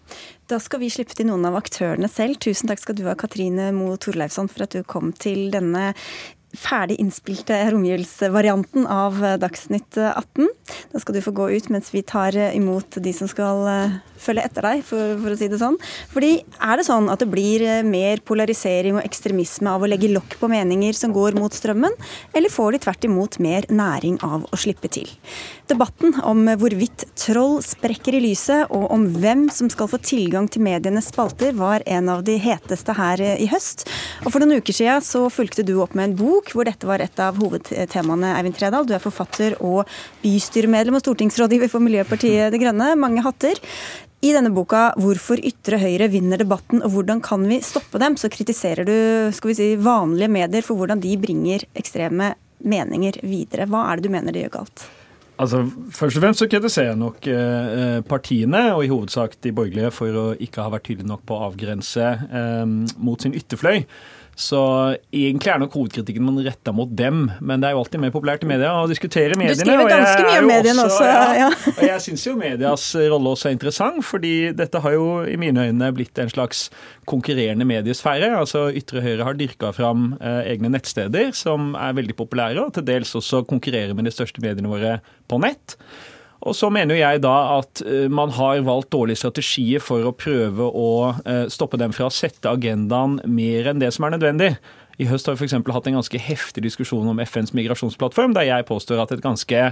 Da 0.49 0.61
skal 0.63 0.81
vi 0.83 0.89
slippe 0.91 1.17
til 1.19 1.29
noen 1.29 1.45
av 1.49 1.59
aktørene 1.59 2.09
selv. 2.11 2.39
Tusen 2.43 2.71
takk 2.71 2.81
skal 2.83 2.97
du 2.99 3.05
ha, 3.09 3.17
Katrine 3.19 3.69
Moe 3.75 3.99
Torleifsson, 4.01 4.49
for 4.51 4.65
at 4.65 4.75
du 4.75 4.87
kom 4.87 5.11
til 5.13 5.51
denne 5.53 5.91
ferdig 6.57 6.97
innspilte 7.01 7.57
romjulsvarianten 7.71 8.87
av 8.91 9.19
Dagsnytt 9.41 9.99
18. 9.99 10.49
Da 10.93 11.01
skal 11.03 11.15
du 11.17 11.23
få 11.23 11.33
gå 11.35 11.49
ut 11.51 11.69
mens 11.71 11.93
vi 11.95 12.03
tar 12.07 12.37
imot 12.51 12.99
de 13.03 13.13
som 13.15 13.29
skal 13.31 13.63
eh, 13.71 13.99
følge 14.21 14.45
etter 14.45 14.67
deg, 14.67 14.83
for, 14.87 15.15
for, 15.21 15.33
å 15.33 15.39
si 15.39 15.49
det 15.51 15.61
sånn. 15.61 15.79
Fordi 16.13 16.33
er 16.43 16.81
det 16.81 16.87
sånn 16.89 17.09
at 17.13 17.23
det 17.23 17.31
blir 17.31 17.65
eh, 17.67 17.83
mer 17.87 18.23
polarisering 18.27 18.99
og 18.99 19.07
ekstremisme 19.07 19.71
av 19.71 19.85
å 19.85 19.91
legge 19.91 20.11
lokk 20.13 20.37
på 20.41 20.51
meninger 20.51 20.97
som 20.97 21.15
går 21.15 21.39
mot 21.39 21.55
strømmen, 21.55 21.95
eller 22.35 22.53
får 22.53 22.75
de 22.75 22.83
tvert 22.87 23.09
imot 23.09 23.41
mer 23.43 23.69
næring 23.71 24.19
av 24.27 24.47
å 24.51 24.61
slippe 24.61 24.91
til? 24.93 25.09
Debatten 25.71 26.17
om 26.27 26.43
hvorvidt 26.59 27.07
troll 27.21 27.61
sprekker 27.65 28.17
i 28.19 28.25
lyset, 28.25 28.71
og 28.75 28.91
om 28.91 29.07
hvem 29.21 29.47
som 29.55 29.71
skal 29.73 29.91
få 29.91 30.01
tilgang 30.03 30.49
til 30.51 30.65
medienes 30.67 31.11
spalter, 31.13 31.55
var 31.57 31.85
en 31.87 32.11
av 32.11 32.25
de 32.27 32.37
heteste 32.43 32.95
her 32.99 33.23
i 33.23 33.47
høst. 33.51 33.87
Og 34.25 34.33
for 34.33 34.43
noen 34.43 34.59
uker 34.59 34.75
siden 34.75 35.05
så 35.05 35.29
fulgte 35.33 35.65
du 35.67 35.77
opp 35.83 35.95
med 35.95 36.11
en 36.11 36.19
bok 36.19 36.40
hvor 36.49 36.65
dette 36.65 36.89
var 36.89 37.03
et 37.05 37.21
av 37.21 37.37
hovedtemaene, 37.37 38.33
Eivind 38.39 38.57
Tredal. 38.57 38.87
Du 38.89 38.95
er 38.97 39.03
forfatter 39.03 39.59
og 39.61 39.89
bystyremedlem 40.23 40.97
og 40.97 41.03
stortingsrådgiver 41.05 41.69
for 41.73 41.85
Miljøpartiet 41.85 42.55
De 42.55 42.61
Grønne. 42.63 42.95
Mange 42.97 43.25
hatter. 43.27 43.61
I 44.21 44.35
denne 44.37 44.53
boka 44.53 44.93
'Hvorfor 45.01 45.41
ytre 45.41 45.79
høyre 45.81 46.11
vinner 46.13 46.37
debatten 46.37 46.83
og 46.85 46.93
hvordan 46.93 47.23
kan 47.25 47.47
vi 47.49 47.61
stoppe 47.65 47.99
dem', 47.99 48.19
så 48.21 48.29
kritiserer 48.29 48.85
du 48.85 49.33
skal 49.33 49.49
vi 49.49 49.55
si, 49.55 49.77
vanlige 49.77 50.29
medier 50.29 50.63
for 50.63 50.77
hvordan 50.77 51.01
de 51.01 51.17
bringer 51.17 51.65
ekstreme 51.75 52.35
meninger 52.61 53.17
videre. 53.25 53.65
Hva 53.65 53.89
er 53.89 53.97
det 53.97 54.05
du 54.05 54.13
mener 54.13 54.33
de 54.33 54.45
gjør 54.45 54.59
galt? 54.61 54.85
Altså, 55.41 55.63
Først 55.97 56.19
og 56.19 56.23
fremst 56.23 56.43
så 56.43 56.49
kritiserer 56.53 56.91
jeg 56.93 57.01
nok 57.01 57.27
eh, 57.33 58.01
partiene, 58.05 58.75
og 58.75 58.85
i 58.85 58.91
hovedsak 58.93 59.39
de 59.41 59.53
borgerlige, 59.57 59.91
for 59.97 60.13
å 60.13 60.27
ikke 60.37 60.67
ha 60.67 60.73
vært 60.75 60.85
tydelige 60.91 61.09
nok 61.09 61.25
på 61.25 61.37
å 61.37 61.47
avgrense 61.49 62.09
eh, 62.29 62.67
mot 63.01 63.23
sin 63.23 63.33
ytterfløy. 63.33 63.87
Så 64.39 64.61
egentlig 65.13 65.51
er 65.53 65.59
nok 65.61 65.75
hovedkritikken 65.77 66.25
man 66.25 66.39
retter 66.45 66.75
mot 66.77 66.91
dem. 66.97 67.27
Men 67.45 67.61
det 67.61 67.69
er 67.69 67.75
jo 67.77 67.83
alltid 67.83 68.03
mer 68.03 68.13
populært 68.15 68.45
i 68.47 68.49
media 68.49 68.73
å 68.79 68.87
diskutere 68.91 69.37
mediene. 69.39 69.59
Du 69.59 69.65
skriver 69.67 69.91
ganske 69.91 70.27
mye 70.27 70.43
om 70.43 70.49
mediene 70.51 70.85
også. 70.87 71.09
Ja, 71.09 71.25
ja. 71.37 71.49
Og 71.75 71.83
jeg 71.85 72.05
syns 72.07 72.27
jo 72.29 72.37
medias 72.41 72.87
rolle 73.13 73.35
også 73.35 73.51
er 73.51 73.57
interessant, 73.57 74.01
fordi 74.07 74.35
dette 74.57 74.83
har 74.85 74.97
jo 74.97 75.09
i 75.29 75.37
mine 75.41 75.67
øyne 75.69 75.91
blitt 75.97 76.21
en 76.23 76.33
slags 76.33 76.69
konkurrerende 77.11 77.67
mediesfære. 77.69 78.33
Altså 78.39 78.69
Ytre 78.77 79.05
Høyre 79.05 79.27
har 79.29 79.37
dyrka 79.39 79.75
fram 79.77 80.15
eh, 80.21 80.53
egne 80.55 80.73
nettsteder 80.73 81.35
som 81.37 81.75
er 81.79 81.99
veldig 81.99 82.17
populære, 82.19 82.65
og 82.65 82.75
til 82.77 82.87
dels 82.89 83.13
også 83.19 83.45
konkurrerer 83.51 83.97
med 83.99 84.09
de 84.09 84.15
største 84.15 84.43
mediene 84.45 84.73
våre 84.73 84.99
på 85.31 85.41
nett. 85.43 85.77
Og 86.41 86.57
så 86.57 86.71
mener 86.73 86.97
jeg 86.97 87.21
da 87.25 87.35
at 87.59 87.83
eh, 87.85 88.09
man 88.13 88.33
har 88.33 88.63
valgt 88.65 88.93
dårlige 88.95 89.21
strategier 89.21 89.83
for 89.85 90.07
å 90.09 90.15
prøve 90.17 90.67
å 90.67 90.91
eh, 91.25 91.47
stoppe 91.53 91.81
dem 91.81 91.93
fra 91.97 92.09
å 92.09 92.15
sette 92.15 92.49
agendaen 92.49 93.19
mer 93.29 93.69
enn 93.71 93.83
det 93.83 93.93
som 93.97 94.07
er 94.09 94.17
nødvendig. 94.17 94.55
I 95.01 95.09
høst 95.09 95.29
har 95.29 95.37
vi 95.37 95.45
f.eks. 95.45 95.57
hatt 95.57 95.89
en 95.89 95.99
ganske 96.01 96.21
heftig 96.21 96.65
diskusjon 96.65 97.09
om 97.09 97.21
FNs 97.25 97.53
migrasjonsplattform, 97.57 98.35
der 98.37 98.49
jeg 98.49 98.69
påstår 98.69 99.01
at 99.05 99.13
et 99.15 99.25
ganske 99.25 99.67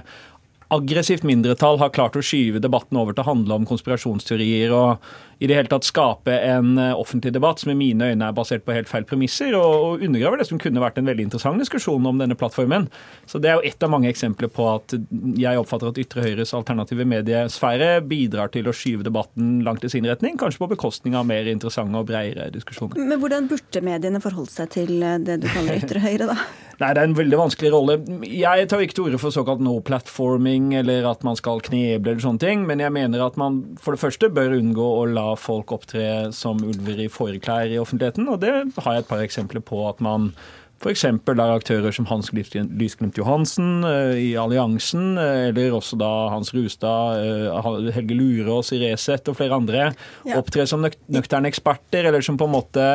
aggressivt 0.73 1.25
mindretall 1.25 1.81
har 1.81 1.93
klart 1.97 2.17
å 2.17 2.25
skyve 2.25 2.61
debatten 2.61 2.99
over 3.01 3.17
til 3.17 3.25
å 3.25 3.31
handle 3.31 3.57
om 3.57 3.67
konspirasjonsteorier 3.69 4.73
og 4.77 5.09
i 5.39 5.47
det 5.47 5.55
hele 5.55 5.71
tatt 5.71 5.87
skape 5.87 6.35
en 6.35 6.79
eh, 6.79 6.95
offentlig 6.99 7.33
debatt 7.35 7.63
som 7.63 7.71
i 7.71 7.77
mine 7.79 8.11
øyne 8.11 8.29
er 8.29 8.35
basert 8.35 8.65
på 8.67 8.75
helt 8.75 8.91
feil 8.91 9.07
premisser, 9.07 9.55
og, 9.55 9.75
og 9.85 10.05
undergraver 10.07 10.43
det 10.43 10.49
som 10.49 10.59
kunne 10.63 10.83
vært 10.83 10.99
en 10.99 11.07
veldig 11.07 11.29
interessant 11.29 11.63
diskusjon 11.63 12.07
om 12.11 12.19
denne 12.19 12.37
plattformen. 12.39 12.89
Så 13.27 13.39
Det 13.43 13.53
er 13.53 13.59
jo 13.59 13.71
ett 13.71 13.83
av 13.87 13.93
mange 13.95 14.11
eksempler 14.11 14.51
på 14.51 14.67
at 14.73 14.97
jeg 15.39 15.63
oppfatter 15.63 15.93
at 15.93 16.01
Ytre 16.03 16.27
Høyres 16.27 16.55
alternative 16.59 17.07
mediesfære 17.09 17.91
bidrar 18.11 18.51
til 18.55 18.67
å 18.67 18.75
skyve 18.75 19.07
debatten 19.07 19.61
langt 19.67 19.87
i 19.87 19.93
sin 19.93 20.09
retning, 20.09 20.39
kanskje 20.41 20.65
på 20.65 20.73
bekostning 20.75 21.15
av 21.19 21.29
mer 21.29 21.47
interessante 21.51 21.99
og 21.99 22.09
bredere 22.11 22.51
diskusjoner. 22.55 22.99
Men 22.99 23.23
Hvordan 23.23 23.51
burde 23.51 23.85
mediene 23.85 24.23
forholde 24.23 24.55
seg 24.55 24.73
til 24.75 24.99
eh, 25.03 25.21
det 25.23 25.43
du 25.45 25.53
kaller 25.53 25.79
Ytre 25.83 26.03
Høyre, 26.03 26.33
da? 26.33 26.41
Nei, 26.79 26.93
Det 26.95 27.03
er 27.03 27.09
en 27.09 27.17
veldig 27.19 27.39
vanskelig 27.41 27.71
rolle. 27.75 27.97
Jeg 28.23 28.69
tar 28.71 28.83
ikke 28.85 28.95
til 28.95 29.09
orde 29.09 29.19
for 29.19 29.35
såkalt 29.35 29.63
no 29.65 29.79
platforming, 29.83 30.71
eller 30.79 31.09
at 31.11 31.25
man 31.27 31.39
skal 31.39 31.63
kneble 31.65 32.13
eller 32.13 32.23
sånne 32.23 32.43
ting, 32.43 32.63
men 32.69 32.83
jeg 32.83 32.95
mener 32.95 33.25
at 33.25 33.39
man 33.41 33.65
for 33.83 33.97
det 33.97 34.03
første 34.03 34.31
bør 34.31 34.55
unngå 34.61 34.87
å 35.01 35.03
la 35.11 35.28
folk 35.37 35.75
opptre 35.77 36.31
som 36.33 36.63
ulver 36.65 37.05
i 37.05 37.11
fåreklær 37.13 37.69
i 37.69 37.81
offentligheten. 37.81 38.29
Og 38.33 38.41
det 38.41 38.55
har 38.79 38.95
jeg 38.95 39.05
et 39.05 39.11
par 39.11 39.25
eksempler 39.25 39.65
på 39.65 39.83
at 39.91 40.01
man 40.05 40.33
F.eks. 40.79 41.03
der 41.27 41.51
aktører 41.51 41.95
som 41.95 42.07
Hans 42.07 42.31
Lysglimt 42.31 43.17
Johansen 43.19 43.83
uh, 43.83 44.15
i 44.15 44.31
Alliansen, 44.39 45.17
uh, 45.19 45.49
eller 45.49 45.75
også 45.75 45.99
da 45.99 46.11
Hans 46.31 46.53
Rustad, 46.55 47.19
uh, 47.51 47.89
Helge 47.97 48.15
Lurås 48.15 48.71
i 48.77 48.79
Resett 48.85 49.27
og 49.27 49.41
flere 49.41 49.59
andre, 49.59 49.89
ja. 50.23 50.39
opptrer 50.39 50.71
som 50.71 50.85
nøk 50.87 50.95
nøkterne 51.11 51.51
eksperter, 51.51 52.07
eller 52.07 52.23
som 52.23 52.39
på 52.39 52.47
en 52.47 52.55
måte 52.55 52.87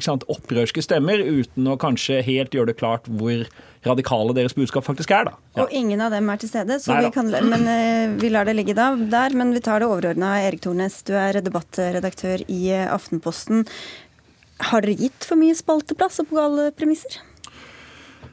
sant, 0.00 0.24
opprørske 0.32 0.80
stemmer, 0.84 1.20
uten 1.20 1.68
å 1.68 1.76
kanskje 1.80 2.22
helt 2.24 2.56
gjøre 2.56 2.72
det 2.72 2.80
klart 2.80 3.10
hvor 3.10 3.44
radikale 3.86 4.32
deres 4.34 4.56
budskap 4.56 4.82
faktisk 4.86 5.12
er. 5.14 5.28
da. 5.28 5.36
Ja. 5.58 5.66
Og 5.66 5.74
ingen 5.76 6.00
av 6.02 6.14
dem 6.14 6.26
er 6.32 6.40
til 6.40 6.50
stede, 6.50 6.80
så 6.82 6.96
vi, 7.04 7.12
kan, 7.14 7.28
men, 7.52 7.68
vi 8.18 8.32
lar 8.32 8.48
det 8.48 8.56
ligge 8.56 8.74
da, 8.74 8.88
der. 8.96 9.36
Men 9.36 9.52
vi 9.54 9.62
tar 9.62 9.84
det 9.84 9.86
overordna. 9.86 10.32
Erik 10.42 10.64
Tornes, 10.64 10.96
du 11.06 11.12
er 11.20 11.38
debattredaktør 11.44 12.42
i 12.50 12.62
Aftenposten. 12.82 13.62
Har 14.56 14.84
dere 14.84 14.96
gitt 14.96 15.26
for 15.28 15.38
mye 15.40 15.56
spalteplass 15.56 16.22
og 16.22 16.30
på 16.30 16.38
gale 16.38 16.70
premisser? 16.76 17.20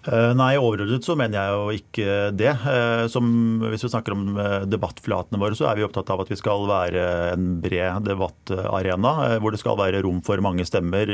Uh, 0.04 0.34
nei, 0.36 0.58
overordnet 0.60 1.06
så 1.06 1.16
mener 1.16 1.38
jeg 1.38 1.54
jo 1.56 1.76
ikke 1.78 2.16
det. 2.36 2.52
Uh, 2.66 3.06
som, 3.12 3.28
hvis 3.72 3.86
vi 3.86 3.92
snakker 3.94 4.16
om 4.16 4.26
uh, 4.36 4.66
debattflatene 4.68 5.40
våre, 5.40 5.56
så 5.56 5.70
er 5.70 5.80
vi 5.80 5.86
opptatt 5.88 6.12
av 6.12 6.26
at 6.26 6.32
vi 6.32 6.38
skal 6.40 6.66
være 6.68 7.06
en 7.32 7.54
bred 7.64 8.04
debattarena. 8.10 9.14
hvor 9.40 9.56
det 9.56 9.62
skal 9.62 9.80
være 9.80 10.04
rom 10.04 10.20
for 10.26 10.44
mange 10.44 10.68
stemmer. 10.68 11.08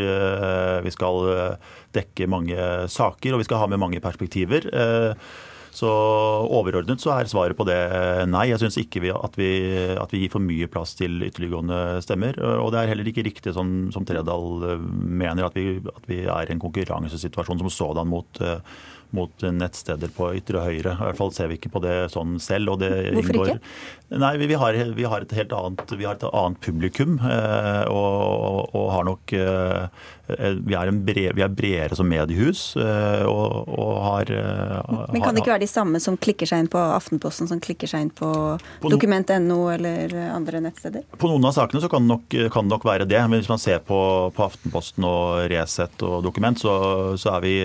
vi 0.83 0.91
skal 0.93 1.57
dekke 1.93 2.27
mange 2.29 2.57
saker, 2.89 3.33
og 3.33 3.43
vi 3.43 3.49
skal 3.49 3.61
ha 3.61 3.69
med 3.69 3.81
mange 3.81 4.01
perspektiver. 4.01 4.65
Så 5.75 5.89
overordnet 5.89 7.01
så 7.01 7.13
er 7.13 7.29
svaret 7.29 7.57
på 7.57 7.65
det 7.67 7.77
nei. 8.29 8.47
Jeg 8.49 8.61
syns 8.61 8.79
ikke 8.81 9.03
vi, 9.03 9.11
at, 9.13 9.37
vi, 9.39 9.49
at, 9.93 10.13
vi, 10.13 10.23
gir 10.23 10.33
for 10.33 10.43
mye 10.43 10.69
plass 10.71 10.95
til 10.99 11.21
ytterliggående 11.27 11.99
stemmer. 12.05 12.39
Og 12.59 12.71
det 12.73 12.81
er 12.81 12.93
heller 12.93 13.09
ikke 13.11 13.25
riktig 13.27 13.53
sånn 13.55 13.89
som 13.93 14.07
Tredal 14.07 14.65
eh, 14.65 14.87
mener, 15.21 15.45
at 15.47 15.57
vi, 15.57 15.79
at 15.79 16.09
vi 16.09 16.23
er 16.25 16.49
i 16.49 16.55
en 16.55 16.63
konkurransesituasjon 16.63 17.61
som 17.61 17.73
sådan 17.73 18.09
mot 18.09 18.41
uh, 18.43 18.59
mot 19.15 19.45
nettsteder 19.55 20.11
på 20.15 20.31
ytre 20.37 20.65
høyre. 20.65 20.93
I 20.95 21.07
hvert 21.09 21.19
fall 21.19 21.33
ser 21.35 21.49
vi 21.51 21.59
ikke 21.59 21.73
på 21.73 21.81
det 21.83 21.95
sånn 22.13 22.37
selv. 22.43 22.75
Hvorfor 22.79 23.33
inngår, 23.33 23.55
ikke? 23.55 23.99
Nei, 24.09 24.37
vi 24.41 24.53
har, 24.57 24.73
vi 24.73 25.03
har, 25.05 25.21
et 25.21 25.33
helt 25.37 25.51
annet, 25.53 25.91
vi 25.93 26.05
har 26.07 26.15
et 26.17 26.23
annet 26.25 26.57
publikum. 26.65 27.19
Eh, 27.21 27.83
og, 27.93 28.71
og, 28.73 28.87
har 28.89 29.05
nok 29.05 29.33
eh, 29.37 29.83
vi, 30.65 30.73
er 30.73 30.89
bred, 30.89 31.35
vi, 31.37 31.43
er 31.45 31.53
bredere 31.53 31.97
som 31.97 32.09
mediehus 32.09 32.73
eh, 32.77 33.25
og, 33.29 33.69
og 33.69 33.93
har 34.05 34.31
Men 35.13 35.21
kan 35.21 35.37
det 35.37 35.43
ikke 35.43 35.53
være 35.53 35.63
de 35.63 35.69
samme 35.69 36.01
som 36.01 36.17
klikker 36.17 36.49
seg 36.49 36.63
inn 36.63 36.71
på 36.73 36.81
Aftenposten, 36.81 37.49
som 37.49 37.61
klikker 37.61 37.89
seg 37.89 38.07
inn 38.07 38.11
på, 38.13 38.31
på 38.81 38.93
dokument.no 38.93 39.59
eller 39.75 40.17
andre 40.33 40.63
nettsteder? 40.65 41.05
På 41.21 41.29
noen 41.29 41.45
av 41.49 41.53
sakene 41.59 41.81
så 41.85 41.91
kan 41.91 42.05
det 42.05 42.13
nok, 42.15 42.37
kan 42.53 42.65
det 42.65 42.73
nok 42.73 42.89
være 42.89 43.05
det. 43.09 43.21
Men 43.29 43.43
hvis 43.43 43.51
man 43.51 43.61
ser 43.61 43.85
på, 43.85 43.99
på 44.33 44.47
Aftenposten 44.47 45.05
og 45.05 45.45
Resett 45.53 46.01
og 46.05 46.25
Dokument, 46.25 46.57
så, 46.57 46.73
så, 47.13 47.37
er 47.37 47.45
vi, 47.45 47.55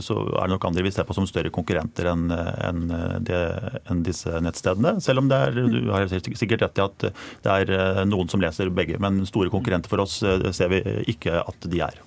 så 0.00 0.16
er 0.32 0.46
det 0.46 0.56
nok 0.56 0.68
andre 0.70 0.73
vi 0.82 0.92
ser 0.94 1.06
på 1.06 1.14
som 1.16 1.26
større 1.28 1.52
konkurrenter 1.54 2.08
enn 2.10 2.26
en, 2.32 2.80
en 2.90 4.02
disse 4.06 4.40
nettstedene. 4.42 4.96
Selv 5.04 5.22
om 5.22 5.30
det 5.30 5.40
er, 5.46 5.60
du 5.60 5.92
har 5.92 6.08
sikkert 6.10 6.66
rett 6.66 6.80
i 6.80 6.84
at 6.84 7.06
det 7.44 7.52
er 7.52 7.74
eh, 7.76 8.02
noen 8.08 8.30
som 8.32 8.42
leser 8.42 8.72
begge, 8.74 8.98
men 9.02 9.22
store 9.28 9.52
konkurrenter 9.52 9.92
for 9.92 10.04
oss 10.04 10.20
eh, 10.26 10.50
ser 10.56 10.72
vi 10.72 10.82
ikke 11.14 11.42
at 11.44 11.70
de 11.70 11.84
er. 11.86 12.02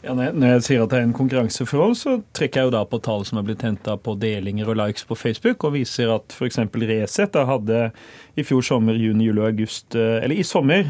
Ja, 0.00 0.14
når 0.16 0.54
jeg 0.54 0.62
sier 0.64 0.82
at 0.86 0.94
det 0.94 0.96
er 0.96 1.04
en 1.04 1.12
konkurranseforhold, 1.12 1.92
så 2.00 2.14
trekker 2.36 2.62
jeg 2.62 2.68
jo 2.70 2.72
da 2.72 2.80
på 2.88 3.02
tall 3.04 3.26
som 3.28 3.36
er 3.36 3.44
blitt 3.44 3.64
henta 3.66 3.98
på 4.00 4.14
delinger 4.16 4.70
og 4.72 4.78
likes 4.80 5.04
på 5.04 5.18
Facebook, 5.18 5.66
og 5.68 5.74
viser 5.74 6.08
at 6.14 6.32
f.eks. 6.32 6.56
Resett 6.88 7.36
hadde 7.36 7.82
i 8.40 8.44
fjor 8.46 8.64
sommer, 8.64 8.96
juni, 8.96 9.26
juli 9.28 9.42
og 9.42 9.50
august, 9.50 9.92
eh, 9.98 10.22
eller 10.24 10.40
i 10.40 10.46
sommer, 10.46 10.86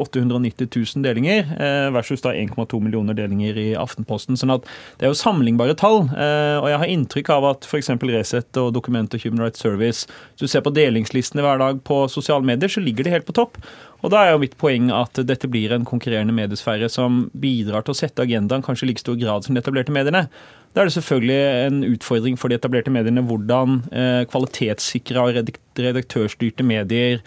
890 0.00 0.64
eh, 0.64 0.70
000 0.72 1.04
delinger 1.04 1.52
eh, 1.58 1.88
versus 1.92 2.24
da 2.24 2.32
1,2 2.32 2.80
millioner 2.80 3.18
delinger 3.18 3.58
i 3.60 3.66
Aftenposten. 3.76 4.38
sånn 4.40 4.54
at 4.54 4.64
det 4.96 5.08
er 5.08 5.12
jo 5.12 5.20
sammenlignbare 5.20 5.76
tall. 5.76 6.06
Og 6.06 6.68
jeg 6.70 6.80
har 6.80 6.92
inntrykk 6.92 7.32
av 7.36 7.50
at 7.52 7.68
f.eks. 7.68 7.92
Resett 8.06 8.60
og 8.62 8.72
Dokument 8.76 9.12
og 9.12 9.22
Human 9.26 9.44
Rights 9.44 9.60
Service, 9.60 10.06
hvis 10.06 10.46
du 10.46 10.48
ser 10.48 10.64
på 10.64 10.72
delingslistene 10.72 11.44
hver 11.44 11.60
dag 11.60 11.84
på 11.84 12.04
sosiale 12.12 12.46
medier, 12.46 12.72
så 12.72 12.80
ligger 12.80 13.04
de 13.04 13.12
helt 13.12 13.28
på 13.28 13.36
topp. 13.36 13.60
Og 14.04 14.12
Da 14.12 14.22
er 14.22 14.34
jo 14.34 14.42
mitt 14.42 14.58
poeng 14.60 14.90
at 14.94 15.18
dette 15.26 15.48
blir 15.48 15.72
en 15.72 15.86
konkurrerende 15.88 16.34
mediesfære 16.36 16.88
som 16.92 17.24
bidrar 17.32 17.86
til 17.86 17.94
å 17.94 17.98
sette 17.98 18.22
agendaen 18.22 18.64
kanskje 18.64 18.86
i 18.86 18.90
like 18.90 19.02
stor 19.02 19.16
grad 19.18 19.46
som 19.46 19.56
de 19.56 19.62
etablerte 19.62 19.94
mediene. 19.94 20.26
Da 20.74 20.82
er 20.82 20.90
det 20.90 20.96
selvfølgelig 20.98 21.40
en 21.66 21.82
utfordring 21.88 22.36
for 22.36 22.52
de 22.52 22.58
etablerte 22.58 22.92
mediene 22.92 23.24
hvordan 23.24 23.80
eh, 23.90 24.22
kvalitetssikra 24.28 25.24
og 25.24 25.40
redaktørstyrte 25.80 26.66
medier 26.66 27.22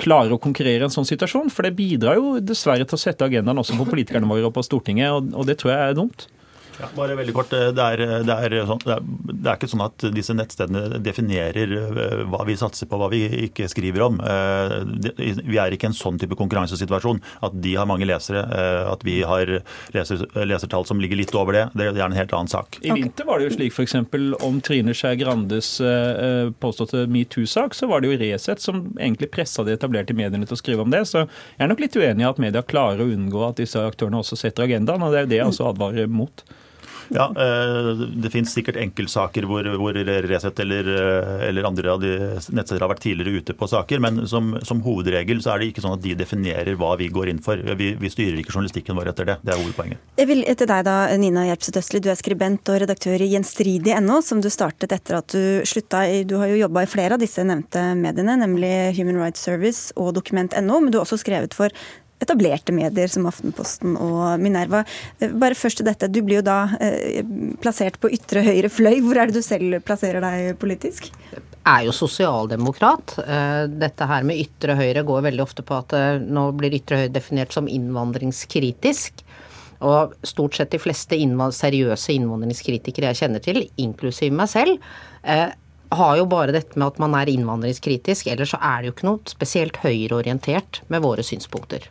klarer 0.00 0.34
å 0.34 0.40
konkurrere 0.42 0.82
i 0.82 0.86
en 0.88 0.94
sånn 0.94 1.06
situasjon. 1.06 1.52
For 1.54 1.66
det 1.66 1.76
bidrar 1.78 2.18
jo 2.18 2.38
dessverre 2.42 2.86
til 2.88 2.96
å 2.96 3.02
sette 3.04 3.26
agendaen 3.26 3.60
også 3.60 3.76
på 3.78 3.86
politikerne 3.90 4.28
våre 4.30 4.48
og 4.48 4.56
på 4.56 4.64
Stortinget, 4.66 5.12
og, 5.12 5.44
det 5.46 5.58
tror 5.60 5.74
jeg 5.74 5.90
er 5.90 5.98
dumt. 6.00 6.26
Ja, 6.80 6.88
bare 6.96 7.14
veldig 7.18 7.34
kort. 7.36 7.52
Det 7.52 7.84
er, 7.84 8.02
det, 8.26 8.34
er 8.34 8.54
sånn, 8.66 8.80
det, 8.82 8.96
er, 8.96 9.04
det 9.30 9.50
er, 9.50 9.56
ikke 9.56 9.70
sånn 9.70 9.84
at 9.84 10.04
disse 10.14 10.34
nettstedene 10.34 11.00
definerer 11.04 11.74
eh, 11.78 12.22
hva 12.30 12.42
vi 12.48 12.56
satser 12.58 12.88
på, 12.90 12.98
hva 12.98 13.08
vi 13.12 13.22
ikke 13.46 13.68
skriver 13.70 14.06
om. 14.08 14.18
Eh, 14.18 14.74
vi 15.44 15.60
er 15.60 15.74
ikke 15.74 15.88
i 15.88 15.92
en 15.92 15.96
sånn 15.96 16.18
type 16.20 16.36
konkurransesituasjon 16.38 17.22
at 17.46 17.58
de 17.64 17.76
har 17.78 17.88
mange 17.90 18.08
lesere. 18.08 18.42
Eh, 18.42 18.80
at 18.90 19.06
vi 19.06 19.20
har 19.26 19.50
leser, 19.94 20.24
lesertall 20.46 20.86
som 20.88 21.02
ligger 21.02 21.20
litt 21.20 21.34
over 21.38 21.56
det. 21.56 21.64
Det 21.78 21.92
er 21.92 22.02
en 22.06 22.16
helt 22.16 22.34
annen 22.34 22.50
sak. 22.50 22.80
I 22.82 22.94
vinter 22.96 23.28
var 23.28 23.40
det 23.40 23.50
jo 23.50 23.56
slik 23.58 23.76
f.eks. 23.76 23.96
om 24.44 24.60
Trine 24.64 24.96
Skei 24.96 25.14
Grandes 25.20 25.76
påståtte 26.62 27.04
metoo-sak, 27.10 27.74
så 27.76 27.88
var 27.90 28.02
det 28.02 28.10
jo 28.10 28.18
Resett 28.24 28.62
som 28.62 28.84
egentlig 28.98 29.30
pressa 29.34 29.64
de 29.66 29.74
etablerte 29.74 30.16
mediene 30.16 30.46
til 30.48 30.56
å 30.56 30.60
skrive 30.60 30.84
om 30.84 30.92
det. 30.92 31.04
Så 31.10 31.24
jeg 31.24 31.64
er 31.66 31.70
nok 31.70 31.82
litt 31.82 31.96
uenig 31.98 32.24
i 32.24 32.28
at 32.28 32.42
media 32.42 32.64
klarer 32.66 33.04
å 33.04 33.10
unngå 33.14 33.46
at 33.46 33.62
disse 33.62 33.80
aktørene 33.80 34.22
også 34.22 34.38
setter 34.40 34.66
agendaen, 34.66 35.02
og 35.04 35.14
det 35.14 35.24
er 35.24 35.30
det 35.30 35.42
jeg 35.42 35.52
også 35.52 35.70
advarer 35.72 36.10
mot. 36.10 36.44
Ja, 37.14 37.28
Det 37.34 38.30
finnes 38.32 38.52
sikkert 38.54 38.78
enkeltsaker 38.80 39.46
hvor, 39.48 39.66
hvor 39.80 39.96
Resett 40.24 40.60
eller, 40.62 40.88
eller, 41.48 41.66
andre 41.68 41.92
av 41.92 42.00
de 42.02 42.12
nettsteder 42.54 42.82
har 42.84 42.90
vært 42.92 43.02
tidligere 43.04 43.42
ute 43.42 43.56
på 43.56 43.68
saker, 43.70 44.00
men 44.02 44.24
som, 44.30 44.54
som, 44.66 44.82
hovedregel 44.84 45.40
så 45.42 45.54
er 45.54 45.62
det 45.62 45.70
ikke 45.72 45.84
sånn 45.84 45.96
at 45.96 46.04
de 46.04 46.14
definerer 46.18 46.76
hva 46.80 46.94
vi 47.00 47.08
går 47.12 47.30
inn 47.32 47.42
for. 47.44 47.60
Vi, 47.78 47.92
vi 48.00 48.12
styrer 48.12 48.40
ikke 48.40 48.54
journalistikken 48.54 48.98
vår 48.98 49.12
etter 49.12 49.28
det. 49.30 49.38
Det 49.44 49.54
er 49.54 49.60
hovedpoenget. 49.60 50.02
Jeg 50.20 50.30
vil 50.30 50.44
etter 50.50 50.70
deg 50.70 50.84
da, 50.86 50.96
Nina 51.20 51.46
Gjerpset 51.48 51.80
Østli, 51.80 52.02
du 52.04 52.10
er 52.12 52.20
skribent 52.20 52.72
og 52.72 52.80
redaktør 52.84 53.24
i 53.24 53.30
gjenstridig.no, 53.32 54.20
som 54.24 54.42
du 54.44 54.50
startet 54.52 54.94
etter 54.94 55.18
at 55.20 55.34
du 55.34 55.64
slutta 55.68 56.04
i 56.10 56.22
Du 56.28 56.36
har 56.40 56.50
jo 56.52 56.60
jobba 56.62 56.84
i 56.84 56.90
flere 56.90 57.16
av 57.16 57.22
disse 57.22 57.44
nevnte 57.46 57.82
mediene, 57.98 58.36
nemlig 58.40 58.72
Human 58.98 59.20
Rights 59.20 59.44
Service 59.44 59.92
og 60.00 60.14
Dokument.no, 60.16 60.80
men 60.80 60.90
du 60.92 60.98
har 60.98 61.06
også 61.06 61.20
skrevet 61.22 61.56
for 61.56 61.72
etablerte 62.22 62.74
medier 62.74 63.10
som 63.10 63.26
Aftenposten 63.28 63.96
og 64.00 64.40
Minerva. 64.42 64.84
Eh, 65.18 65.32
bare 65.32 65.58
først 65.58 65.80
til 65.80 65.88
dette. 65.88 66.10
Du 66.12 66.20
blir 66.24 66.40
jo 66.40 66.46
da 66.46 66.58
eh, 66.80 67.22
plassert 67.62 67.98
på 68.02 68.12
ytre 68.14 68.44
høyre 68.46 68.70
fløy. 68.72 69.00
Hvor 69.04 69.20
er 69.20 69.30
det 69.30 69.40
du 69.40 69.46
selv 69.46 69.80
plasserer 69.86 70.24
deg 70.24 70.58
politisk? 70.60 71.10
Jeg 71.34 71.70
er 71.70 71.86
jo 71.86 71.96
sosialdemokrat. 71.96 73.16
Eh, 73.24 73.62
dette 73.72 74.10
her 74.10 74.26
med 74.26 74.42
ytre 74.44 74.76
høyre 74.78 75.04
går 75.06 75.26
veldig 75.30 75.44
ofte 75.44 75.66
på 75.66 75.80
at 75.80 75.96
nå 76.24 76.50
blir 76.58 76.76
ytre 76.78 77.04
høyre 77.04 77.14
definert 77.14 77.56
som 77.56 77.70
innvandringskritisk. 77.70 79.24
Og 79.84 80.14
stort 80.24 80.56
sett 80.56 80.72
de 80.72 80.80
fleste 80.80 81.18
innvand 81.18 81.52
seriøse 81.52 82.14
innvandringskritikere 82.14 83.10
jeg 83.10 83.24
kjenner 83.24 83.42
til, 83.44 83.66
inklusiv 83.82 84.32
meg 84.32 84.48
selv, 84.48 84.78
har 85.98 86.16
jo 86.20 86.26
bare 86.30 86.54
dette 86.54 86.78
med 86.78 86.86
at 86.92 87.00
man 87.02 87.14
er 87.18 87.30
innvandringskritisk. 87.32 88.28
Ellers 88.32 88.54
så 88.54 88.60
er 88.62 88.80
det 88.80 88.90
jo 88.90 88.94
ikke 88.96 89.08
noe 89.08 89.30
spesielt 89.30 89.80
høyreorientert 89.82 90.82
med 90.92 91.04
våre 91.04 91.24
synspunkter. 91.26 91.88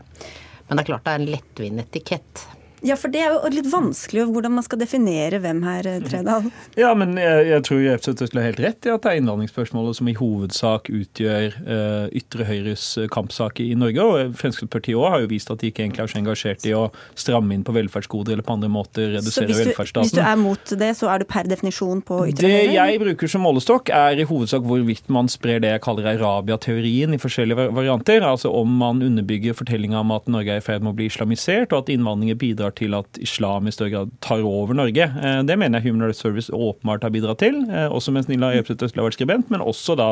Men 0.68 0.78
det 0.78 0.84
er 0.84 0.90
klart 0.92 1.06
det 1.06 1.14
er 1.14 1.22
en 1.22 1.32
lettvint 1.34 1.84
etikett. 1.84 2.46
Ja, 2.84 2.98
for 3.00 3.12
det 3.14 3.22
er 3.24 3.32
jo 3.32 3.50
litt 3.54 3.68
vanskelig 3.72 4.26
hvordan 4.34 4.58
man 4.58 4.66
skal 4.66 4.82
definere 4.82 5.40
hvem 5.44 5.62
her, 5.64 5.88
eh, 5.88 6.02
Tredal. 6.04 6.50
Ja, 6.80 6.92
men 6.98 7.16
jeg, 7.20 7.46
jeg 7.48 7.64
tror 7.68 7.80
Jepseth 7.80 8.36
har 8.36 8.48
helt 8.48 8.60
rett 8.60 8.88
i 8.88 8.92
at 8.92 9.06
det 9.06 9.12
er 9.12 9.20
innvandringsspørsmålet 9.22 9.98
som 10.00 10.10
i 10.10 10.16
hovedsak 10.18 10.90
utgjør 10.92 11.56
uh, 11.64 12.08
ytre 12.16 12.48
høyres 12.48 12.86
eh, 13.00 13.08
kampsak 13.12 13.62
i 13.64 13.70
Norge. 13.80 14.04
Og 14.04 14.34
Fremskrittspartiet 14.40 15.00
òg 15.00 15.14
har 15.14 15.24
jo 15.24 15.30
vist 15.32 15.52
at 15.54 15.64
de 15.64 15.72
ikke 15.72 15.86
egentlig 15.86 16.04
er 16.04 16.12
så 16.12 16.20
engasjert 16.20 16.68
i 16.68 16.74
å 16.76 16.84
stramme 17.20 17.56
inn 17.56 17.64
på 17.64 17.76
velferdsgoder 17.76 18.36
eller 18.36 18.48
på 18.48 18.58
andre 18.58 18.72
måter 18.74 19.14
redusere 19.16 19.48
hvis 19.48 19.62
du, 19.62 19.70
velferdsstaten. 19.70 20.10
Hvis 20.10 20.18
du 20.18 20.24
er 20.26 20.42
mot 20.42 20.76
det, 20.84 20.92
så 21.00 21.12
er 21.14 21.24
du 21.24 21.28
per 21.30 21.48
definisjon 21.48 22.04
på 22.04 22.20
ytre 22.34 22.52
høyre? 22.52 22.68
Det 22.68 22.76
jeg 22.76 23.02
bruker 23.06 23.34
som 23.36 23.46
målestokk, 23.48 23.94
er 23.96 24.20
i 24.20 24.28
hovedsak 24.28 24.68
hvorvidt 24.68 25.08
man 25.14 25.32
sprer 25.32 25.64
det 25.64 25.72
jeg 25.76 25.86
kaller 25.88 26.12
Arabia-teorien 26.18 27.16
i 27.16 27.22
forskjellige 27.22 27.70
varianter. 27.80 28.28
Altså 28.28 28.52
om 28.52 28.76
man 28.84 29.00
underbygger 29.06 29.56
fortellinga 29.56 30.04
om 30.04 30.16
at 30.18 30.28
Norge 30.32 30.58
er 30.58 30.64
i 30.64 30.66
ferd 30.66 30.84
med 30.84 30.96
å 30.96 31.00
bli 31.00 31.08
islamisert, 31.12 31.72
og 31.72 31.86
at 31.86 31.94
innvandringer 31.94 32.40
bidrar 32.40 32.73
til 32.78 32.96
at 32.98 33.20
islam 33.22 33.68
i 33.68 33.74
større 33.74 33.94
grad 33.94 34.14
tar 34.24 34.44
over 34.46 34.76
Norge. 34.78 35.08
Eh, 35.08 35.40
det 35.48 35.58
mener 35.60 35.80
jeg 35.80 35.92
Human 35.92 36.08
Rights 36.08 36.22
Service 36.24 36.54
åpenbart 36.54 37.04
har 37.04 37.14
bidratt 37.14 37.42
til, 37.44 37.62
eh, 37.70 37.88
også 37.88 38.14
mens 38.16 38.30
Nilla 38.30 38.54
Epseth 38.58 38.86
Østli 38.86 39.02
har 39.02 39.10
vært 39.10 39.20
skribent, 39.20 39.52
men 39.54 39.62
også 39.62 39.98
da 40.00 40.10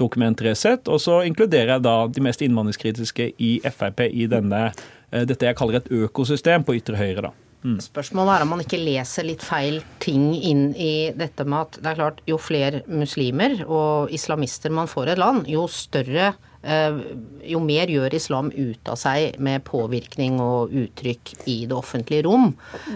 Dokument 0.00 0.40
Resett. 0.42 0.88
Og 0.88 1.00
så 1.00 1.22
inkluderer 1.26 1.76
jeg 1.76 1.86
da 1.86 1.96
de 2.08 2.24
mest 2.24 2.42
innvandringskritiske 2.42 3.32
i 3.38 3.52
Frp 3.64 4.06
i 4.08 4.26
denne, 4.26 4.72
eh, 5.12 5.24
dette 5.24 5.46
jeg 5.46 5.56
kaller 5.56 5.80
et 5.80 5.88
økosystem 5.90 6.64
på 6.64 6.76
ytre 6.80 6.96
høyre. 6.96 7.22
da. 7.22 7.30
Mm. 7.62 7.78
Spørsmålet 7.78 8.36
er 8.36 8.42
om 8.42 8.48
man 8.56 8.62
ikke 8.64 8.80
leser 8.80 9.22
litt 9.22 9.42
feil 9.42 9.82
ting 10.02 10.34
inn 10.34 10.74
i 10.74 11.12
dette 11.14 11.44
med 11.46 11.60
at 11.60 11.76
det 11.78 11.92
er 11.92 12.00
klart 12.00 12.22
jo 12.26 12.38
flere 12.42 12.82
muslimer 12.90 13.62
og 13.68 14.10
islamister 14.10 14.72
man 14.74 14.90
får 14.90 15.06
i 15.06 15.12
et 15.12 15.22
land, 15.22 15.46
jo 15.46 15.68
større 15.70 16.32
jo 16.62 17.58
mer 17.62 17.90
gjør 17.90 18.14
islam 18.14 18.50
ut 18.54 18.90
av 18.90 18.98
seg 19.00 19.38
med 19.42 19.64
påvirkning 19.66 20.38
og 20.42 20.74
uttrykk 20.82 21.34
i 21.50 21.56
det 21.66 21.74
offentlige 21.76 22.26
rom. 22.28 22.52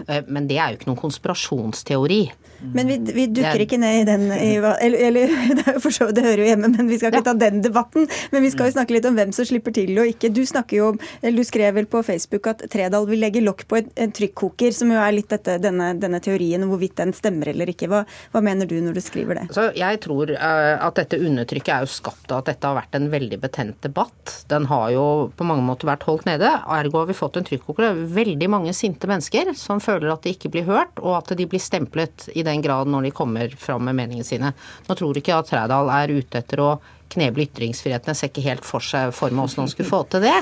Eh, 0.07 0.23
men 0.27 0.47
det 0.47 0.59
er 0.59 0.71
jo 0.71 0.79
ikke 0.79 0.91
noen 0.91 1.01
konspirasjonsteori. 1.01 2.21
Men 2.61 2.89
vi, 2.89 2.97
vi 3.13 3.27
dukker 3.37 3.63
ikke 3.63 3.79
ned 3.81 4.01
i 4.01 4.05
den 4.07 4.25
i, 4.33 4.55
eller, 4.57 4.97
eller, 5.07 5.33
det, 5.59 5.75
så, 5.93 6.09
det, 6.15 6.23
hører 6.25 6.41
jo 6.41 6.47
hjemme, 6.49 6.71
men 6.73 6.89
vi 6.89 6.97
skal 6.99 7.13
ikke 7.13 7.25
ta 7.27 7.35
den 7.37 7.61
debatten. 7.65 8.07
Men 8.33 8.43
vi 8.45 8.51
skal 8.53 8.69
jo 8.69 8.75
snakke 8.77 8.95
litt 8.95 9.07
om 9.09 9.17
hvem 9.17 9.33
som 9.35 9.47
slipper 9.47 9.75
til 9.75 9.93
og 10.01 10.09
ikke. 10.11 10.31
Du 10.33 10.43
snakker 10.47 10.79
jo 10.79 10.89
om, 10.93 10.99
eller 11.21 11.37
du 11.41 11.47
skrev 11.47 11.77
vel 11.77 11.89
på 11.89 12.01
Facebook 12.05 12.49
at 12.49 12.65
Tredal 12.73 13.07
vil 13.09 13.21
legge 13.21 13.43
lokk 13.45 13.65
på 13.69 13.79
en, 13.81 13.91
en 13.95 14.13
trykkoker, 14.15 14.73
som 14.75 14.91
jo 14.93 14.99
er 15.01 15.13
litt 15.15 15.29
dette, 15.33 15.59
denne, 15.63 15.91
denne, 16.01 16.21
teorien 16.23 16.63
om 16.65 16.73
hvorvidt 16.73 16.97
den 16.99 17.13
stemmer 17.15 17.51
eller 17.53 17.69
ikke. 17.71 17.89
Hva, 17.91 18.03
hva, 18.33 18.43
mener 18.43 18.69
du 18.69 18.77
når 18.81 18.97
du 18.97 19.03
skriver 19.05 19.41
det? 19.41 19.45
Så 19.55 19.69
jeg 19.77 20.01
tror 20.03 20.33
uh, 20.33 20.73
at 20.87 20.97
dette 20.99 21.21
undertrykket 21.21 21.73
er 21.75 21.85
jo 21.85 21.93
skapt 21.93 22.33
av 22.33 22.41
at 22.41 22.51
dette 22.51 22.69
har 22.69 22.79
vært 22.79 22.97
en 22.97 23.09
veldig 23.13 23.41
betent 23.43 23.77
debatt. 23.85 24.33
Den 24.49 24.67
har 24.71 24.89
jo 24.95 25.05
på 25.37 25.47
mange 25.47 25.65
måter 25.67 25.89
vært 25.91 26.07
holdt 26.09 26.27
nede. 26.29 26.49
Ergo 26.77 27.03
har 27.03 27.11
vi 27.11 27.17
fått 27.17 27.37
en 27.39 27.47
trykkoker. 27.47 27.85
Det 27.85 27.91
er 27.91 28.17
veldig 28.17 28.51
mange 28.51 28.73
sinte 28.75 29.09
mennesker 29.09 29.53
som 29.57 29.81
føler 29.83 30.11
at 30.13 30.25
de 30.25 30.33
ikke 30.33 30.51
blir 30.53 30.67
hørt, 30.67 30.97
og 31.03 31.19
at 31.19 31.35
de 31.37 31.47
blir 31.49 31.61
stemplet 31.61 32.27
i 32.33 32.46
den 32.47 32.63
grad 32.63 32.89
når 32.91 33.07
de 33.07 33.13
kommer 33.15 33.53
fram 33.59 33.85
med 33.87 33.97
meningene 33.99 34.27
sine. 34.27 34.53
Nå 34.87 34.97
tror 34.97 35.19
ikke 35.19 35.33
jeg 35.33 35.43
at 35.43 35.51
Trædal 35.51 35.91
er 35.93 36.15
ute 36.17 36.41
etter 36.41 36.63
å 36.63 36.71
kneble 37.13 37.47
ytringsfriheten. 37.47 38.11
Jeg 38.11 38.19
ser 38.19 38.31
ikke 38.33 38.47
helt 38.47 38.67
for 38.67 38.83
seg 38.83 39.13
for 39.15 39.31
meg 39.31 39.45
hvordan 39.45 39.65
han 39.65 39.71
skulle 39.71 39.91
få 39.91 40.01
til 40.11 40.25
det. 40.27 40.35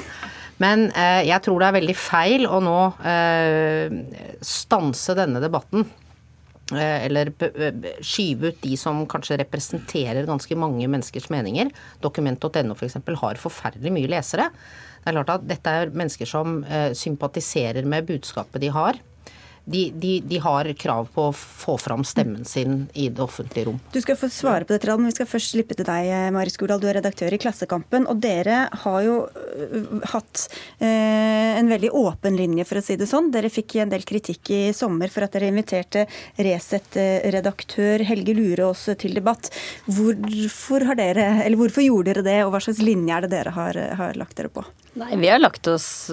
Men 0.62 0.88
eh, 0.96 1.26
jeg 1.28 1.44
tror 1.44 1.62
det 1.62 1.68
er 1.68 1.78
veldig 1.82 1.98
feil 2.00 2.48
å 2.48 2.62
nå 2.64 2.80
eh, 3.12 4.00
stanse 4.46 5.18
denne 5.18 5.42
debatten. 5.44 5.86
Eh, 6.74 7.06
eller 7.06 7.30
skyve 8.02 8.50
ut 8.50 8.64
de 8.64 8.78
som 8.80 9.04
kanskje 9.10 9.38
representerer 9.44 10.26
ganske 10.26 10.58
mange 10.58 10.88
menneskers 10.90 11.28
meninger. 11.34 11.70
Dokument.no 12.02 12.78
f.eks. 12.78 12.98
Har 13.22 13.42
forferdelig 13.42 13.94
mye 13.94 14.14
lesere. 14.16 14.50
Det 15.04 15.12
er 15.12 15.20
klart 15.20 15.36
at 15.36 15.46
dette 15.46 15.76
er 15.82 15.94
mennesker 15.94 16.30
som 16.30 16.64
eh, 16.64 16.92
sympatiserer 16.98 17.86
med 17.86 18.08
budskapet 18.10 18.64
de 18.64 18.72
har 18.74 18.98
de, 19.66 19.92
de, 19.96 20.22
de, 20.26 20.38
har 20.38 20.68
krav 20.78 21.08
på 21.14 21.30
å 21.30 21.34
få 21.34 21.78
fram 21.82 22.04
stemmen 22.06 22.46
sin 22.46 22.86
i 22.94 23.08
det 23.10 23.24
offentlige 23.24 23.66
rom. 23.70 23.80
Du 23.94 23.98
skal 24.02 24.18
få 24.20 24.30
svare 24.30 24.66
på 24.66 24.76
dette, 24.76 24.94
men 24.94 25.10
vi 25.10 25.16
skal 25.16 25.30
først 25.30 25.56
slippe 25.56 25.78
til 25.78 25.88
deg, 25.88 26.12
Mari 26.36 26.54
Skurdal. 26.54 26.82
Du 26.82 26.88
er 26.90 27.00
redaktør 27.00 27.34
i 27.34 27.40
Klassekampen. 27.42 28.06
Og 28.12 28.22
dere 28.22 28.66
har 28.86 29.00
jo 29.06 29.18
øh, 29.26 30.06
hatt 30.14 30.46
eh, 30.78 31.58
en 31.58 31.72
veldig 31.72 31.92
åpen 31.98 32.38
linje, 32.38 32.68
for 32.70 32.82
å 32.82 32.86
si 32.86 33.00
det 33.00 33.10
sånn. 33.10 33.32
Dere 33.34 33.50
fikk 33.54 33.80
en 33.82 33.94
del 33.94 34.06
kritikk 34.06 34.54
i 34.54 34.62
sommer 34.78 35.10
for 35.14 35.26
at 35.26 35.34
dere 35.36 35.50
inviterte 35.50 36.06
Resett-redaktør 36.38 38.06
Helge 38.06 38.38
Lurås 38.38 38.86
til 39.02 39.18
debatt. 39.18 39.50
Hvorfor, 39.90 40.86
har 40.92 41.02
dere, 41.02 41.30
eller 41.42 41.60
hvorfor 41.60 41.86
gjorde 41.86 42.14
dere 42.14 42.28
det, 42.30 42.40
og 42.46 42.54
hva 42.54 42.62
slags 42.62 42.84
linje 42.86 43.18
er 43.18 43.26
det 43.26 43.34
dere 43.34 43.56
har, 43.58 43.86
har 43.98 44.20
lagt 44.20 44.38
dere 44.38 44.54
på? 44.54 44.66
Nei, 44.96 45.16
Vi 45.20 45.28
har 45.28 45.40
lagt 45.40 45.68
oss 45.68 46.12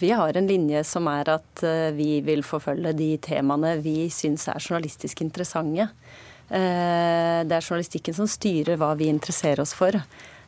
Vi 0.00 0.10
har 0.10 0.36
en 0.36 0.46
linje 0.46 0.84
som 0.88 1.08
er 1.10 1.28
at 1.34 1.64
eh, 1.64 1.90
vi 1.92 2.22
vil 2.24 2.44
forfølge 2.46 2.94
de 2.96 3.10
temaene 3.20 3.76
vi 3.84 4.08
syns 4.12 4.48
er 4.48 4.62
journalistisk 4.62 5.20
interessante. 5.20 5.90
Eh, 6.48 7.40
det 7.44 7.52
er 7.52 7.64
journalistikken 7.64 8.16
som 8.16 8.30
styrer 8.30 8.80
hva 8.80 8.94
vi 8.96 9.10
interesserer 9.12 9.60
oss 9.64 9.74
for. 9.76 10.00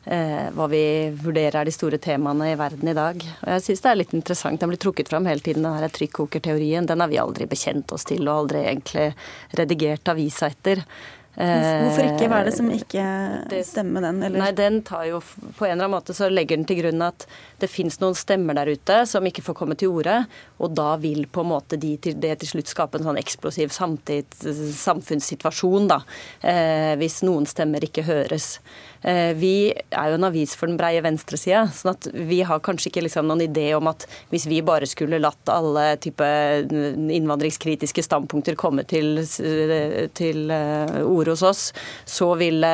Eh, 0.07 0.47
hva 0.55 0.67
vi 0.71 0.81
vurderer 1.19 1.59
er 1.59 1.67
de 1.67 1.73
store 1.75 1.99
temaene 1.99 2.53
i 2.53 2.57
verden 2.59 2.87
i 2.87 2.95
dag. 2.95 3.19
Og 3.19 3.49
jeg 3.53 3.65
syns 3.65 3.83
det 3.83 3.91
er 3.91 3.99
litt 3.99 4.13
interessant. 4.15 4.61
Den 4.61 4.71
blir 4.71 4.79
trukket 4.79 5.11
fram 5.11 5.27
hele 5.27 5.43
tiden, 5.43 5.67
denne 5.67 5.89
trykkokerteorien. 5.91 6.87
Den 6.87 7.03
har 7.03 7.11
vi 7.11 7.19
aldri 7.19 7.47
bekjent 7.49 7.91
oss 7.91 8.07
til 8.07 8.23
og 8.25 8.45
aldri 8.45 8.63
egentlig 8.69 9.09
redigert 9.59 10.13
avisa 10.13 10.47
etter. 10.47 10.85
Hvorfor 11.37 12.07
ikke? 12.07 12.27
Hva 12.31 12.39
er 12.41 12.47
det 12.47 12.55
som 12.57 12.69
ikke 12.73 13.03
stemmer 13.65 14.01
den? 14.07 14.23
Eller? 14.25 14.41
Nei, 14.41 14.49
den 14.57 14.79
tar 14.87 15.03
jo 15.05 15.19
På 15.21 15.67
en 15.67 15.75
eller 15.75 15.85
annen 15.85 15.93
måte 15.93 16.15
så 16.17 16.31
legger 16.31 16.57
den 16.57 16.65
til 16.65 16.79
grunn 16.81 17.03
at 17.05 17.27
det 17.61 17.69
fins 17.69 17.99
noen 18.01 18.17
stemmer 18.17 18.57
der 18.57 18.71
ute 18.73 18.97
som 19.09 19.25
ikke 19.25 19.43
får 19.45 19.57
komme 19.57 19.77
til 19.77 19.93
orde, 19.93 20.15
og 20.61 20.73
da 20.77 20.91
vil 21.01 21.25
på 21.29 21.41
en 21.41 21.51
måte 21.51 21.77
de 21.81 21.95
til, 22.01 22.17
det 22.21 22.35
til 22.41 22.51
slutt 22.51 22.69
skape 22.69 22.99
en 22.99 23.07
sånn 23.07 23.21
eksplosiv 23.21 23.73
samtid, 23.73 24.37
samfunnssituasjon, 24.77 25.87
da. 25.89 26.01
Eh, 26.41 26.93
hvis 27.01 27.23
noen 27.25 27.49
stemmer 27.49 27.85
ikke 27.85 28.05
høres. 28.05 28.57
Eh, 29.01 29.33
vi 29.37 29.71
er 29.73 30.11
jo 30.11 30.17
en 30.17 30.27
avis 30.29 30.55
for 30.57 30.69
den 30.69 30.79
breie 30.79 31.01
venstresida, 31.05 31.65
sånn 31.73 31.93
at 31.93 32.09
vi 32.13 32.41
har 32.47 32.63
kanskje 32.65 32.91
ikke 32.91 33.05
liksom 33.05 33.27
noen 33.29 33.45
idé 33.47 33.69
om 33.77 33.89
at 33.91 34.07
hvis 34.31 34.47
vi 34.49 34.63
bare 34.65 34.89
skulle 34.89 35.21
latt 35.21 35.51
alle 35.51 35.89
type 36.03 36.27
innvandringskritiske 36.67 38.05
standpunkter 38.05 38.57
komme 38.59 38.87
til, 38.89 39.21
til 40.17 40.51
eh, 40.53 40.97
orde 41.03 41.35
hos 41.35 41.45
oss, 41.45 41.69
så 42.05 42.33
ville 42.39 42.73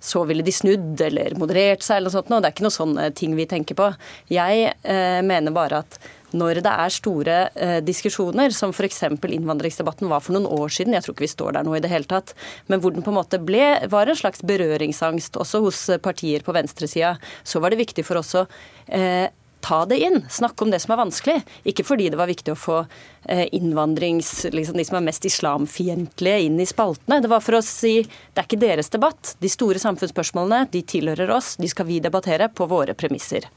så 0.00 0.22
ville 0.24 0.44
de 0.46 0.52
snudd 0.54 1.00
eller 1.02 1.34
moderert 1.38 1.82
seg 1.82 1.98
eller 1.98 2.08
noe 2.08 2.14
sånt. 2.14 2.30
Og 2.30 2.42
det 2.42 2.48
er 2.50 2.54
ikke 2.54 2.66
noe 2.68 2.76
sånne 2.76 3.08
ting 3.18 3.34
vi 3.38 3.48
tenker 3.50 3.78
på. 3.78 3.88
Jeg 4.32 4.70
eh, 4.70 5.20
mener 5.26 5.54
bare 5.54 5.82
at 5.82 5.98
når 6.36 6.60
det 6.64 6.72
er 6.72 6.92
store 6.92 7.38
eh, 7.54 7.78
diskusjoner, 7.84 8.52
som 8.54 8.74
f.eks. 8.74 9.02
innvandringsdebatten 9.08 10.10
var 10.10 10.24
for 10.24 10.36
noen 10.36 10.48
år 10.58 10.72
siden, 10.74 10.96
jeg 10.96 11.06
tror 11.06 11.16
ikke 11.16 11.26
vi 11.26 11.32
står 11.32 11.56
der 11.56 11.66
nå 11.66 11.76
i 11.78 11.82
det 11.84 11.92
hele 11.92 12.08
tatt, 12.08 12.34
men 12.68 12.82
hvor 12.82 12.94
den 12.94 13.06
på 13.06 13.12
en 13.14 13.20
måte 13.20 13.40
ble, 13.40 13.64
var 13.90 14.08
en 14.10 14.18
slags 14.18 14.44
berøringsangst 14.46 15.40
også 15.40 15.62
hos 15.64 15.84
partier 16.04 16.44
på 16.44 16.54
venstresida, 16.56 17.16
så 17.44 17.62
var 17.64 17.72
det 17.72 17.82
viktig 17.84 18.04
for 18.06 18.20
oss 18.20 18.34
å 18.36 18.46
eh, 18.86 19.28
ta 19.60 19.84
det 19.86 19.98
inn. 19.98 20.24
Snakke 20.30 20.64
om 20.64 20.70
det 20.70 20.80
som 20.80 20.94
er 20.94 21.00
vanskelig. 21.02 21.38
Ikke 21.68 21.84
fordi 21.86 22.08
det 22.12 22.18
var 22.20 22.30
viktig 22.30 22.54
å 22.54 22.58
få 22.58 22.78
eh, 23.24 23.46
innvandrings... 23.56 24.46
Liksom 24.54 24.78
de 24.78 24.86
som 24.86 24.98
er 25.00 25.06
mest 25.08 25.26
islamfiendtlige, 25.28 26.40
inn 26.46 26.60
i 26.60 26.68
spaltene. 26.68 27.20
Det 27.24 27.32
var 27.32 27.44
for 27.44 27.58
å 27.58 27.64
si 27.64 28.00
det 28.04 28.42
er 28.42 28.46
ikke 28.46 28.62
deres 28.62 28.92
debatt. 28.94 29.34
De 29.42 29.50
store 29.52 29.82
samfunnsspørsmålene 29.82 30.70
de 30.72 30.84
tilhører 30.94 31.32
oss. 31.34 31.56
De 31.60 31.70
skal 31.70 31.88
vi 31.90 32.02
debattere 32.04 32.50
på 32.52 32.68
våre 32.70 32.96
premisser. 32.98 33.48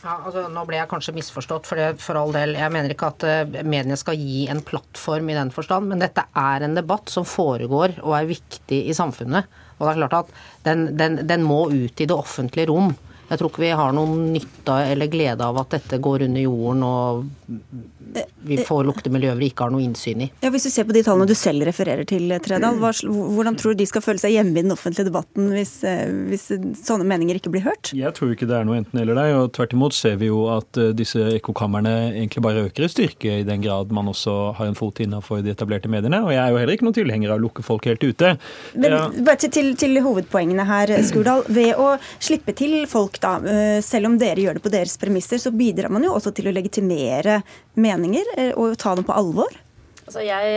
Ja, 0.00 0.14
altså, 0.24 0.46
nå 0.48 0.62
ble 0.64 0.78
jeg 0.78 0.88
kanskje 0.88 1.12
misforstått, 1.16 1.66
for, 1.68 1.76
det, 1.76 2.00
for 2.00 2.16
all 2.16 2.32
del. 2.32 2.54
Jeg 2.56 2.72
mener 2.72 2.94
ikke 2.94 3.10
at 3.12 3.26
uh, 3.26 3.58
mediene 3.60 3.98
skal 4.00 4.16
gi 4.16 4.46
en 4.48 4.62
plattform 4.64 5.28
i 5.28 5.36
den 5.36 5.52
forstand, 5.52 5.90
men 5.90 6.00
dette 6.00 6.24
er 6.40 6.64
en 6.64 6.78
debatt 6.78 7.12
som 7.12 7.26
foregår 7.28 7.98
og 8.00 8.16
er 8.16 8.30
viktig 8.30 8.80
i 8.88 8.96
samfunnet. 8.96 9.50
Og 9.76 9.84
det 9.84 9.92
er 9.92 10.00
klart 10.00 10.18
at 10.22 10.32
den, 10.64 10.88
den, 10.96 11.20
den 11.28 11.44
må 11.44 11.66
ut 11.68 12.00
i 12.00 12.08
det 12.08 12.16
offentlige 12.16 12.70
rom. 12.72 12.94
Jeg 13.30 13.38
tror 13.38 13.52
ikke 13.52 13.62
vi 13.62 13.74
har 13.78 13.92
noen 13.94 14.32
nytte 14.34 14.76
eller 14.90 15.10
glede 15.12 15.46
av 15.46 15.60
at 15.60 15.76
dette 15.76 16.00
går 16.02 16.24
under 16.26 16.42
jorden 16.42 16.80
og 16.82 17.28
vi 18.42 18.56
får 18.64 18.84
lukte 18.88 19.10
miljøer 19.12 19.36
vi 19.38 19.50
ikke 19.50 19.66
har 19.66 19.72
noe 19.74 19.84
innsyn 19.84 20.24
i. 20.24 20.28
Ja, 20.42 20.50
Hvis 20.52 20.66
du 20.66 20.70
ser 20.72 20.86
på 20.88 20.94
de 20.96 21.02
tallene 21.06 21.28
du 21.28 21.36
selv 21.38 21.64
refererer 21.68 22.06
til, 22.08 22.32
Tredal, 22.42 22.78
hvordan 22.80 23.58
tror 23.60 23.74
du 23.74 23.82
de 23.82 23.88
skal 23.88 24.02
føle 24.04 24.22
seg 24.22 24.34
hjemme 24.34 24.56
i 24.56 24.64
den 24.64 24.74
offentlige 24.74 25.08
debatten 25.10 25.50
hvis, 25.54 25.74
eh, 25.86 26.08
hvis, 26.30 26.48
sånne 26.80 27.06
meninger 27.08 27.38
ikke 27.38 27.52
blir 27.52 27.64
hørt? 27.66 27.92
Jeg 27.96 28.12
tror 28.16 28.32
ikke 28.34 28.48
det 28.50 28.56
er 28.56 28.66
noe 28.66 28.80
enten 28.80 29.02
eller 29.02 29.18
der. 29.18 29.34
og 29.38 29.52
Tvert 29.56 29.76
imot 29.76 29.96
ser 29.96 30.16
vi 30.20 30.30
jo 30.30 30.46
at 30.52 30.80
eh, 30.80 30.92
disse 30.96 31.22
ekkokamrene 31.36 31.94
egentlig 32.14 32.44
bare 32.44 32.66
øker 32.66 32.86
i 32.86 32.90
styrke, 32.90 33.36
i 33.40 33.46
den 33.46 33.64
grad 33.64 33.92
man 33.94 34.10
også 34.10 34.36
har 34.58 34.70
en 34.70 34.78
fot 34.78 35.02
innenfor 35.04 35.44
de 35.44 35.54
etablerte 35.54 35.92
mediene. 35.92 36.22
Og 36.24 36.32
jeg 36.34 36.42
er 36.42 36.54
jo 36.54 36.60
heller 36.62 36.78
ikke 36.78 36.88
noen 36.88 36.98
tilhenger 36.98 37.34
av 37.34 37.40
å 37.40 37.44
lukke 37.44 37.66
folk 37.66 37.86
helt 37.90 38.04
ute. 38.04 38.34
Men 38.74 38.96
ja. 38.96 39.04
bare 39.20 39.42
til, 39.44 39.54
til, 39.54 39.72
til, 39.78 40.00
hovedpoengene 40.00 40.66
her, 40.66 40.96
Skurdal. 41.06 41.44
Ved 41.52 41.76
å 41.78 41.92
slippe 42.18 42.56
til 42.56 42.80
folk, 42.90 43.20
da, 43.22 43.36
eh, 43.44 43.78
selv 43.84 44.10
om 44.10 44.18
dere 44.20 44.42
gjør 44.42 44.58
det 44.58 44.64
på 44.64 44.72
deres 44.72 44.96
premisser, 45.00 45.42
så 45.42 45.52
bidrar 45.54 45.92
man 45.92 46.06
jo 46.06 46.16
også 46.16 46.32
til 46.34 46.48
å 46.50 46.56
legitimere 46.56 47.40
meninger 47.90 48.30
eh, 48.36 48.52
og 48.54 48.78
ta 48.80 48.94
dem 48.98 49.06
på 49.06 49.16
alvor? 49.16 49.58
Altså 50.10 50.24
jeg 50.26 50.54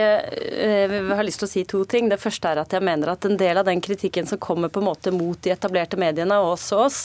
øh, 0.66 1.12
har 1.14 1.26
lyst 1.28 1.44
til 1.44 1.46
å 1.46 1.52
si 1.52 1.64
to 1.70 1.84
ting. 1.86 2.08
Det 2.10 2.18
første 2.22 2.50
er 2.50 2.64
at 2.64 2.74
jeg 2.74 2.82
mener 2.82 3.12
at 3.14 3.28
en 3.28 3.38
del 3.38 3.60
av 3.62 3.68
den 3.68 3.84
kritikken 3.86 4.26
som 4.30 4.42
kommer 4.42 4.72
på 4.74 4.82
en 4.82 4.88
måte 4.88 5.14
mot 5.14 5.38
de 5.46 5.54
etablerte 5.54 6.00
mediene, 6.02 6.40
og 6.42 6.56
også 6.56 6.80
oss, 6.88 7.02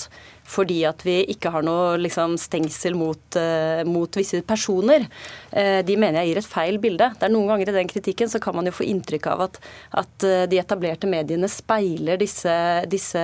fordi 0.48 0.80
at 0.88 1.02
vi 1.04 1.20
ikke 1.28 1.50
har 1.52 1.64
noe 1.66 1.98
liksom, 2.00 2.36
stengsel 2.40 2.96
mot, 2.98 3.20
uh, 3.36 3.82
mot, 3.88 4.08
visse 4.16 4.40
personer. 4.48 5.04
Uh, 5.52 5.80
de 5.86 5.96
mener 6.00 6.22
jeg 6.22 6.32
gir 6.32 6.40
et 6.40 6.48
feil 6.48 6.80
bilde. 6.82 7.10
Det 7.18 7.26
er 7.26 7.34
Noen 7.34 7.50
ganger 7.52 7.70
i 7.70 7.76
den 7.76 7.90
kritikken 7.90 8.30
så 8.32 8.40
kan 8.42 8.56
man 8.56 8.68
jo 8.68 8.74
få 8.74 8.86
inntrykk 8.88 9.28
av 9.34 9.44
at, 9.48 9.60
at 10.02 10.26
uh, 10.26 10.46
de 10.48 10.60
etablerte 10.60 11.10
mediene 11.10 11.50
speiler 11.52 12.20
disse, 12.20 12.54
disse 12.88 13.22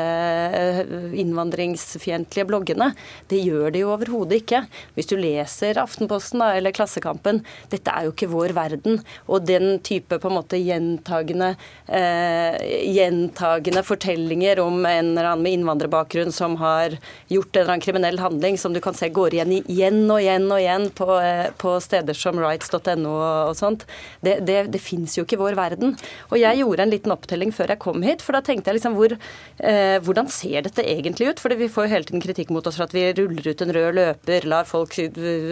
innvandringsfiendtlige 1.24 2.48
bloggene. 2.50 2.90
Det 3.30 3.40
gjør 3.40 3.72
de 3.72 3.84
jo 3.84 3.92
overhodet 3.94 4.42
ikke. 4.42 4.64
Hvis 4.98 5.08
du 5.10 5.16
leser 5.20 5.80
Aftenposten 5.80 6.42
da, 6.42 6.52
eller 6.58 6.74
Klassekampen, 6.76 7.42
dette 7.72 7.92
er 7.92 8.06
jo 8.06 8.14
ikke 8.14 8.30
vår 8.32 8.54
verden. 8.56 9.00
Og 9.30 9.48
den 9.48 9.78
type 9.84 10.20
på 10.20 10.30
en 10.30 10.36
måte 10.36 10.60
gjentagende, 10.60 11.54
gjentagende 11.88 13.84
fortellinger 13.86 14.60
om 14.62 14.78
en 14.84 15.12
eller 15.12 15.30
annen 15.30 15.44
med 15.44 15.58
innvandrerbakgrunn 15.58 16.32
som 16.34 16.56
har 16.60 16.96
gjort 17.32 17.56
en 17.56 17.62
eller 17.62 17.74
annen 17.74 17.84
kriminell 17.84 18.20
handling 18.22 18.58
som 18.60 18.74
du 18.74 18.80
kan 18.84 18.96
se 18.96 19.08
går 19.14 19.36
igjen 19.38 19.54
igjen 19.60 20.02
og 20.10 20.20
igjen 20.22 20.48
og 20.50 20.60
igjen 20.60 20.88
på, 20.96 21.08
eh, 21.20 21.48
på 21.60 21.76
steder 21.82 22.18
som 22.18 22.40
rights.no 22.40 23.14
og 23.14 23.54
sånt, 23.58 23.86
det, 24.24 24.40
det, 24.48 24.58
det 24.74 24.82
fins 24.82 25.16
jo 25.18 25.24
ikke 25.26 25.38
i 25.38 25.42
vår 25.42 25.58
verden. 25.58 25.94
Og 26.30 26.38
jeg 26.40 26.60
gjorde 26.62 26.86
en 26.86 26.92
liten 26.92 27.14
opptelling 27.14 27.54
før 27.54 27.74
jeg 27.74 27.82
kom 27.84 28.04
hit, 28.06 28.24
for 28.24 28.36
da 28.36 28.42
tenkte 28.44 28.70
jeg 28.70 28.80
liksom 28.80 28.98
hvor, 28.98 29.16
eh, 29.58 29.96
hvordan 30.04 30.30
ser 30.32 30.66
dette 30.66 30.84
egentlig 30.84 31.32
ut? 31.32 31.42
Fordi 31.42 31.58
vi 31.60 31.70
får 31.72 31.86
jo 31.86 31.94
hele 31.94 32.08
tiden 32.08 32.24
kritikk 32.24 32.52
mot 32.54 32.66
oss 32.66 32.78
for 32.78 32.88
at 32.88 32.94
vi 32.96 33.06
ruller 33.16 33.50
ut 33.50 33.64
en 33.64 33.74
rød 33.74 33.94
løper, 33.98 34.48
lar 34.50 34.68
folk 34.68 34.96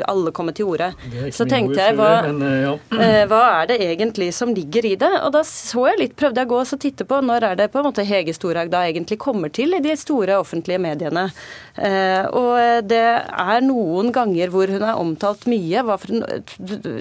alle 0.08 0.32
komme 0.34 0.54
til 0.56 0.70
orde. 0.72 0.90
Så 1.34 1.46
tenkte 1.48 1.78
jeg 1.80 1.96
hva, 1.98 2.10
men, 2.26 2.42
eh, 2.46 2.58
ja. 2.64 2.74
eh, 3.04 3.22
hva 3.30 3.42
er 3.62 3.72
det 3.72 3.78
egentlig 3.86 4.30
som 4.36 4.52
ligger 4.54 4.86
i 4.88 4.94
det? 5.00 5.12
Og 5.22 5.32
da 5.36 5.44
så 5.46 5.88
jeg 5.90 6.00
litt, 6.00 6.16
prøvde 6.18 6.42
jeg 6.42 6.50
å 6.50 6.52
gå 6.52 6.60
og 6.62 6.82
titte 6.82 7.06
på 7.08 7.20
når 7.24 7.48
er 7.50 7.60
det 7.60 7.70
på 7.72 7.80
en 7.80 7.88
måte 7.88 8.06
Hege 8.06 8.34
Storhaug 8.36 8.72
da 8.72 8.84
egentlig 8.88 9.20
kommer 9.22 9.52
til 9.52 9.76
i 9.76 9.82
de 9.84 9.94
store 9.98 10.38
offentlige 10.40 10.80
mediene. 10.82 11.28
Eh, 11.76 12.24
og 12.36 12.84
det 12.84 13.00
er 13.00 13.64
noen 13.64 14.10
ganger 14.12 14.50
hvor 14.52 14.68
hun 14.68 14.84
er 14.84 14.98
omtalt 15.00 15.46
mye. 15.50 15.82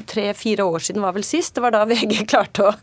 Tre-fire 0.07 0.65
år 0.65 0.85
siden 0.85 1.03
var 1.03 1.15
vel 1.17 1.25
sist. 1.27 1.55
Det 1.55 1.63
var 1.65 1.75
da 1.75 1.83
VG 1.89 2.23
klarte 2.31 2.69
å 2.69 2.73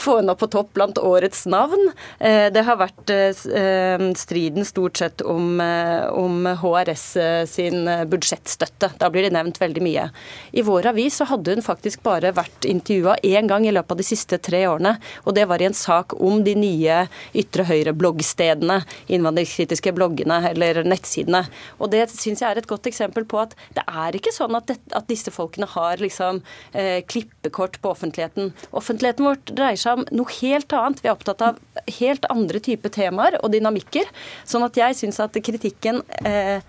få 0.00 0.18
henne 0.18 0.34
opp 0.34 0.42
på 0.42 0.50
topp 0.50 0.72
blant 0.78 0.98
årets 0.98 1.44
navn. 1.50 1.92
Eh, 2.18 2.48
det 2.52 2.64
har 2.66 2.80
vært 2.80 3.12
eh, 3.14 4.06
striden 4.18 4.66
stort 4.66 5.00
sett 5.00 5.22
om, 5.22 5.60
om 5.60 6.48
HRS 6.60 7.06
sin 7.50 7.88
budsjettstøtte. 8.10 8.92
Da 9.00 9.10
blir 9.12 9.26
det 9.26 9.34
nevnt 9.36 9.60
veldig 9.60 9.84
mye. 9.84 10.08
I 10.52 10.64
vår 10.66 10.90
avis 10.92 11.20
så 11.20 11.28
hadde 11.30 11.54
hun 11.56 11.64
faktisk 11.64 12.02
bare 12.06 12.32
vært 12.36 12.66
intervjua 12.68 13.16
én 13.26 13.48
gang 13.50 13.66
i 13.66 13.74
løpet 13.74 13.94
av 13.94 14.00
de 14.00 14.06
siste 14.06 14.40
tre 14.42 14.64
årene. 14.68 14.96
Og 15.24 15.36
det 15.36 15.46
var 15.50 15.62
i 15.62 15.68
en 15.68 15.76
sak 15.76 16.16
om 16.20 16.42
de 16.44 16.54
nye 16.58 17.02
ytre 17.36 17.66
høyre-bloggstedene, 17.68 18.80
innvandringskritiske 19.12 19.94
bloggene 19.96 20.40
eller 20.50 20.82
nettsidene. 21.00 21.44
Og 21.80 21.90
Det 21.90 22.04
syns 22.12 22.42
jeg 22.42 22.50
er 22.50 22.60
et 22.60 22.68
godt 22.68 22.86
eksempel 22.86 23.24
på 23.24 23.40
at 23.40 23.56
det 23.74 23.84
er 23.88 24.16
ikke 24.16 24.32
sånn 24.34 24.54
at, 24.58 24.68
det, 24.68 24.78
at 24.96 25.08
disse 25.08 25.32
folkene 25.32 25.68
har 25.70 26.00
liksom 26.00 26.42
eh, 26.72 27.00
klippekort 27.08 27.80
på 27.80 27.94
offentligheten. 27.94 28.52
Offentligheten 28.76 29.26
vårt 29.26 29.50
dreier 29.50 29.80
seg 29.80 30.00
om 30.00 30.06
noe 30.12 30.38
helt 30.40 30.72
annet. 30.72 31.02
Vi 31.02 31.10
er 31.10 31.16
opptatt 31.16 31.42
av 31.44 31.58
helt 32.00 32.28
andre 32.30 32.60
typer 32.60 32.92
temaer 32.92 33.38
og 33.40 33.52
dynamikker. 33.54 34.08
Sånn 34.44 34.66
at 34.66 34.78
jeg 34.78 34.98
syns 34.98 35.20
at 35.22 35.36
kritikken 35.40 36.02
eh, 36.24 36.60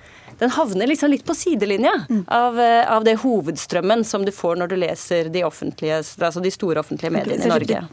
den 0.41 0.49
havner 0.49 0.89
liksom 0.89 1.11
litt 1.11 1.21
på 1.25 1.35
sidelinja 1.37 1.91
mm. 2.09 2.23
av, 2.27 2.59
eh, 2.59 2.91
av, 2.91 3.03
det 3.05 3.13
hovedstrømmen 3.21 4.01
som 4.07 4.25
du 4.25 4.31
får 4.33 4.57
når 4.57 4.71
du 4.71 4.75
leser 4.81 5.29
de, 5.29 5.43
altså 5.45 6.41
de 6.41 6.51
store 6.53 6.81
offentlige 6.81 7.13
mediene 7.13 7.45
i 7.45 7.51
Norge. 7.51 7.83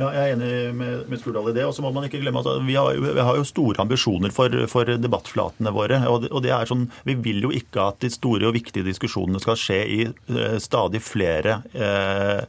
Ja, 0.00 0.08
jeg 0.16 0.24
er 0.24 0.34
enig 0.34 0.50
med, 0.74 1.04
med 1.06 1.22
Skurdal 1.22 1.52
i 1.52 1.54
det. 1.54 1.68
Og 1.68 1.76
så 1.76 1.84
må 1.84 1.92
man 1.94 2.08
ikke 2.08 2.18
glemme 2.18 2.42
at 2.42 2.66
vi 2.66 2.74
har, 2.74 2.98
vi 2.98 3.26
har 3.30 3.38
jo 3.38 3.46
store 3.46 3.78
ambisjoner 3.84 4.34
for, 4.34 4.58
for 4.72 4.90
debattflatene 4.98 5.70
våre. 5.76 6.02
Og 6.10 6.24
det, 6.24 6.32
og 6.34 6.42
det, 6.42 6.50
er 6.56 6.66
sånn, 6.66 6.88
Vi 7.06 7.14
vil 7.22 7.46
jo 7.46 7.54
ikke 7.54 7.86
at 7.92 8.02
de 8.02 8.10
store 8.10 8.50
og 8.50 8.58
viktige 8.58 8.86
diskusjonene 8.88 9.38
skal 9.44 9.58
skje 9.60 9.78
i 9.86 10.00
uh, 10.10 10.58
stadig 10.62 11.04
flere 11.06 11.60
uh, 11.78 12.42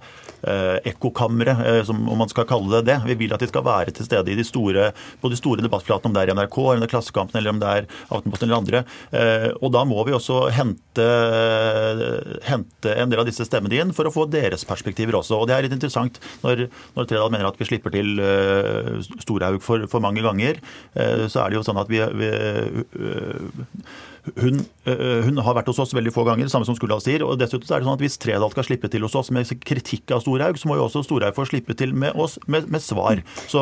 ekkokamre, 0.90 1.56
om 1.90 2.18
man 2.18 2.30
skal 2.32 2.48
kalle 2.50 2.80
det 2.80 2.88
det. 2.90 2.98
Vi 3.10 3.18
vil 3.24 3.34
at 3.36 3.44
de 3.44 3.50
skal 3.50 3.66
være 3.66 3.94
til 3.96 4.08
stede 4.08 4.32
i 4.32 4.38
de 4.38 4.46
store, 4.48 4.90
på 5.22 5.32
de 5.32 5.40
store 5.40 5.64
debattflatene, 5.66 6.10
om 6.10 6.16
det 6.16 6.24
er 6.24 6.34
NRK, 6.36 6.58
eller 6.58 6.80
om 6.80 6.84
det 6.84 6.90
er 6.90 6.94
Klassekampen 6.94 7.40
eller 7.40 7.54
om 7.54 7.62
det 7.62 7.70
er 7.70 7.88
Aftenposten 8.10 8.48
eller 8.48 8.60
andre. 8.60 8.84
Eh, 9.12 9.50
og 9.60 9.74
da 9.76 9.84
må 9.88 10.04
vi 10.08 10.16
også 10.16 10.42
hente, 10.56 11.08
hente, 12.48 12.96
en 12.96 13.12
del 13.12 13.24
av 13.24 13.28
disse 13.30 13.46
stemmene 13.48 13.82
inn 13.82 13.96
for 13.96 14.08
å 14.08 14.14
få 14.14 14.28
deres 14.32 14.66
perspektiver 14.68 15.20
også. 15.20 15.42
Og 15.42 15.50
det 15.50 15.58
er 15.58 15.68
litt 15.68 15.76
interessant 15.76 16.22
når, 16.44 16.68
når 16.96 17.10
Tredal 17.10 17.34
mener 17.34 17.50
at 17.50 17.60
vi 17.60 17.68
slipper 17.70 17.94
til 17.94 18.22
Storhaug 19.20 19.60
for, 19.66 19.88
for, 19.92 20.04
mange 20.04 20.24
ganger. 20.24 20.60
Så 21.28 21.42
er 21.42 21.52
det 21.52 21.60
jo 21.60 21.66
sånn 21.68 21.80
at 21.82 21.90
vi, 21.92 22.00
vi 22.00 22.30
hun, 24.38 24.62
øh, 24.90 25.22
hun, 25.26 25.40
har 25.44 25.56
vært 25.58 25.70
hos 25.72 25.80
oss 25.82 25.94
veldig 25.96 26.14
få 26.14 26.26
ganger, 26.28 26.50
samme 26.52 26.68
som 26.68 26.78
Skuldal 26.78 27.02
sier. 27.04 27.24
og 27.26 27.40
dessuten 27.40 27.68
er 27.70 27.82
det 27.82 27.88
sånn 27.88 27.98
at 27.98 28.04
Hvis 28.04 28.20
Tredal 28.22 28.52
skal 28.54 28.68
slippe 28.68 28.90
til 28.92 29.06
hos 29.06 29.16
oss 29.16 29.32
med 29.32 29.50
kritikk 29.66 30.14
av 30.16 30.24
Storhaug, 30.24 30.60
så 30.60 30.70
må 30.70 30.78
jo 30.80 30.86
også 30.88 31.04
Storhaug 31.08 31.36
få 31.38 31.48
slippe 31.50 31.76
til 31.78 31.94
med 31.94 32.16
oss 32.16 32.38
med, 32.48 32.70
med 32.70 32.84
svar. 32.84 33.24
Så, 33.48 33.62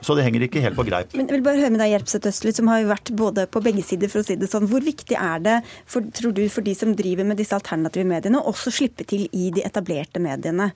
så, 0.00 0.16
det 0.18 0.26
henger 0.26 0.46
ikke 0.48 0.62
helt 0.64 0.78
på 0.78 0.86
greip. 0.88 1.14
Men 1.14 1.28
jeg 1.28 1.38
vil 1.38 1.46
bare 1.46 1.62
høre 1.62 1.74
med 1.74 1.82
deg, 1.84 1.94
Gjerpseth 1.94 2.32
Østli, 2.32 2.54
som 2.56 2.70
har 2.72 2.82
jo 2.82 2.92
vært 2.92 3.12
både 3.16 3.48
på 3.50 3.62
begge 3.64 3.84
sider, 3.86 4.12
for 4.12 4.22
å 4.22 4.28
si 4.28 4.38
det 4.38 4.50
sånn. 4.50 4.68
Hvor 4.70 4.84
viktig 4.84 5.18
er 5.18 5.44
det, 5.44 5.58
for, 5.86 6.06
tror 6.14 6.34
du, 6.36 6.44
for 6.52 6.66
de 6.66 6.74
som 6.78 6.96
driver 6.98 7.28
med 7.28 7.40
disse 7.40 7.56
alternative 7.56 8.08
mediene, 8.08 8.40
å 8.40 8.54
også 8.54 8.74
slippe 8.74 9.06
til 9.08 9.28
i 9.32 9.52
de 9.54 9.66
etablerte 9.66 10.22
mediene? 10.22 10.72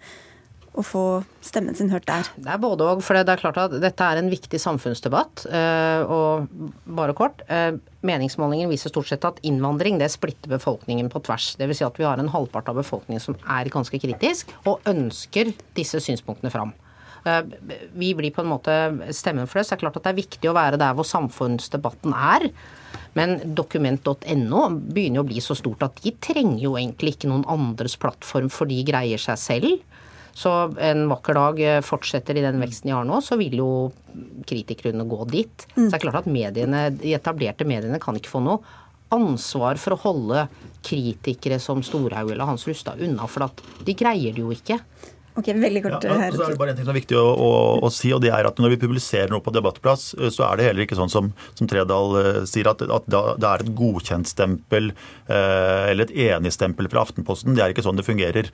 Å 0.73 0.83
få 0.87 1.05
stemmen 1.45 1.77
sin 1.77 1.91
hørt 1.93 2.07
der? 2.09 2.29
Det 2.37 2.49
er 2.49 2.61
både 2.61 2.87
og. 2.89 3.03
For 3.05 3.19
det 3.19 3.29
er 3.29 3.41
klart 3.41 3.61
at 3.61 3.75
dette 3.83 4.07
er 4.07 4.21
en 4.21 4.31
viktig 4.33 4.61
samfunnsdebatt. 4.63 5.45
Eh, 5.53 6.05
og 6.09 6.49
bare 6.97 7.17
kort. 7.17 7.45
Eh, 7.53 7.75
meningsmålingen 8.07 8.73
viser 8.73 8.93
stort 8.93 9.11
sett 9.11 9.27
at 9.29 9.41
innvandring 9.47 10.01
det 10.01 10.11
splitter 10.15 10.55
befolkningen 10.55 11.11
på 11.13 11.23
tvers. 11.27 11.53
Dvs. 11.61 11.83
Si 11.83 11.89
at 11.89 12.01
vi 12.01 12.09
har 12.09 12.21
en 12.21 12.33
halvpart 12.33 12.73
av 12.73 12.81
befolkningen 12.81 13.23
som 13.23 13.37
er 13.45 13.73
ganske 13.73 14.01
kritisk, 14.01 14.55
og 14.65 14.81
ønsker 14.89 15.53
disse 15.77 16.01
synspunktene 16.03 16.53
fram. 16.53 16.73
Eh, 17.25 17.43
vi 17.93 18.15
blir 18.17 18.33
på 18.35 18.43
en 18.43 18.53
måte 18.55 18.77
stemmen 19.15 19.47
for 19.47 19.61
det. 19.61 19.67
Så 19.67 19.75
det 19.75 19.81
er 19.81 19.85
klart 19.87 20.01
at 20.01 20.09
det 20.09 20.15
er 20.15 20.23
viktig 20.23 20.51
å 20.51 20.57
være 20.57 20.81
der 20.81 20.97
hvor 20.97 21.09
samfunnsdebatten 21.09 22.17
er. 22.17 22.49
Men 23.19 23.37
dokument.no 23.55 24.63
begynner 24.73 25.21
å 25.21 25.29
bli 25.29 25.43
så 25.45 25.57
stort 25.59 25.85
at 25.85 26.01
de 26.01 26.15
trenger 26.17 26.63
jo 26.65 26.79
egentlig 26.81 27.19
ikke 27.19 27.29
noen 27.29 27.45
andres 27.51 27.99
plattform, 28.01 28.49
for 28.49 28.71
de 28.71 28.81
greier 28.89 29.21
seg 29.21 29.41
selv. 29.41 29.83
Så 30.35 30.53
en 30.81 31.07
vakker 31.11 31.37
dag 31.37 31.61
eh, 31.61 31.81
fortsetter 31.85 32.39
i 32.39 32.45
den 32.45 32.61
veksten 32.63 32.91
de 32.91 32.97
har 32.97 33.09
nå, 33.09 33.21
så 33.25 33.37
vil 33.41 33.59
jo 33.61 33.73
kritikerne 34.49 35.05
gå 35.09 35.27
dit. 35.31 35.67
Mm. 35.75 35.85
Så 35.85 35.91
det 35.91 35.99
er 35.99 36.05
klart 36.07 36.23
at 36.23 36.31
mediene, 36.33 36.87
de 36.95 37.15
etablerte 37.17 37.69
mediene 37.69 38.01
kan 38.03 38.17
ikke 38.19 38.33
få 38.33 38.43
noe 38.45 38.63
ansvar 39.13 39.77
for 39.81 39.95
å 39.95 40.03
holde 40.07 40.47
kritikere 40.85 41.59
som 41.61 41.83
Storhaug 41.85 42.33
eller 42.33 42.49
Hans 42.49 42.65
Rustad 42.69 43.03
unna, 43.05 43.29
for 43.29 43.47
at 43.49 43.61
de 43.85 43.95
greier 43.99 44.33
det 44.33 44.41
jo 44.41 44.53
ikke. 44.55 44.79
Ok, 45.33 45.47
veldig 45.57 45.81
kort 45.87 46.05
ja, 46.05 46.17
her. 46.21 46.35
Så 46.37 46.45
er 46.45 46.53
det 46.53 46.61
bare 46.61 46.75
en 46.75 46.77
ting 46.77 46.85
som 46.85 46.93
er 46.93 46.99
viktig 46.99 47.17
å, 47.17 47.25
å, 47.25 47.51
å, 47.81 47.91
si, 47.93 48.11
og 48.13 48.21
det 48.21 48.33
er 48.37 48.45
at 48.45 48.59
når 48.61 48.75
vi 48.75 48.79
publiserer 48.83 49.33
noe 49.33 49.41
på 49.45 49.53
Debattplass, 49.55 50.11
eh, 50.19 50.29
så 50.35 50.45
er 50.51 50.61
det 50.61 50.67
heller 50.69 50.85
ikke 50.85 50.99
sånn 50.99 51.13
som, 51.13 51.31
som 51.57 51.71
Tredal 51.71 52.19
sier, 52.49 52.69
at, 52.69 52.85
at 52.85 53.09
det 53.09 53.49
er 53.49 53.65
et 53.65 53.71
godkjentstempel 53.79 54.91
uh, 54.93 55.89
eller 55.89 56.05
et 56.05 56.13
enigstempel 56.29 56.91
fra 56.93 57.07
Aftenposten. 57.07 57.57
Det 57.57 57.65
er 57.65 57.73
ikke 57.73 57.85
sånn 57.87 57.97
det 57.97 58.05
fungerer. 58.05 58.51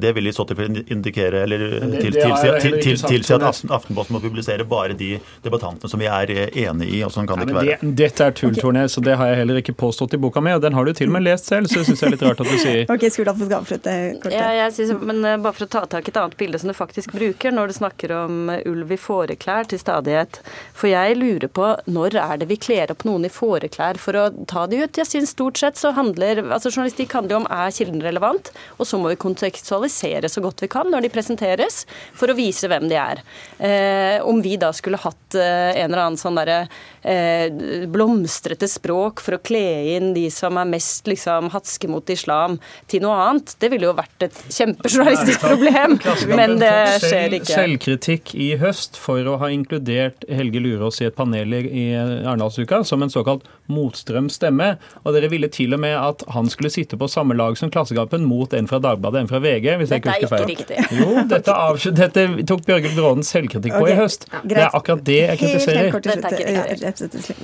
Det 0.00 0.10
vil 0.16 0.28
i 0.28 0.32
så 0.34 0.44
tilfelle 0.48 0.82
indikere 0.92 1.44
eller 1.44 1.62
tilsi 2.02 3.36
at 3.36 3.44
Aftenposten 3.46 4.16
må 4.16 4.20
publisere 4.22 4.66
bare 4.68 4.96
de 4.98 5.14
debattantene 5.44 5.90
som 5.90 6.00
vi 6.00 6.08
er 6.10 6.32
enig 6.34 6.88
i, 6.90 7.00
og 7.06 7.12
sånn 7.14 7.28
kan 7.28 7.40
det 7.40 7.48
ikke 7.48 7.58
være. 7.60 7.78
Det, 7.82 7.92
dette 8.00 8.28
er 8.28 8.36
tull, 8.36 8.52
okay. 8.52 8.64
Tornes, 8.64 8.98
og 8.98 9.06
det 9.06 9.16
har 9.20 9.30
jeg 9.30 9.40
heller 9.42 9.60
ikke 9.62 9.76
påstått 9.84 10.16
i 10.16 10.20
boka 10.20 10.42
mi, 10.44 10.54
og 10.56 10.62
den 10.64 10.76
har 10.76 10.88
du 10.88 10.94
til 10.96 11.10
og 11.10 11.16
med 11.18 11.26
lest 11.28 11.50
selv, 11.50 11.70
så 11.70 11.80
det 11.80 11.88
syns 11.90 12.02
jeg 12.02 12.10
er 12.10 12.16
litt 12.16 12.26
rart 12.26 12.42
at 12.44 12.50
du 12.50 12.56
sier. 12.58 12.82
Ok, 12.94 13.06
skulle 13.10 13.32
du 13.34 13.56
avslutte 13.56 13.94
kort. 14.22 14.34
Ja, 14.34 14.50
jeg 14.64 14.74
synes, 14.76 15.02
men 15.04 15.22
bare 15.24 15.54
for 15.56 15.66
å 15.66 15.70
ta 15.70 15.83
tak 15.90 16.08
i 16.08 16.12
et 16.12 16.20
annet 16.20 16.36
bilde 16.40 16.58
som 16.60 16.70
du 16.70 16.76
faktisk 16.76 17.14
bruker 17.14 17.54
når 17.54 17.70
du 17.70 17.76
snakker 17.78 18.12
om 18.16 18.50
ulv 18.64 18.92
i 18.94 18.98
fåreklær 19.00 19.68
til 19.70 19.80
stadighet. 19.80 20.40
For 20.76 20.90
jeg 20.90 21.18
lurer 21.18 21.50
på 21.52 21.70
når 21.90 22.18
er 22.20 22.40
det 22.40 22.48
vi 22.50 22.58
kler 22.60 22.92
opp 22.92 23.04
noen 23.08 23.26
i 23.28 23.32
fåreklær 23.32 24.00
for 24.00 24.18
å 24.18 24.28
ta 24.50 24.66
de 24.70 24.82
ut? 24.84 25.00
Jeg 25.00 25.10
syns 25.10 25.34
stort 25.34 25.60
sett 25.60 25.80
så 25.80 25.94
handler 25.96 26.42
altså 26.44 26.72
Journalistikk 26.72 27.14
handler 27.16 27.36
jo 27.36 27.40
om 27.42 27.50
er 27.52 27.74
kilden 27.74 28.02
relevant, 28.04 28.50
og 28.78 28.88
så 28.88 28.98
må 29.00 29.12
vi 29.12 29.20
kontekstualisere 29.20 30.30
så 30.30 30.42
godt 30.44 30.64
vi 30.64 30.70
kan 30.72 30.90
når 30.90 31.06
de 31.06 31.12
presenteres, 31.14 31.84
for 32.16 32.30
å 32.30 32.36
vise 32.38 32.68
hvem 32.70 32.88
de 32.90 32.98
er. 33.00 33.22
Eh, 33.58 34.18
om 34.26 34.40
vi 34.44 34.56
da 34.60 34.72
skulle 34.76 35.00
hatt 35.02 35.38
eh, 35.38 35.74
en 35.82 35.88
eller 35.90 36.04
annen 36.06 36.20
sånn 36.20 36.38
derre 36.38 36.64
eh, 37.02 37.86
blomstrete 37.90 38.68
språk 38.70 39.22
for 39.24 39.38
å 39.38 39.42
kle 39.44 39.64
inn 39.96 40.12
de 40.16 40.26
som 40.32 40.58
er 40.60 40.68
mest 40.68 41.08
liksom 41.10 41.50
hatske 41.54 41.90
mot 41.90 42.10
islam, 42.10 42.58
til 42.90 43.04
noe 43.04 43.18
annet, 43.28 43.54
det 43.60 43.70
ville 43.72 43.88
jo 43.88 43.96
vært 43.96 44.28
et 44.28 44.42
kjempejournalistisk 44.48 45.44
problem. 45.44 45.73
Men 46.38 46.56
det 46.60 46.72
skjer 47.02 47.38
ikke. 47.40 47.52
Selvkritikk 47.52 48.34
i 48.38 48.50
høst 48.60 48.98
for 49.00 49.24
å 49.30 49.36
ha 49.42 49.50
inkludert 49.52 50.26
Helge 50.30 50.62
Lurås 50.62 51.00
i 51.02 51.08
et 51.08 51.16
panel 51.16 51.54
i 51.60 51.86
Arendalsuka 51.96 52.82
som 52.86 53.04
en 53.04 53.12
såkalt 53.12 53.46
motstrøm 53.72 54.28
stemme. 54.32 54.74
Og 55.04 55.16
dere 55.16 55.30
ville 55.32 55.48
til 55.52 55.74
og 55.76 55.82
med 55.84 55.96
at 55.96 56.24
han 56.34 56.48
skulle 56.52 56.72
sitte 56.72 56.98
på 57.00 57.08
samme 57.10 57.36
lag 57.38 57.56
som 57.58 57.72
Klassekampen 57.72 58.26
mot 58.28 58.52
en 58.54 58.68
fra 58.70 58.80
Dagbladet, 58.82 59.24
en 59.24 59.30
fra 59.30 59.40
VG, 59.44 59.70
hvis 59.80 59.94
jeg 59.94 60.02
ikke 60.02 60.16
husker 60.16 60.32
feil. 60.34 60.48
Dette 60.48 60.50
er 60.50 60.54
ikke 60.54 60.66
riktig. 60.74 61.00
Jo, 61.00 61.24
dette, 61.30 61.56
av, 61.66 61.80
dette 62.00 62.26
tok 62.50 62.64
Bjørgul 62.68 62.96
Brånen 62.98 63.26
selvkritikk 63.26 63.76
på 63.76 63.84
okay. 63.86 63.94
i 63.94 63.98
høst. 63.98 64.28
Ja, 64.32 64.42
det 64.50 64.60
er 64.60 64.78
akkurat 64.80 65.04
det 65.06 65.20
jeg 65.20 65.40
kritiserer. 65.42 65.90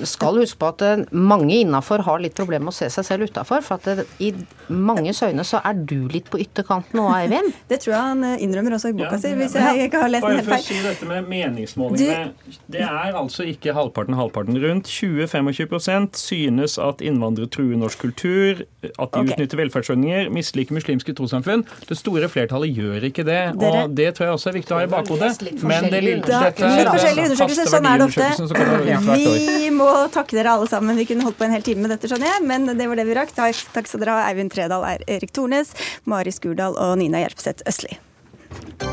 Du 0.01 0.07
skal 0.09 0.41
huske 0.41 0.61
på 0.61 0.71
at 0.71 0.85
eh, 0.85 1.05
mange 1.11 1.57
innafor 1.61 2.05
har 2.07 2.21
litt 2.23 2.37
problemer 2.37 2.69
med 2.69 2.75
å 2.75 2.79
se 2.81 2.89
seg 2.93 3.07
selv 3.07 3.29
utafor. 3.29 3.65
For 3.65 3.81
at 3.81 4.01
det, 4.01 4.07
i 4.23 4.33
manges 4.71 5.21
øyne 5.25 5.45
så 5.47 5.61
er 5.65 5.77
du 5.77 5.97
litt 6.11 6.29
på 6.31 6.41
ytterkanten 6.41 6.99
nå, 6.99 7.07
Eivind. 7.15 7.53
Det 7.71 7.79
tror 7.83 7.93
jeg 7.95 8.01
han 8.01 8.20
eh, 8.27 8.37
innrømmer 8.45 8.75
også 8.77 8.91
i 8.91 8.95
boka 8.97 9.15
ja, 9.15 9.21
si, 9.21 9.33
hvis 9.37 9.55
jeg 9.57 9.87
ikke 9.87 10.01
har 10.03 10.11
lest 10.11 10.27
den 10.27 10.39
helt 10.39 10.49
feil. 10.49 10.63
Si 10.65 10.79
dette 10.85 11.07
med 11.09 11.27
meningsmålingene. 11.31 12.57
Det 12.71 12.83
er 12.85 13.17
altså 13.17 13.45
ikke 13.49 13.75
halvparten 13.77 14.17
halvparten. 14.17 14.57
Rundt 14.61 14.89
20-25 14.91 16.17
synes 16.17 16.77
at 16.81 17.01
innvandrere 17.05 17.49
truer 17.51 17.79
norsk 17.79 18.01
kultur, 18.01 18.63
at 18.83 18.91
de 18.97 19.05
okay. 19.05 19.33
utnytter 19.35 19.59
velferdsordninger, 19.61 20.29
misliker 20.33 20.75
muslimske 20.77 21.15
trossamfunn. 21.17 21.65
Det 21.89 21.97
store 21.99 22.29
flertallet 22.31 22.73
gjør 22.75 23.07
ikke 23.11 23.25
det. 23.27 23.39
Dere, 23.61 23.85
og 23.85 23.95
det 23.97 24.09
tror 24.17 24.29
jeg 24.29 24.37
også 24.37 24.51
er 24.51 24.57
viktig 24.59 24.75
å 24.75 24.79
ha 24.79 24.85
i 24.87 24.91
bakhodet. 24.91 25.31
Men 25.61 25.89
det 25.91 26.03
lille 26.05 26.25
dette 26.25 26.67
er 26.67 26.91
forskjellige 26.91 27.31
undersøkelser. 27.31 27.71
Sånn 27.71 27.89
er 27.89 28.01
det 28.01 28.09
ofte. 28.09 28.29
Vi 29.61 29.71
må 29.75 29.89
takke 30.13 30.37
dere 30.37 30.55
alle 30.57 30.69
sammen. 30.71 30.99
Vi 30.99 31.07
kunne 31.09 31.27
holdt 31.27 31.39
på 31.39 31.47
en 31.47 31.55
hel 31.55 31.65
time 31.65 31.85
med 31.85 31.95
dette, 31.95 32.11
skjønner 32.11 32.33
jeg, 32.33 32.45
men 32.51 32.69
det 32.71 32.89
var 32.91 33.01
det 33.01 33.07
vi 33.09 33.17
rakk. 33.17 33.35
Takk 33.37 33.89
skal 33.89 34.03
dere 34.03 34.19
ha, 34.19 34.29
Eivind 34.29 34.53
Tredal, 34.53 34.85
Erik 35.07 35.35
Tornes, 35.35 35.75
Mari 36.09 36.33
Skurdal 36.35 36.77
og 36.79 36.97
Nina 37.01 37.23
Hjelpseth 37.23 37.67
Østli. 37.69 37.97
Thank 38.51 38.83
you. 38.83 38.90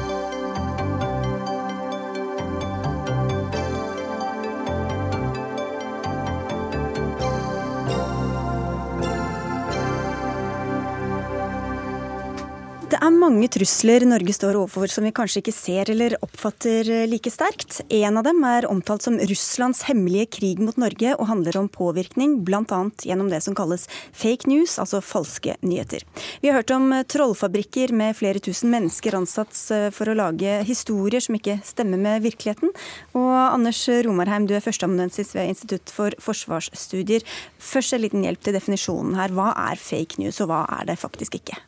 Det 12.99 13.07
er 13.07 13.15
mange 13.15 13.47
trusler 13.55 14.03
Norge 14.11 14.33
står 14.35 14.57
overfor 14.59 14.91
som 14.91 15.05
vi 15.07 15.13
kanskje 15.15 15.39
ikke 15.39 15.53
ser 15.55 15.91
eller 15.93 16.17
oppfatter 16.19 16.89
like 17.07 17.31
sterkt. 17.31 17.77
En 17.95 18.19
av 18.19 18.25
dem 18.27 18.43
er 18.43 18.67
omtalt 18.67 19.05
som 19.07 19.21
Russlands 19.31 19.85
hemmelige 19.87 20.27
krig 20.41 20.59
mot 20.59 20.75
Norge 20.83 21.13
og 21.15 21.29
handler 21.31 21.61
om 21.61 21.69
påvirkning, 21.71 22.41
bl.a. 22.43 22.81
gjennom 23.07 23.31
det 23.31 23.39
som 23.47 23.55
kalles 23.55 23.87
fake 24.11 24.51
news, 24.51 24.75
altså 24.83 24.99
falske 24.99 25.55
nyheter. 25.63 26.03
Vi 26.43 26.51
har 26.51 26.59
hørt 26.59 26.75
om 26.75 26.91
trollfabrikker 27.15 27.95
med 27.95 28.19
flere 28.19 28.43
tusen 28.43 28.75
mennesker 28.75 29.15
ansatt 29.21 29.55
for 29.95 30.11
å 30.11 30.19
lage 30.19 30.59
historier 30.67 31.23
som 31.23 31.39
ikke 31.39 31.61
stemmer 31.71 32.03
med 32.03 32.27
virkeligheten. 32.27 32.75
Og 33.15 33.31
Anders 33.45 33.85
Romarheim, 34.09 34.51
du 34.51 34.59
er 34.59 34.67
førsteamanuensis 34.67 35.37
ved 35.39 35.55
Institutt 35.55 35.95
for 35.95 36.19
forsvarsstudier. 36.19 37.23
Først 37.63 37.95
en 37.95 38.09
liten 38.09 38.27
hjelp 38.27 38.43
til 38.43 38.59
definisjonen 38.59 39.15
her. 39.23 39.39
Hva 39.39 39.53
er 39.71 39.79
fake 39.79 40.19
news, 40.19 40.43
og 40.43 40.51
hva 40.51 40.65
er 40.81 40.91
det 40.91 40.99
faktisk 41.07 41.39
ikke? 41.39 41.63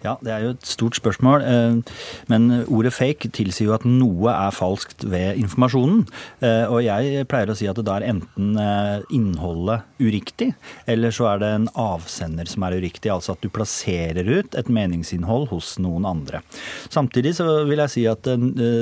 Ja, 0.00 0.14
det 0.24 0.32
er 0.32 0.44
jo 0.44 0.52
et 0.54 0.68
stort 0.68 0.96
spørsmål. 0.96 1.44
Eh, 1.44 1.96
men 2.32 2.48
ordet 2.64 2.94
fake 2.96 3.30
tilsier 3.36 3.68
jo 3.68 3.76
at 3.76 3.84
noe 3.84 4.32
er 4.32 4.54
falskt 4.56 5.04
ved 5.12 5.40
informasjonen. 5.42 6.06
Eh, 6.40 6.64
og 6.70 6.80
jeg 6.86 7.26
pleier 7.28 7.52
å 7.52 7.56
si 7.58 7.68
at 7.68 7.76
det 7.76 7.84
da 7.88 7.98
er 7.98 8.08
enten 8.14 8.54
eh, 8.60 9.04
innholdet 9.16 9.84
uriktig, 10.00 10.52
eller 10.90 11.12
så 11.14 11.32
er 11.34 11.42
det 11.42 11.52
en 11.58 11.70
avsender 11.76 12.48
som 12.48 12.64
er 12.64 12.78
uriktig. 12.80 13.12
Altså 13.12 13.36
at 13.36 13.44
du 13.44 13.52
plasserer 13.52 14.28
ut 14.40 14.56
et 14.56 14.72
meningsinnhold 14.72 15.50
hos 15.52 15.74
noen 15.82 16.08
andre. 16.08 16.40
Samtidig 16.88 17.36
så 17.36 17.62
vil 17.68 17.84
jeg 17.84 17.94
si 17.96 18.06
at 18.08 18.28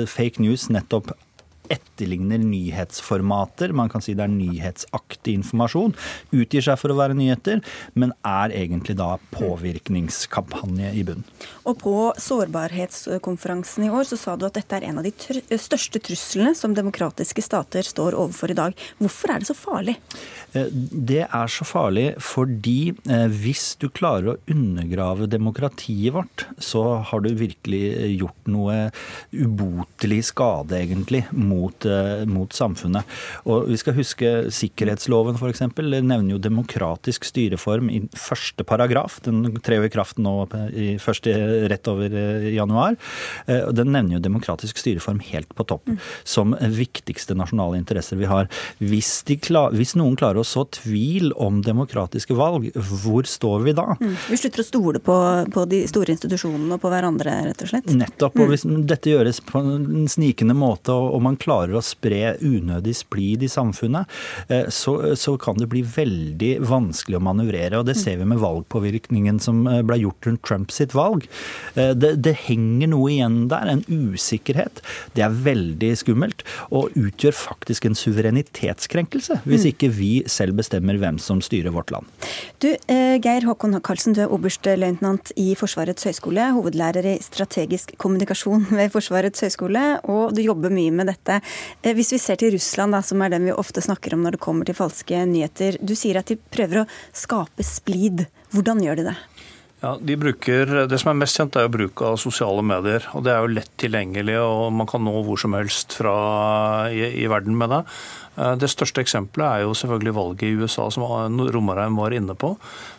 fake 0.09 0.41
news 0.43 0.69
nettopp 0.71 1.11
etterligner 1.69 2.41
nyhetsformater. 2.41 3.73
Man 3.75 3.91
kan 3.91 4.03
si 4.03 4.15
det 4.17 4.25
er 4.25 4.33
nyhetsaktig 4.33 5.35
informasjon. 5.39 5.95
Utgir 6.35 6.65
seg 6.65 6.79
for 6.81 6.93
å 6.93 6.97
være 6.99 7.17
nyheter, 7.17 7.61
men 7.99 8.13
er 8.27 8.53
egentlig 8.55 8.97
da 8.99 9.15
påvirkningskampanje 9.35 10.93
i 10.97 11.05
bunn. 11.07 11.25
Og 11.69 11.77
på 11.81 11.95
sårbarhetskonferansen 12.19 13.87
i 13.87 13.91
år 13.93 14.07
så 14.09 14.19
sa 14.19 14.35
du 14.35 14.47
at 14.47 14.57
dette 14.57 14.79
er 14.79 14.89
en 14.89 15.01
av 15.01 15.07
de 15.07 15.13
tr 15.13 15.41
største 15.59 16.01
truslene 16.01 16.55
som 16.57 16.73
demokratiske 16.73 17.43
stater 17.45 17.85
står 17.85 18.17
overfor 18.17 18.53
i 18.53 18.57
dag. 18.57 18.77
Hvorfor 18.97 19.33
er 19.33 19.43
det 19.43 19.49
så 19.49 19.57
farlig? 19.57 19.97
Eh, 20.57 20.69
det 20.71 21.25
er 21.27 21.51
så 21.51 21.67
farlig 21.67 22.07
fordi 22.23 22.93
eh, 23.09 23.27
hvis 23.29 23.73
du 23.81 23.89
klarer 23.93 24.33
å 24.33 24.37
undergrave 24.49 25.29
demokratiet 25.29 26.15
vårt, 26.15 26.47
så 26.57 27.03
har 27.05 27.23
du 27.23 27.29
virkelig 27.37 28.15
gjort 28.15 28.49
noe 28.49 28.77
ubotelig 29.35 30.23
skade, 30.31 30.79
egentlig, 30.79 31.25
mot 31.35 31.58
mot, 31.59 31.85
eh, 31.85 32.25
mot 32.29 32.53
samfunnet. 32.55 33.17
Og 33.49 33.67
vi 33.69 33.77
skal 33.79 33.97
huske 33.97 34.31
sikkerhetsloven 34.53 35.37
f.eks. 35.39 35.63
nevner 35.77 36.33
jo 36.33 36.41
demokratisk 36.41 37.27
styreform 37.27 37.89
i 37.91 38.01
første 38.17 38.65
paragraf. 38.67 39.19
Den 39.25 39.59
trer 39.65 39.81
jo 39.81 39.89
i 39.89 39.93
kraft 39.93 40.19
nå 40.21 40.35
i, 40.73 40.91
første, 41.01 41.33
rett 41.71 41.89
over 41.91 42.13
eh, 42.13 42.49
januar. 42.55 42.97
Eh, 43.47 43.69
den 43.75 43.93
nevner 43.95 44.17
jo 44.17 44.23
demokratisk 44.23 44.79
styreform 44.79 45.21
helt 45.31 45.51
på 45.55 45.65
topp 45.69 45.89
mm. 45.89 45.99
som 46.23 46.55
viktigste 46.59 47.37
nasjonale 47.37 47.79
interesser 47.81 48.19
vi 48.19 48.29
har. 48.29 48.49
Hvis, 48.79 49.11
klar, 49.45 49.75
hvis, 49.75 49.95
noen 49.99 50.17
klarer 50.19 50.41
å 50.41 50.47
så 50.47 50.65
tvil 50.79 51.33
om 51.39 51.61
demokratiske 51.65 52.37
valg, 52.37 52.69
hvor 52.75 53.27
står 53.27 53.65
vi 53.67 53.75
da? 53.77 53.87
Mm. 53.99 54.15
Vi 54.29 54.39
slutter 54.39 54.63
å 54.63 54.67
stole 54.67 55.03
på, 55.03 55.17
på, 55.53 55.65
de 55.69 55.83
store 55.89 56.15
institusjonene 56.15 56.77
og 56.77 56.83
på 56.83 56.91
hverandre, 56.93 57.35
rett 57.49 57.65
og 57.65 57.73
slett? 57.73 57.89
Nettopp. 57.93 58.37
Og 58.39 58.47
mm. 58.47 58.53
hvis 58.53 58.65
dette 58.89 59.13
gjøres 59.13 59.41
på 59.45 59.61
en 59.61 60.07
snikende 60.11 60.55
måte, 60.57 60.93
og 60.93 61.21
man 61.25 61.37
klarer 61.39 61.48
å 61.49 61.83
spre 61.85 62.35
unødig 62.41 62.95
splid 62.99 63.43
i 63.45 63.51
samfunnet, 63.51 64.09
eh, 64.49 64.67
så, 64.73 65.15
så, 65.19 65.35
kan 65.39 65.59
det 65.59 65.69
bli 65.71 65.81
veldig 65.85 66.51
vanskelig 66.67 67.19
å 67.19 67.23
manøvrere. 67.23 67.79
og 67.79 67.87
Det 67.87 67.95
ser 67.99 68.19
vi 68.19 68.27
med 68.27 68.41
valgpåvirkningen 68.43 69.39
som 69.43 69.63
eh, 69.69 69.81
ble 69.85 69.99
gjort 70.01 70.27
rundt 70.27 70.43
Trump 70.47 70.73
sitt 70.75 70.95
valg. 70.97 71.27
Eh, 71.75 71.93
det, 71.95 72.15
det 72.25 72.35
henger 72.45 72.91
noe 72.93 73.11
igjen 73.13 73.39
der, 73.51 73.71
en 73.71 73.85
usikkerhet. 73.87 74.83
Det 75.15 75.23
er 75.25 75.37
veldig 75.47 75.93
skummelt, 75.99 76.45
og 76.75 76.95
utgjør 76.99 77.35
faktisk 77.37 77.87
en 77.87 77.97
suverenitetskrenkelse 77.97 79.41
hvis 79.45 79.65
mm. 79.65 79.69
ikke 79.73 79.91
vi 79.95 80.11
selv 80.29 80.59
bestemmer 80.59 80.99
hvem 80.99 81.19
som 81.21 81.41
styrer 81.43 81.73
vårt 81.75 81.93
land. 81.93 82.07
Du, 82.59 82.67
Geir 82.89 83.45
Håkon 83.47 83.77
Karlsen, 83.85 84.15
du 84.17 84.23
er 84.25 84.33
oberstløytnant 84.33 85.31
i 85.39 85.53
Forsvarets 85.59 86.05
høgskole, 86.07 86.49
hovedlærer 86.57 87.05
i 87.13 87.15
strategisk 87.23 87.93
kommunikasjon 88.01 88.67
ved 88.79 88.91
Forsvarets 88.93 89.45
høgskole, 89.45 89.85
og 90.11 90.35
du 90.35 90.41
jobber 90.43 90.73
mye 90.73 90.93
med 90.95 91.09
dette. 91.11 91.28
Eh, 91.37 91.93
hvis 91.95 92.13
vi 92.15 92.21
ser 92.21 92.39
til 92.39 92.53
Russland, 92.55 92.95
da, 92.95 93.03
som 93.05 93.21
er 93.21 93.33
den 93.33 93.47
vi 93.49 93.55
ofte 93.55 93.83
snakker 93.85 94.15
om 94.15 94.25
når 94.25 94.37
det 94.37 94.43
kommer 94.43 94.67
til 94.67 94.77
falske 94.77 95.23
nyheter. 95.29 95.77
Du 95.81 95.95
sier 95.97 96.19
at 96.21 96.31
de 96.31 96.39
prøver 96.39 96.83
å 96.83 96.89
skape 97.15 97.65
splid. 97.65 98.25
Hvordan 98.55 98.81
gjør 98.83 99.01
de 99.01 99.09
det? 99.11 99.17
Ja, 99.79 99.93
de 100.01 100.15
bruker, 100.19 100.87
Det 100.91 100.97
som 100.99 101.13
er 101.13 101.19
mest 101.21 101.37
kjent, 101.39 101.55
er 101.55 101.63
jo 101.63 101.71
bruk 101.71 102.01
av 102.03 102.17
sosiale 102.19 102.61
medier. 102.61 103.05
og 103.15 103.23
Det 103.23 103.31
er 103.31 103.39
jo 103.39 103.53
lett 103.55 103.71
tilgjengelig, 103.77 104.35
og 104.43 104.73
man 104.73 104.87
kan 104.87 105.03
nå 105.03 105.23
hvor 105.23 105.39
som 105.39 105.53
helst 105.55 105.95
fra, 105.95 106.91
i, 106.91 107.23
i 107.23 107.27
verden 107.31 107.55
med 107.55 107.69
det. 107.69 107.85
Eh, 108.35 108.55
det 108.59 108.67
største 108.67 108.99
eksempelet 108.99 109.47
er 109.47 109.63
jo 109.63 109.77
selvfølgelig 109.77 110.15
valget 110.15 110.43
i 110.43 110.59
USA, 110.59 110.89
som 110.91 111.07
Romarheim 111.47 111.95
var 111.95 112.11
inne 112.11 112.35
på. 112.35 112.57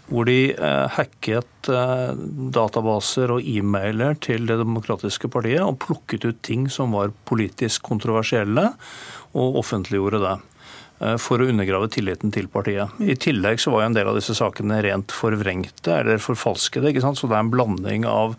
Hvor 0.08 0.24
de 0.24 0.54
eh, 0.56 0.86
hacket 0.96 1.68
eh, 1.68 2.16
databaser 2.56 3.36
og 3.36 3.44
e-mailer 3.44 4.16
til 4.16 4.48
Det 4.48 4.56
demokratiske 4.62 5.28
partiet 5.28 5.60
og 5.60 5.78
plukket 5.84 6.24
ut 6.24 6.40
ting 6.42 6.64
som 6.72 6.96
var 6.96 7.12
politisk 7.28 7.82
kontroversielle, 7.92 8.70
og 9.36 9.60
offentliggjorde 9.60 10.24
det 10.24 10.38
for 11.22 11.40
å 11.40 11.46
undergrave 11.48 11.88
tilliten 11.88 12.32
til 12.34 12.50
partiet. 12.52 12.92
I 13.00 13.14
tillegg 13.16 13.62
så 13.62 13.72
var 13.72 13.84
jo 13.84 13.90
en 13.90 13.96
del 13.96 14.10
av 14.10 14.18
disse 14.18 14.34
sakene 14.36 14.82
rent 14.84 15.14
forvrengte 15.16 15.94
eller 16.02 16.20
forfalskede. 16.20 16.90
ikke 16.90 17.04
sant? 17.04 17.16
Så 17.16 17.30
det 17.30 17.38
er 17.38 17.46
en 17.46 17.52
blanding 17.54 18.04
av 18.04 18.36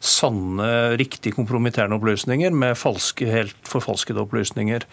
sanne, 0.00 0.96
riktig 0.98 1.34
kompromitterende 1.36 1.98
opplysninger 1.98 2.54
med 2.54 2.78
falske, 2.78 3.26
helt 3.28 3.58
forfalskede 3.66 4.22
opplysninger. 4.22 4.86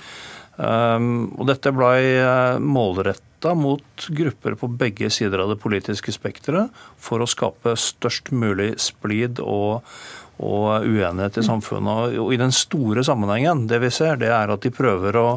Um, 0.56 1.36
og 1.36 1.50
dette 1.50 1.72
ble 1.76 1.96
eh, 2.16 2.58
målretta 2.64 3.52
mot 3.60 4.06
grupper 4.16 4.56
på 4.56 4.70
begge 4.80 5.10
sider 5.12 5.44
av 5.44 5.52
det 5.52 5.60
politiske 5.60 6.14
spekteret 6.16 6.72
for 6.96 7.20
å 7.20 7.28
skape 7.28 7.76
størst 7.80 8.32
mulig 8.32 8.72
splid 8.82 9.42
og, 9.44 9.84
og 10.44 10.84
uenighet 10.84 11.40
i 11.40 11.46
samfunnet. 11.46 12.18
Og 12.20 12.34
I 12.34 12.40
den 12.42 12.52
store 12.56 13.04
sammenhengen, 13.08 13.66
det 13.72 13.80
vi 13.84 13.92
ser, 13.94 14.20
det 14.20 14.32
er 14.34 14.52
at 14.52 14.66
de 14.66 14.74
prøver 14.74 15.16
å 15.20 15.30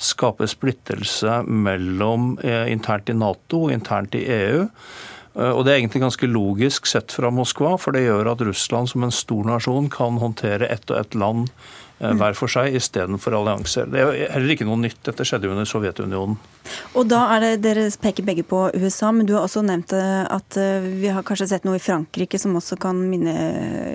skape 0.00 0.48
splittelse 0.50 1.42
mellom 1.46 2.34
eh, 2.42 2.66
internt 2.72 3.12
i 3.12 3.16
Nato 3.16 3.68
internt 3.70 4.16
i 4.18 4.24
EU. 4.26 4.66
Eh, 5.36 5.50
og 5.50 5.64
Det 5.64 5.72
er 5.72 5.80
egentlig 5.80 6.02
ganske 6.02 6.30
logisk 6.30 6.90
sett 6.90 7.14
fra 7.14 7.30
Moskva, 7.30 7.76
for 7.78 7.94
det 7.94 8.06
gjør 8.08 8.32
at 8.32 8.42
Russland 8.46 8.90
som 8.90 9.06
en 9.06 9.14
stor 9.14 9.46
nasjon 9.46 9.90
kan 9.92 10.18
håndtere 10.18 10.70
ett 10.70 10.90
og 10.90 10.98
ett 10.98 11.14
land 11.14 11.52
hver 12.00 12.36
for 12.36 12.48
seg 12.48 12.74
istedenfor 12.78 13.34
allianser. 13.36 13.88
Det 13.92 14.00
er 14.00 14.32
heller 14.34 14.54
ikke 14.54 14.66
noe 14.68 14.80
nytt. 14.80 15.00
Dette 15.04 15.26
skjedde 15.28 15.48
jo 15.48 15.54
under 15.54 15.68
Sovjetunionen. 15.68 16.38
Og 16.96 17.08
da 17.10 17.22
er 17.34 17.44
det, 17.44 17.50
Dere 17.64 17.86
peker 18.00 18.24
begge 18.24 18.44
på 18.46 18.62
USA, 18.72 19.10
men 19.12 19.28
du 19.28 19.34
har 19.36 19.44
også 19.44 19.62
nevnt 19.66 19.92
eh, 19.96 20.22
at 20.24 20.56
eh, 20.60 20.86
vi 21.02 21.10
har 21.12 21.26
kanskje 21.26 21.50
sett 21.52 21.66
noe 21.68 21.76
i 21.76 21.82
Frankrike 21.82 22.40
som 22.40 22.56
også 22.56 22.78
kan 22.80 23.00
minne 23.10 23.34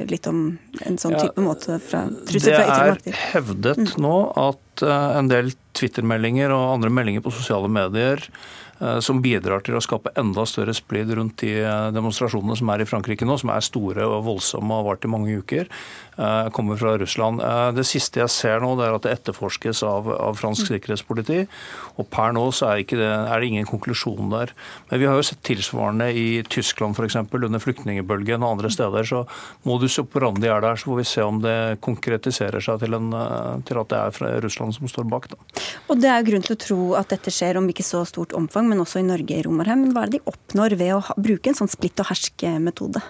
litt 0.09 0.29
om 0.29 0.47
en 0.85 0.99
sånn 1.01 1.17
type 1.17 1.39
ja, 1.39 1.45
måte 1.45 1.79
fra 1.81 2.05
trussel 2.29 2.53
fra 2.53 2.67
ytre 2.67 2.91
makter? 2.93 3.09
Det 3.09 3.15
er 3.15 3.23
hevdet 3.33 3.81
mm. 3.85 3.95
nå 4.05 4.17
at 4.43 4.85
en 4.85 5.31
del 5.31 5.53
Twitter-meldinger 5.75 6.51
og 6.51 6.75
andre 6.75 6.91
meldinger 6.93 7.23
på 7.25 7.33
sosiale 7.33 7.71
medier 7.71 8.21
Eh, 8.21 8.64
som 8.99 9.21
bidrar 9.23 9.63
til 9.63 9.77
å 9.77 9.83
skape 9.83 10.11
enda 10.19 10.43
større 10.49 10.73
splid 10.75 11.13
rundt 11.15 11.39
de 11.43 11.53
eh, 11.61 11.91
demonstrasjonene 11.95 12.57
som 12.59 12.71
er 12.73 12.83
i 12.83 12.87
Frankrike 12.89 13.27
nå, 13.27 13.37
som 13.39 13.51
er 13.53 13.63
store 13.63 14.03
og 14.07 14.25
voldsomme 14.27 14.71
og 14.73 14.81
har 14.81 14.87
vart 14.89 15.07
i 15.07 15.11
mange 15.11 15.37
uker, 15.39 15.69
eh, 16.17 16.49
kommer 16.55 16.79
fra 16.79 16.95
Russland. 16.99 17.43
Det 17.75 17.85
siste 17.87 18.21
jeg 18.21 18.33
ser 18.33 18.63
nå, 18.63 18.73
det 18.79 18.87
er 18.87 18.97
at 18.97 19.05
det 19.05 19.13
etterforskes 19.15 19.83
av, 19.87 20.09
av 20.11 20.39
fransk 20.39 20.71
sikkerhetspoliti. 20.71 21.45
Og 21.95 22.09
per 22.11 22.35
nå 22.35 22.43
så 22.55 22.73
er, 22.73 22.83
det, 22.89 22.99
er, 22.99 23.39
det, 23.39 23.49
ingen 23.49 23.69
konklusjon 23.69 24.33
der. 24.33 24.51
Men 24.89 25.01
vi 25.01 25.09
har 25.09 25.19
jo 25.19 25.25
sett 25.27 25.43
tilsvarende 25.47 26.09
i 26.11 26.27
Tyskland 26.51 26.97
f.eks. 26.99 27.17
under 27.21 27.63
flyktningebølgen 27.63 28.43
og 28.43 28.57
andre 28.57 28.71
steder. 28.73 29.07
Så 29.07 29.23
modus 29.67 29.99
operandi 30.01 30.51
er 30.51 30.63
der, 30.65 30.79
så 30.79 30.91
får 30.91 31.01
vi 31.01 31.07
se 31.09 31.25
om 31.25 31.39
det 31.43 31.57
konkretiserer 31.85 32.63
seg 32.63 32.83
til, 32.83 32.97
en, 32.97 33.11
til 33.67 33.81
at 33.81 33.91
det 33.91 34.01
er 34.03 34.43
Russland 34.45 34.75
som 34.75 34.91
står 34.91 35.07
bak. 35.11 35.29
Da. 35.31 35.63
Og 35.91 36.01
det 36.01 36.11
er 36.11 36.27
grunn 36.27 36.43
til 36.45 36.57
å 36.57 36.61
tro 36.61 36.81
at 36.99 37.11
dette 37.13 37.33
skjer 37.33 37.59
om 37.59 37.71
ikke 37.71 37.85
så 37.85 38.03
stort 38.07 38.35
omfang 38.35 38.64
men 38.69 38.81
også 38.83 39.01
i 39.01 39.07
Norge 39.07 39.37
i 39.37 39.43
Romerheim. 39.45 39.87
Hva 39.93 40.05
er 40.05 40.13
det 40.13 40.19
de 40.19 40.31
oppnår 40.31 40.77
ved 40.79 40.95
å 40.97 41.01
bruke 41.21 41.51
en 41.51 41.57
sånn 41.57 41.71
splitt 41.71 42.01
og 42.03 42.09
hersk-metode? 42.11 43.03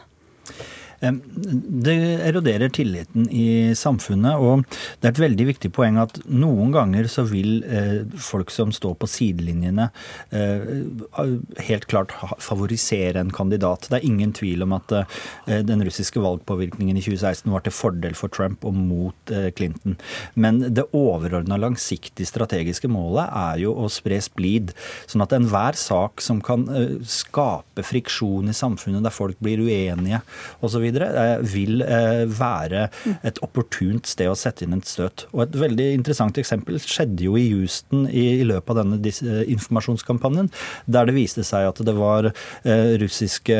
Det 1.00 1.96
eroderer 2.26 2.70
tilliten 2.70 3.28
i 3.30 3.76
samfunnet. 3.76 4.40
Og 4.40 4.64
det 5.00 5.10
er 5.10 5.14
et 5.14 5.24
veldig 5.26 5.48
viktig 5.52 5.72
poeng 5.76 6.00
at 6.02 6.18
noen 6.30 6.72
ganger 6.74 7.10
så 7.12 7.26
vil 7.28 7.64
eh, 7.68 8.04
folk 8.22 8.54
som 8.54 8.72
står 8.76 8.96
på 9.02 9.10
sidelinjene, 9.10 9.90
eh, 10.36 10.66
helt 11.68 11.88
klart 11.92 12.14
favorisere 12.44 13.22
en 13.22 13.34
kandidat. 13.36 13.90
Det 13.90 14.00
er 14.00 14.08
ingen 14.08 14.34
tvil 14.36 14.66
om 14.66 14.76
at 14.78 14.96
eh, 14.96 15.62
den 15.66 15.84
russiske 15.86 16.22
valgpåvirkningen 16.24 16.98
i 16.98 17.04
2016 17.06 17.52
var 17.54 17.66
til 17.66 17.76
fordel 17.76 18.18
for 18.18 18.32
Trump 18.34 18.66
og 18.66 18.76
mot 18.76 19.34
Clinton. 19.58 19.98
Men 20.36 20.62
det 20.76 20.88
overordna 20.96 21.58
langsiktig 21.60 22.28
strategiske 22.30 22.90
målet 22.92 23.30
er 23.30 23.62
jo 23.66 23.76
å 23.80 23.90
spre 23.92 24.20
splid. 24.24 24.74
Sånn 25.10 25.24
at 25.26 25.34
enhver 25.36 25.78
sak 25.80 26.24
som 26.24 26.42
kan 26.44 26.66
skape 27.10 27.84
friksjon 27.86 28.52
i 28.52 28.56
samfunnet, 28.56 29.04
der 29.06 29.14
folk 29.14 29.40
blir 29.44 29.62
uenige 29.64 30.22
osv., 30.66 30.85
Eh, 30.94 31.40
vil 31.50 31.82
eh, 31.82 32.24
være 32.30 32.88
et 33.26 33.40
opportunt 33.46 34.08
sted 34.10 34.30
å 34.30 34.38
sette 34.38 34.66
inn 34.66 34.76
et 34.78 34.88
støt. 34.90 35.26
Og 35.34 35.46
Et 35.46 35.58
veldig 35.66 35.88
interessant 35.96 36.38
eksempel 36.38 36.80
skjedde 36.82 37.26
jo 37.28 37.36
i 37.40 37.48
Houston 37.54 38.06
i, 38.10 38.44
løpet 38.46 38.74
av 38.74 38.82
denne 38.82 39.00
eh, 39.10 39.42
informasjonskampanjen, 39.54 40.52
der 40.86 41.10
det 41.10 41.16
viste 41.16 41.46
seg 41.46 41.70
at 41.70 41.82
det 41.86 41.94
var 41.96 42.32
russiske 42.66 43.56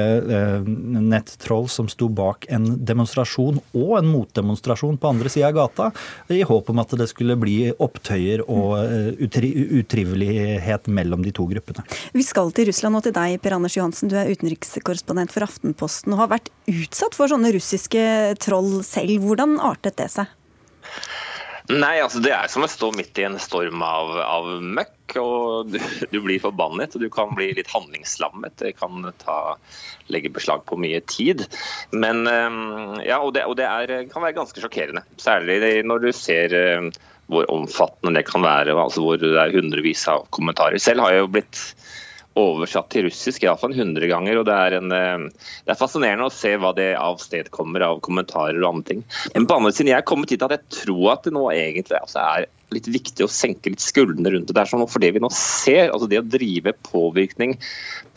nettroll 0.66 1.68
som 1.72 1.88
sto 1.92 2.08
bak 2.10 2.46
en 2.54 2.66
demonstrasjon 2.86 3.60
og 3.78 3.92
en 4.00 4.10
motdemonstrasjon 4.10 4.98
på 5.02 5.10
andre 5.10 5.32
sida 5.32 5.50
av 5.50 5.58
gata, 5.58 5.90
i 6.34 6.42
håp 6.46 6.70
om 6.72 6.82
at 6.82 6.96
det 7.00 7.08
skulle 7.12 7.38
bli 7.40 7.72
opptøyer 7.72 8.44
og 8.52 9.22
utri 9.26 9.52
utrivelighet 9.80 10.90
mellom 10.92 11.24
de 11.26 11.34
to 11.36 11.48
gruppene. 11.50 11.86
Vi 12.16 12.26
skal 12.26 12.52
til 12.56 12.70
Russland 12.70 13.00
og 13.00 13.06
til 13.08 13.16
deg, 13.16 13.38
Per 13.44 13.58
Anders 13.58 13.78
Johansen. 13.78 14.12
Du 14.12 14.18
er 14.20 14.32
utenrikskorrespondent 14.32 15.34
for 15.34 15.46
Aftenposten 15.48 16.16
og 16.16 16.24
har 16.24 16.34
vært 16.38 16.52
utsatt 16.72 17.15
for 17.18 17.32
sånne 17.32 17.54
russiske 17.56 18.06
troll 18.44 18.82
selv. 18.86 19.18
Hvordan 19.24 19.60
artet 19.64 19.98
det 20.02 20.10
seg? 20.14 20.32
Nei, 21.66 21.96
altså 21.98 22.20
Det 22.22 22.30
er 22.30 22.50
som 22.52 22.62
å 22.62 22.70
stå 22.70 22.92
midt 22.94 23.18
i 23.18 23.26
en 23.26 23.40
storm 23.42 23.82
av, 23.82 24.12
av 24.22 24.50
møkk. 24.62 25.16
og 25.22 25.72
du, 25.74 25.80
du, 26.12 26.20
blir 26.22 26.42
forbannet 26.42 26.94
og 26.94 27.02
du 27.02 27.08
kan 27.14 27.34
bli 27.38 27.52
litt 27.58 27.72
handlingslammet. 27.74 28.58
Det 28.62 28.76
kan 28.78 29.08
ta, 29.24 29.56
legge 30.14 30.30
beslag 30.34 30.66
på 30.70 30.78
mye 30.78 31.02
tid. 31.10 31.46
Men, 31.92 32.28
ehm, 32.30 33.02
ja, 33.06 33.18
Og 33.24 33.34
det, 33.34 33.48
og 33.50 33.58
det 33.58 33.66
er, 33.66 33.96
kan 34.12 34.26
være 34.26 34.38
ganske 34.38 34.62
sjokkerende. 34.62 35.06
Særlig 35.22 35.82
når 35.90 36.06
du 36.06 36.10
ser 36.14 36.54
ehm, 36.54 36.92
hvor 37.34 37.50
omfattende 37.50 38.20
det 38.20 38.28
kan 38.30 38.46
være. 38.46 38.78
altså 38.78 39.02
Hvor 39.02 39.18
det 39.22 39.34
er 39.34 39.56
hundrevis 39.56 40.06
av 40.12 40.28
kommentarer. 40.30 40.78
Selv 40.78 41.02
har 41.02 41.16
jeg 41.16 41.26
jo 41.26 41.34
blitt 41.34 41.64
oversatt 42.40 42.90
til 42.92 43.08
russisk 43.08 43.46
iallfall 43.46 43.76
100 43.76 44.10
ganger. 44.12 44.40
og 44.40 44.48
det 44.50 44.56
er, 44.56 44.78
en, 44.80 44.92
eh, 44.92 45.46
det 45.66 45.74
er, 45.74 45.80
fascinerende 45.80 46.28
å 46.28 46.34
se 46.34 46.56
hva 46.60 46.74
det 46.76 46.92
avstedkommer 47.00 47.86
av 47.88 48.02
kommentarer 48.06 48.60
og 48.62 48.74
andre 48.74 48.90
ting. 48.92 49.06
Men 49.34 49.48
på 49.48 49.60
andre 49.60 49.72
siden, 49.72 49.94
jeg 49.94 50.02
er 50.04 50.10
kommet 50.10 50.34
hit 50.34 50.46
at 50.46 50.58
jeg 50.58 50.84
tror 50.84 51.16
at 51.16 51.24
det 51.28 51.36
nå 51.36 51.48
egentlig 51.54 52.00
altså, 52.02 52.20
er 52.20 52.50
litt 52.74 52.88
viktig 52.90 53.26
å 53.26 53.32
senke 53.32 53.72
litt 53.72 53.84
skuldrene 53.84 54.32
rundt 54.34 54.50
det. 54.50 54.56
Det 54.56 54.64
er 54.64 54.72
sånn 54.72 54.86
for 54.90 55.04
det 55.04 55.12
vi 55.16 55.22
nå 55.24 55.30
ser, 55.34 55.92
altså 55.92 56.10
det 56.10 56.22
å 56.22 56.26
drive 56.28 56.74
påvirkning, 56.88 57.56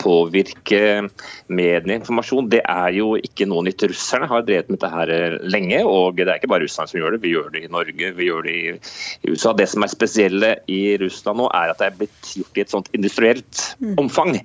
påvirke 0.01 1.09
medieinformasjon, 1.51 2.49
det 2.51 2.61
er 2.63 2.95
jo 2.97 3.13
ikke 3.19 3.47
noe 3.49 3.65
nytt. 3.67 3.85
Russerne 3.91 4.29
har 4.31 4.45
drevet 4.47 4.71
med 4.71 4.79
dette 4.79 4.91
her 4.93 5.13
eh, 5.13 5.37
lenge, 5.43 5.81
og 5.85 6.19
det 6.19 6.27
er 6.27 6.41
ikke 6.41 6.51
bare 6.53 6.65
russerne 6.65 6.91
som 6.91 7.01
gjør 7.01 7.15
det. 7.15 7.21
Vi 7.25 7.33
gjør 7.35 7.51
det 7.55 7.65
i 7.65 7.71
Norge, 7.71 8.13
vi 8.17 8.29
gjør 8.29 8.47
det 8.47 8.55
i 8.55 8.73
USA. 9.29 9.53
Det 9.57 9.69
som 9.71 9.85
er 9.85 9.93
spesielle 9.93 10.53
i 10.71 10.81
Russland 11.01 11.43
nå, 11.43 11.49
er 11.59 11.73
at 11.73 11.81
det 11.81 11.89
er 11.89 11.99
blitt 12.01 12.33
gjort 12.39 12.59
i 12.59 12.65
et 12.65 12.73
sånt 12.73 12.91
industrielt 12.97 13.63
mm. 13.83 13.95
omfang. 14.01 14.35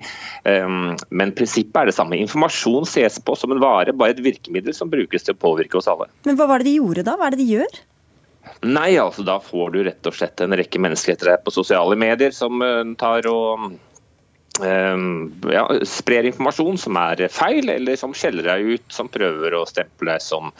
Um, 0.45 0.93
men 1.09 1.33
prinsippet 1.37 1.81
er 1.81 1.91
det 1.91 1.97
samme. 1.97 2.19
Informasjon 2.21 2.87
ses 2.89 3.17
på 3.23 3.37
som 3.39 3.55
en 3.55 3.63
vare, 3.63 3.95
bare 3.95 4.15
et 4.15 4.23
virkemiddel 4.25 4.75
som 4.75 4.91
brukes 4.91 5.25
til 5.25 5.35
å 5.35 5.41
påvirke 5.41 5.79
oss 5.79 5.89
alle. 5.91 6.09
Men 6.27 6.39
hva 6.39 6.49
var 6.51 6.61
det 6.61 6.69
de 6.69 6.79
gjorde 6.79 7.05
da? 7.07 7.17
Hva 7.19 7.29
er 7.29 7.37
det 7.37 7.43
de 7.43 7.51
gjør? 7.55 7.83
Nei, 8.65 8.95
altså 9.01 9.25
da 9.25 9.39
får 9.43 9.73
du 9.73 9.81
rett 9.85 10.07
og 10.09 10.15
slett 10.15 10.41
en 10.41 10.55
rekke 10.57 10.81
deg 11.31 11.43
på 11.45 11.53
sosiale 11.53 11.97
medier 11.99 12.33
som 12.35 12.61
eh, 12.65 12.83
tar 12.99 13.27
og 13.29 13.69
ja, 14.61 15.63
sprer 15.87 16.27
informasjon 16.29 16.77
som 16.79 16.97
er 17.01 17.25
feil, 17.33 17.69
eller 17.73 17.99
som 17.99 18.13
skjeller 18.15 18.47
deg 18.47 18.75
ut, 18.75 18.85
som 18.93 19.11
prøver 19.11 19.57
å 19.57 19.65
stemple 19.69 20.13
deg 20.13 20.23
som 20.23 20.51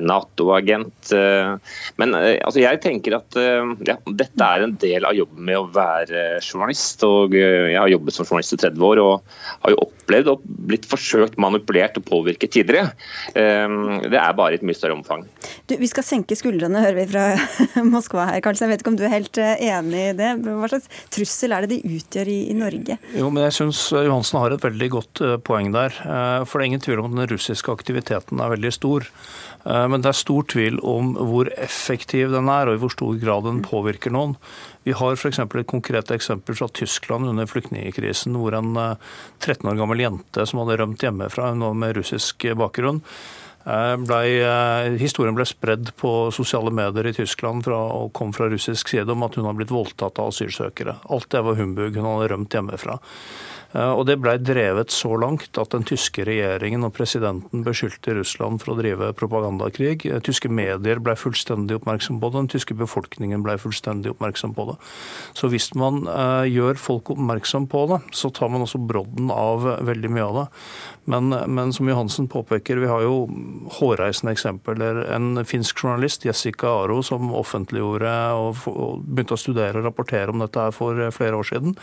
Nato-agent. 0.00 1.12
Eh, 1.12 1.54
men 2.00 2.14
eh, 2.18 2.38
altså, 2.44 2.62
jeg 2.62 2.80
tenker 2.82 3.18
at 3.18 3.38
eh, 3.38 3.74
ja, 3.86 3.96
dette 4.06 4.48
er 4.48 4.64
en 4.64 4.76
del 4.80 5.06
av 5.06 5.16
jobben 5.16 5.46
med 5.46 5.60
å 5.60 5.68
være 5.74 6.40
journalist. 6.40 7.04
og 7.06 7.34
Jeg 7.36 7.78
har 7.78 7.90
jobbet 7.92 8.16
som 8.16 8.26
journalist 8.26 8.56
i 8.56 8.60
30 8.64 8.86
år 8.88 9.02
og 9.02 9.36
har 9.64 9.74
jo 9.74 9.82
opplevd 9.86 10.32
og 10.34 10.46
blitt 10.70 10.88
forsøkt 10.88 11.38
manipulert 11.40 11.98
og 12.00 12.06
påvirket 12.08 12.54
tidligere. 12.54 12.92
Det 13.34 14.18
er 14.20 14.36
bare 14.36 14.56
i 14.56 14.58
et 14.58 14.66
mye 14.66 14.76
større 14.76 14.96
omfang. 14.98 15.24
Du, 15.68 15.76
vi 15.80 15.88
skal 15.90 16.06
senke 16.06 16.36
skuldrene, 16.38 16.82
hører 16.84 16.98
vi 16.98 17.06
fra 17.12 17.84
Moskva 17.94 18.28
her. 18.32 18.42
Karlsen. 18.44 18.66
Jeg 18.68 18.74
vet 18.74 18.84
ikke 18.84 18.92
om 18.94 18.98
du 18.98 19.06
er 19.06 19.14
helt 19.14 19.40
enig 19.40 20.02
i 20.10 20.16
det. 20.18 20.30
Hva 20.44 20.70
slags 20.72 20.90
trussel 21.14 21.54
er 21.56 21.64
det 21.64 21.76
de 21.76 21.96
utgjør 21.96 22.30
i, 22.32 22.38
i 22.52 22.58
Norge? 22.58 22.98
Jo, 23.16 23.30
men 23.34 23.42
jeg 23.48 23.56
syns 23.58 23.80
Johansen 23.92 24.38
har 24.40 24.54
et 24.54 24.64
veldig 24.64 24.88
godt 24.92 25.22
poeng 25.46 25.72
der. 25.74 25.94
For 26.46 26.56
det 26.56 26.64
er 26.64 26.70
ingen 26.70 26.84
tvil 26.84 27.02
om 27.02 27.10
at 27.10 27.16
den 27.16 27.28
russiske 27.34 27.72
aktiviteten 27.72 28.40
er 28.40 28.52
veldig 28.54 28.72
stor. 28.74 29.08
Men 29.64 30.04
det 30.04 30.10
er 30.10 30.18
stor 30.18 30.46
tvil 30.52 30.78
om 30.86 31.12
hvor 31.16 31.50
effektiv 31.58 32.32
den 32.34 32.50
er, 32.52 32.68
og 32.68 32.76
i 32.76 32.82
hvor 32.82 32.92
stor 32.94 33.18
grad 33.20 33.46
den 33.48 33.62
påvirker 33.64 34.14
noen. 34.14 34.34
Vi 34.84 34.96
har 34.96 35.16
f.eks. 35.16 35.40
et 35.42 35.70
konkret 35.70 36.12
eksempel 36.14 36.56
fra 36.58 36.68
Tyskland 36.68 37.30
under 37.30 37.48
flyktningkrisen, 37.48 38.36
hvor 38.38 38.56
en 38.58 38.74
13 39.42 39.70
år 39.72 39.80
gammel 39.80 40.04
jente 40.04 40.46
som 40.46 40.62
hadde 40.62 40.78
rømt 40.82 41.04
hjemmefra, 41.04 41.52
hun 41.54 41.64
var 41.64 41.80
med 41.80 41.96
russisk 41.98 42.46
bakgrunn, 42.60 43.00
Eh, 43.04 43.43
ble, 43.64 44.20
eh, 44.44 44.98
historien 45.00 45.34
ble 45.36 45.46
spredd 45.48 45.94
på 45.96 46.30
sosiale 46.36 46.72
medier 46.74 47.06
i 47.08 47.14
Tyskland 47.16 47.64
fra, 47.64 47.78
og 47.96 48.12
kom 48.12 48.32
fra 48.36 48.50
russisk 48.52 48.92
side 48.92 49.08
om 49.08 49.24
at 49.24 49.34
hun 49.34 49.48
har 49.48 49.56
blitt 49.56 49.72
voldtatt 49.72 50.20
av 50.20 50.28
asylsøkere. 50.28 50.98
Alt 51.08 51.30
det 51.30 51.44
var 51.44 51.56
humbug. 51.56 51.96
Hun 51.96 52.04
hadde 52.04 52.30
rømt 52.34 52.50
hjemmefra. 52.50 53.00
Eh, 53.74 53.90
og 53.90 54.06
Det 54.06 54.16
ble 54.22 54.36
drevet 54.38 54.94
så 54.94 55.16
langt 55.18 55.58
at 55.58 55.74
den 55.74 55.86
tyske 55.86 56.24
regjeringen 56.26 56.86
og 56.86 56.94
presidenten 56.94 57.64
beskyldte 57.66 58.14
Russland 58.18 58.62
for 58.62 58.74
å 58.74 58.78
drive 58.78 59.10
propagandakrig. 59.18 60.06
Eh, 60.06 60.22
tyske 60.24 60.50
medier 60.50 61.02
ble 61.02 61.16
fullstendig 61.18 61.80
oppmerksom 61.80 62.20
på 62.22 62.30
det, 62.30 62.38
den 62.44 62.52
tyske 62.54 62.78
befolkningen 62.78 63.42
ble 63.46 63.58
fullstendig 63.58 64.14
oppmerksom 64.14 64.54
på 64.54 64.68
det. 64.70 64.78
Så 65.34 65.50
hvis 65.50 65.72
man 65.78 66.04
eh, 66.06 66.46
gjør 66.54 66.78
folk 66.78 67.14
oppmerksom 67.16 67.68
på 67.72 67.86
det, 67.90 68.00
så 68.14 68.30
tar 68.34 68.52
man 68.52 68.64
også 68.66 68.82
brodden 68.86 69.32
av 69.34 69.66
veldig 69.82 70.12
mye 70.12 70.28
av 70.28 70.42
det. 70.42 70.48
Men, 71.10 71.34
men, 71.52 71.72
som 71.74 71.88
Johansen 71.90 72.30
påpeker, 72.32 72.78
vi 72.80 72.88
har 72.88 73.02
jo 73.04 73.26
hårreisende 73.78 74.34
eksempler. 74.34 75.04
En 75.14 75.40
finsk 75.48 75.82
journalist, 75.82 76.26
Jessica 76.26 76.70
Aro, 76.82 77.00
som 77.06 77.32
offentliggjorde 77.36 78.12
og, 78.38 78.60
begynte 79.04 79.36
å 79.36 79.40
studere 79.40 79.80
og 79.80 79.88
rapportere 79.88 80.34
om 80.34 80.44
dette 80.44 80.66
her 80.66 80.74
for 80.74 81.00
flere 81.14 81.40
år 81.40 81.48
siden, 81.50 81.76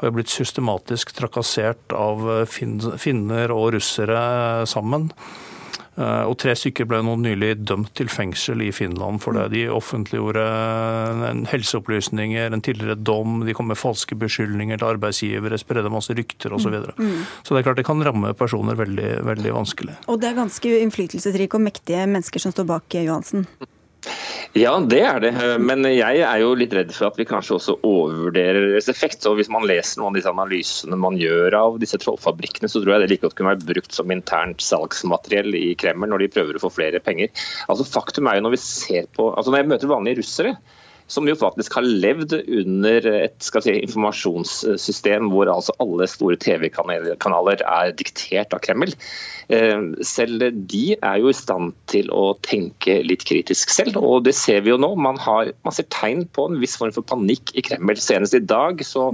har 0.00 0.10
jo 0.10 0.18
blitt 0.18 0.32
systematisk 0.32 1.14
trakassert 1.16 1.94
av 1.96 2.24
eh, 2.40 2.44
finner 3.00 3.54
og 3.54 3.74
russere 3.76 4.22
sammen. 4.70 5.10
Eh, 5.96 6.22
og 6.26 6.36
Tre 6.42 6.54
stykker 6.58 6.88
ble 6.90 7.00
nå 7.06 7.14
nylig 7.22 7.52
dømt 7.68 7.92
til 7.98 8.10
fengsel 8.10 8.64
i 8.66 8.70
Finland 8.74 9.22
for 9.22 9.36
det. 9.36 9.46
De 9.54 9.64
offentliggjorde 9.70 10.44
en 11.28 11.44
helseopplysninger, 11.50 12.50
en 12.50 12.64
tidligere 12.64 12.98
dom, 12.98 13.42
de 13.46 13.54
kom 13.56 13.70
med 13.70 13.80
falske 13.80 14.18
beskyldninger 14.18 14.80
til 14.80 14.90
arbeidsgivere, 14.94 15.60
spredde 15.60 15.92
masse 15.94 16.16
rykter 16.16 16.54
osv. 16.54 16.64
Så, 16.64 16.72
videre. 16.72 16.94
mm. 16.96 17.24
så 17.44 17.54
det 17.54 17.60
er 17.60 17.66
klart 17.68 17.80
det 17.82 17.86
kan 17.86 18.02
ramme 18.06 18.32
personer 18.38 18.78
veldig, 18.78 19.10
veldig 19.28 19.52
vanskelig. 19.52 19.98
Og 20.08 20.20
det 20.22 20.30
er 20.30 20.38
ganske 20.38 20.76
innflytelsesrike 20.80 21.60
og 21.60 21.66
mektige 21.68 22.06
mennesker 22.08 22.42
som 22.42 22.54
står 22.54 22.68
bak 22.72 22.98
Johansen? 23.04 23.44
Ja, 24.54 24.72
det 24.78 25.00
er 25.02 25.16
det. 25.22 25.32
Men 25.58 25.82
jeg 25.88 26.20
er 26.22 26.38
jo 26.42 26.52
litt 26.58 26.74
redd 26.76 26.92
for 26.94 27.08
at 27.08 27.16
vi 27.18 27.26
kanskje 27.26 27.56
også 27.56 27.74
overvurderer 27.82 28.68
deres 28.70 28.90
effekt. 28.92 29.24
Og 29.26 29.40
hvis 29.40 29.50
man 29.50 29.66
leser 29.66 30.00
noen 30.00 30.12
av 30.12 30.18
disse 30.20 30.34
analysene 30.34 30.98
man 31.00 31.18
gjør 31.18 31.56
av 31.58 31.80
disse 31.82 31.98
trollfabrikkene, 32.02 32.70
så 32.70 32.82
tror 32.82 32.94
jeg 32.94 33.04
det 33.04 33.10
like 33.14 33.26
godt 33.26 33.36
kunne 33.38 33.54
vært 33.54 33.66
brukt 33.66 33.96
som 33.96 34.14
internt 34.14 34.62
salgsmateriell 34.62 35.58
i 35.58 35.74
Kreml 35.80 36.12
når 36.12 36.22
de 36.22 36.30
prøver 36.36 36.58
å 36.58 36.62
få 36.62 36.70
flere 36.76 37.02
penger. 37.02 37.32
Altså 37.66 37.88
Faktum 37.88 38.30
er 38.30 38.38
jo 38.38 38.46
når 38.46 38.56
vi 38.56 38.62
ser 38.62 39.10
på 39.14 39.32
Altså 39.34 39.50
når 39.50 39.62
jeg 39.62 39.70
møter 39.72 39.90
vanlige 39.90 40.20
russere, 40.20 40.54
som 41.14 41.28
jo 41.30 41.36
faktisk 41.38 41.76
har 41.78 41.86
levd 41.86 42.34
under 42.42 43.06
et 43.12 43.46
si, 43.46 43.76
informasjonssystem 43.76 45.30
hvor 45.32 45.50
altså 45.52 45.74
alle 45.82 46.08
store 46.10 46.38
TV-kanaler 46.42 47.62
er 47.62 47.94
diktert 47.96 48.56
av 48.56 48.62
Kreml. 48.64 48.94
Eh, 49.52 49.86
selv 50.06 50.44
de 50.70 50.84
er 50.96 51.22
jo 51.22 51.30
i 51.30 51.36
stand 51.36 51.74
til 51.90 52.10
å 52.14 52.34
tenke 52.44 53.00
litt 53.06 53.26
kritisk 53.28 53.72
selv, 53.74 54.00
og 54.00 54.26
det 54.26 54.34
ser 54.38 54.64
vi 54.64 54.74
jo 54.74 54.80
nå. 54.80 54.94
Man, 54.98 55.20
har, 55.22 55.54
man 55.66 55.76
ser 55.76 55.88
tegn 55.94 56.26
på 56.34 56.48
en 56.50 56.60
viss 56.62 56.78
form 56.80 56.94
for 56.96 57.06
panikk 57.14 57.54
i 57.54 57.64
Kreml. 57.64 57.96
Senest 58.00 58.36
i 58.36 58.42
dag 58.42 58.82
så 58.84 59.12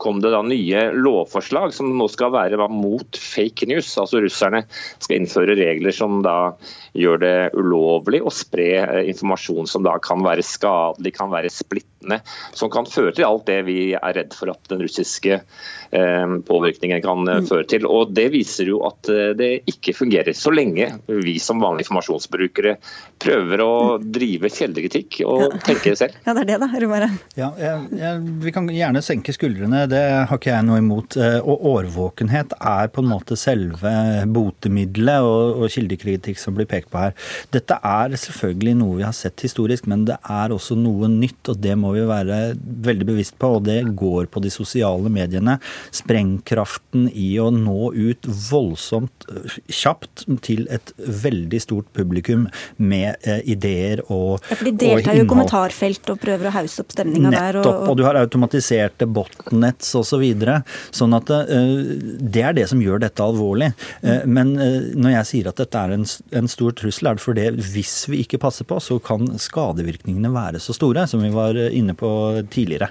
kom 0.00 0.20
det 0.24 0.32
da 0.32 0.40
nye 0.44 0.86
lovforslag 0.96 1.74
som 1.76 1.90
nå 1.98 2.06
skal 2.10 2.32
være 2.32 2.68
mot 2.72 3.18
fake 3.20 3.68
news. 3.68 3.92
Altså 4.00 4.22
Russerne 4.24 4.64
skal 4.98 5.18
innføre 5.18 5.58
regler 5.58 5.94
som 5.94 6.22
da 6.24 6.54
gjør 6.96 7.20
det 7.22 7.34
ulovlig 7.58 8.20
å 8.24 8.32
spre 8.34 8.68
eh, 8.82 9.08
informasjon 9.12 9.68
som 9.70 9.84
da 9.86 9.96
kan 10.02 10.22
være 10.24 10.44
skadelig, 10.46 11.14
kan 11.16 11.30
være 11.32 11.50
splittende, 11.52 12.20
som 12.56 12.70
kan 12.72 12.88
føre 12.88 13.14
til 13.16 13.26
alt 13.26 13.46
det 13.50 13.60
vi 13.68 13.78
er 13.96 14.16
redd 14.16 14.34
for 14.36 14.52
at 14.52 14.70
den 14.72 14.82
russiske 14.82 15.38
eh, 15.40 16.34
påvirkningen 16.48 17.02
kan 17.04 17.22
eh, 17.28 17.42
mm. 17.42 17.50
føre 17.50 17.68
til. 17.70 17.86
Og 17.86 18.14
Det 18.16 18.28
viser 18.34 18.72
jo 18.72 18.82
at 18.88 19.10
det 19.36 19.50
ikke 19.70 19.94
fungerer, 19.96 20.34
så 20.36 20.52
lenge 20.54 20.86
vi 21.06 21.36
som 21.42 21.60
vanlige 21.62 21.86
informasjonsbrukere 21.86 22.76
prøver 23.20 23.62
å 23.64 23.72
drive 24.02 24.50
kjeldekritikk 24.52 25.22
og 25.28 25.58
tenke 25.66 25.94
selv. 25.98 26.18
Ja, 26.30 26.34
det 26.36 26.42
er 26.44 26.48
det 26.50 26.56
da, 26.62 26.66
Romare. 26.82 27.06
Ja, 27.38 27.48
jeg, 27.58 27.86
jeg, 27.98 28.18
vi 28.44 28.52
kan 28.54 28.68
gjerne 28.70 29.00
senke 29.02 29.32
skuldrene, 29.34 29.82
det 29.90 30.02
har 30.28 30.38
ikke 30.38 30.52
jeg 30.52 30.66
noe 30.66 30.78
imot. 30.82 31.16
Og 31.40 31.64
årvåkenhet 31.70 32.54
er 32.58 32.90
på 32.92 33.02
en 33.02 33.10
måte 33.10 33.38
selve 33.40 33.92
botemiddelet 34.30 35.26
og, 35.26 35.62
og 35.64 35.72
kildekritikk 35.74 36.38
som 36.40 36.56
blir 36.56 36.68
pekt 36.70 36.79
pekt 36.80 36.92
på 36.92 37.04
her. 37.04 37.16
Dette 37.54 37.78
er 37.86 38.16
selvfølgelig 38.24 38.76
noe 38.80 38.98
vi 39.00 39.06
har 39.06 39.16
sett 39.16 39.44
historisk, 39.44 39.88
men 39.90 40.06
det 40.08 40.18
er 40.20 40.54
også 40.54 40.76
noe 40.78 41.08
nytt, 41.12 41.52
og 41.52 41.60
det 41.62 41.76
må 41.78 41.94
vi 41.96 42.06
være 42.08 42.40
veldig 42.58 43.08
bevisst 43.12 43.38
på. 43.40 43.54
Og 43.58 43.66
det 43.68 43.80
går 43.98 44.30
på 44.32 44.42
de 44.44 44.52
sosiale 44.52 45.12
mediene. 45.12 45.58
Sprengkraften 45.94 47.08
i 47.14 47.32
å 47.40 47.50
nå 47.54 47.92
ut 47.94 48.28
voldsomt 48.50 49.26
øh, 49.30 49.58
kjapt 49.70 50.26
til 50.46 50.66
et 50.72 50.92
veldig 50.98 51.60
stort 51.62 51.90
publikum 51.96 52.46
med 52.76 53.20
eh, 53.26 53.42
ideer 53.50 54.02
og, 54.08 54.40
ja, 54.48 54.56
for 54.56 54.68
De 54.68 54.74
deltar 54.78 55.16
jo 55.18 55.24
i 55.24 55.30
kommentarfelt 55.30 56.12
og 56.12 56.20
prøver 56.22 56.50
å 56.50 56.54
hause 56.54 56.84
opp 56.84 56.94
stemninga 56.94 57.32
der. 57.32 57.60
Nettopp. 57.60 57.82
og... 57.84 57.92
og 57.92 57.98
du 58.00 58.04
har 58.06 58.18
automatiserte 58.20 59.08
botnets 59.10 59.94
osv. 59.98 60.08
så 60.10 60.18
videre, 60.20 60.60
sånn 60.94 61.14
at 61.16 61.30
eh, 61.34 61.96
det 62.20 62.44
er 62.46 62.56
det 62.56 62.66
som 62.70 62.82
gjør 62.82 63.02
dette 63.04 63.24
alvorlig. 63.24 63.70
Eh, 64.02 64.24
men 64.26 64.54
uh, 64.58 64.90
når 64.96 65.14
jeg 65.18 65.28
sier 65.30 65.50
at 65.50 65.60
dette 65.60 65.84
er 65.84 65.94
en, 65.96 66.06
en 66.40 66.50
stor 66.50 66.69
stor 66.70 66.78
trussel 66.78 67.10
er 67.10 67.18
det 67.18 67.24
fordi 67.24 67.48
hvis 67.74 67.94
vi 68.10 68.22
ikke 68.24 68.40
passer 68.40 68.66
på, 68.68 68.78
så 68.82 68.98
kan 69.02 69.26
skadevirkningene 69.38 70.30
være 70.32 70.62
så 70.62 70.74
store, 70.76 71.06
som 71.10 71.22
vi 71.22 71.30
var 71.34 71.56
inne 71.56 71.94
på 71.98 72.10
tidligere. 72.50 72.90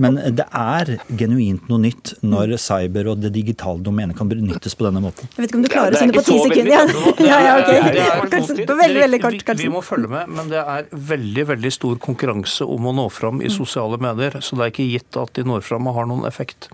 Men 0.00 0.16
det 0.16 0.46
er 0.56 0.94
genuint 1.18 1.66
noe 1.68 1.82
nytt 1.82 2.14
når 2.24 2.54
cyber 2.62 3.10
og 3.10 3.20
det 3.20 3.32
digitale 3.34 3.82
domenet 3.84 4.16
kan 4.16 4.30
benyttes 4.30 4.76
på 4.78 4.86
denne 4.86 5.02
måten. 5.02 5.28
Jeg 5.34 5.42
vet 5.42 5.50
ikke 5.50 5.58
om 5.58 5.64
du 5.66 5.70
klarer 5.72 5.96
å 5.96 6.00
synge 6.00 6.14
på 6.16 6.24
ti 6.28 6.38
sekunder. 6.38 6.94
Ja, 7.30 7.40
ja, 7.44 7.56
ok. 7.60 8.30
Kanskje 8.32 8.64
veldig, 8.64 9.02
veldig 9.02 9.20
kort. 9.20 9.44
Vi, 9.50 9.66
vi 9.66 9.72
må 9.74 9.82
følge 9.84 10.08
med, 10.12 10.30
men 10.38 10.48
det 10.52 10.62
er 10.62 10.86
veldig 11.10 11.46
veldig 11.50 11.72
stor 11.74 11.98
konkurranse 12.00 12.64
om 12.64 12.88
å 12.88 12.94
nå 12.96 13.08
fram 13.12 13.42
i 13.44 13.50
sosiale 13.52 13.98
medier. 14.00 14.38
Så 14.40 14.56
det 14.56 14.66
er 14.68 14.72
ikke 14.72 14.88
gitt 14.94 15.20
at 15.20 15.34
de 15.36 15.44
når 15.46 15.66
fram 15.66 15.90
og 15.90 15.98
har 15.98 16.08
noen 16.08 16.24
effekt. 16.30 16.70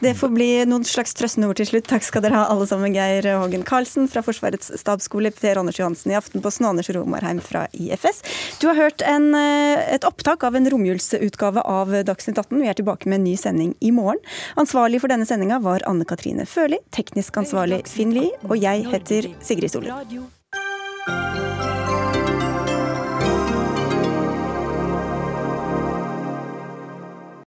Det 0.00 0.12
får 0.14 0.28
bli 0.28 0.48
noen 0.68 0.84
slags 0.84 1.14
trøstende 1.16 1.48
ord 1.48 1.56
til 1.56 1.68
slutt. 1.70 1.86
Takk 1.88 2.04
skal 2.04 2.24
dere 2.24 2.36
ha 2.36 2.48
alle 2.52 2.66
sammen. 2.68 2.92
Geir 2.92 3.24
Hågen 3.40 3.64
Karlsen 3.66 4.10
fra 4.12 4.22
Forsvarets 4.24 4.68
stabsskole, 4.80 5.32
Per 5.32 5.60
Anders 5.60 5.80
Johansen 5.80 6.12
i 6.12 6.18
Aftenposten 6.18 6.66
og 6.66 6.74
Anders 6.74 6.90
Romarheim 6.92 7.40
fra 7.44 7.64
IFS. 7.72 8.20
Du 8.60 8.68
har 8.68 8.76
hørt 8.76 9.02
en, 9.06 9.34
eh, 9.34 9.94
et 9.94 10.04
opptak 10.04 10.44
av 10.44 10.54
en 10.54 10.68
romjulsutgave 10.70 11.64
av 11.64 11.88
Dagsnytt 12.04 12.38
18. 12.38 12.60
Vi 12.60 12.68
er 12.68 12.74
tilbake 12.74 13.06
med 13.06 13.20
en 13.20 13.24
ny 13.24 13.36
sending 13.36 13.74
i 13.80 13.90
morgen. 13.90 14.20
Ansvarlig 14.56 15.00
for 15.00 15.08
denne 15.08 15.26
sendinga 15.26 15.62
var 15.62 15.80
Anne 15.86 16.04
Katrine 16.04 16.44
Førli, 16.44 16.78
teknisk 16.92 17.32
ansvarlig 17.32 17.86
Finn 17.88 18.12
Lie, 18.12 18.32
og 18.44 18.60
jeg 18.60 18.84
heter 18.84 19.34
Sigrid 19.40 19.70
Solli. 19.70 19.92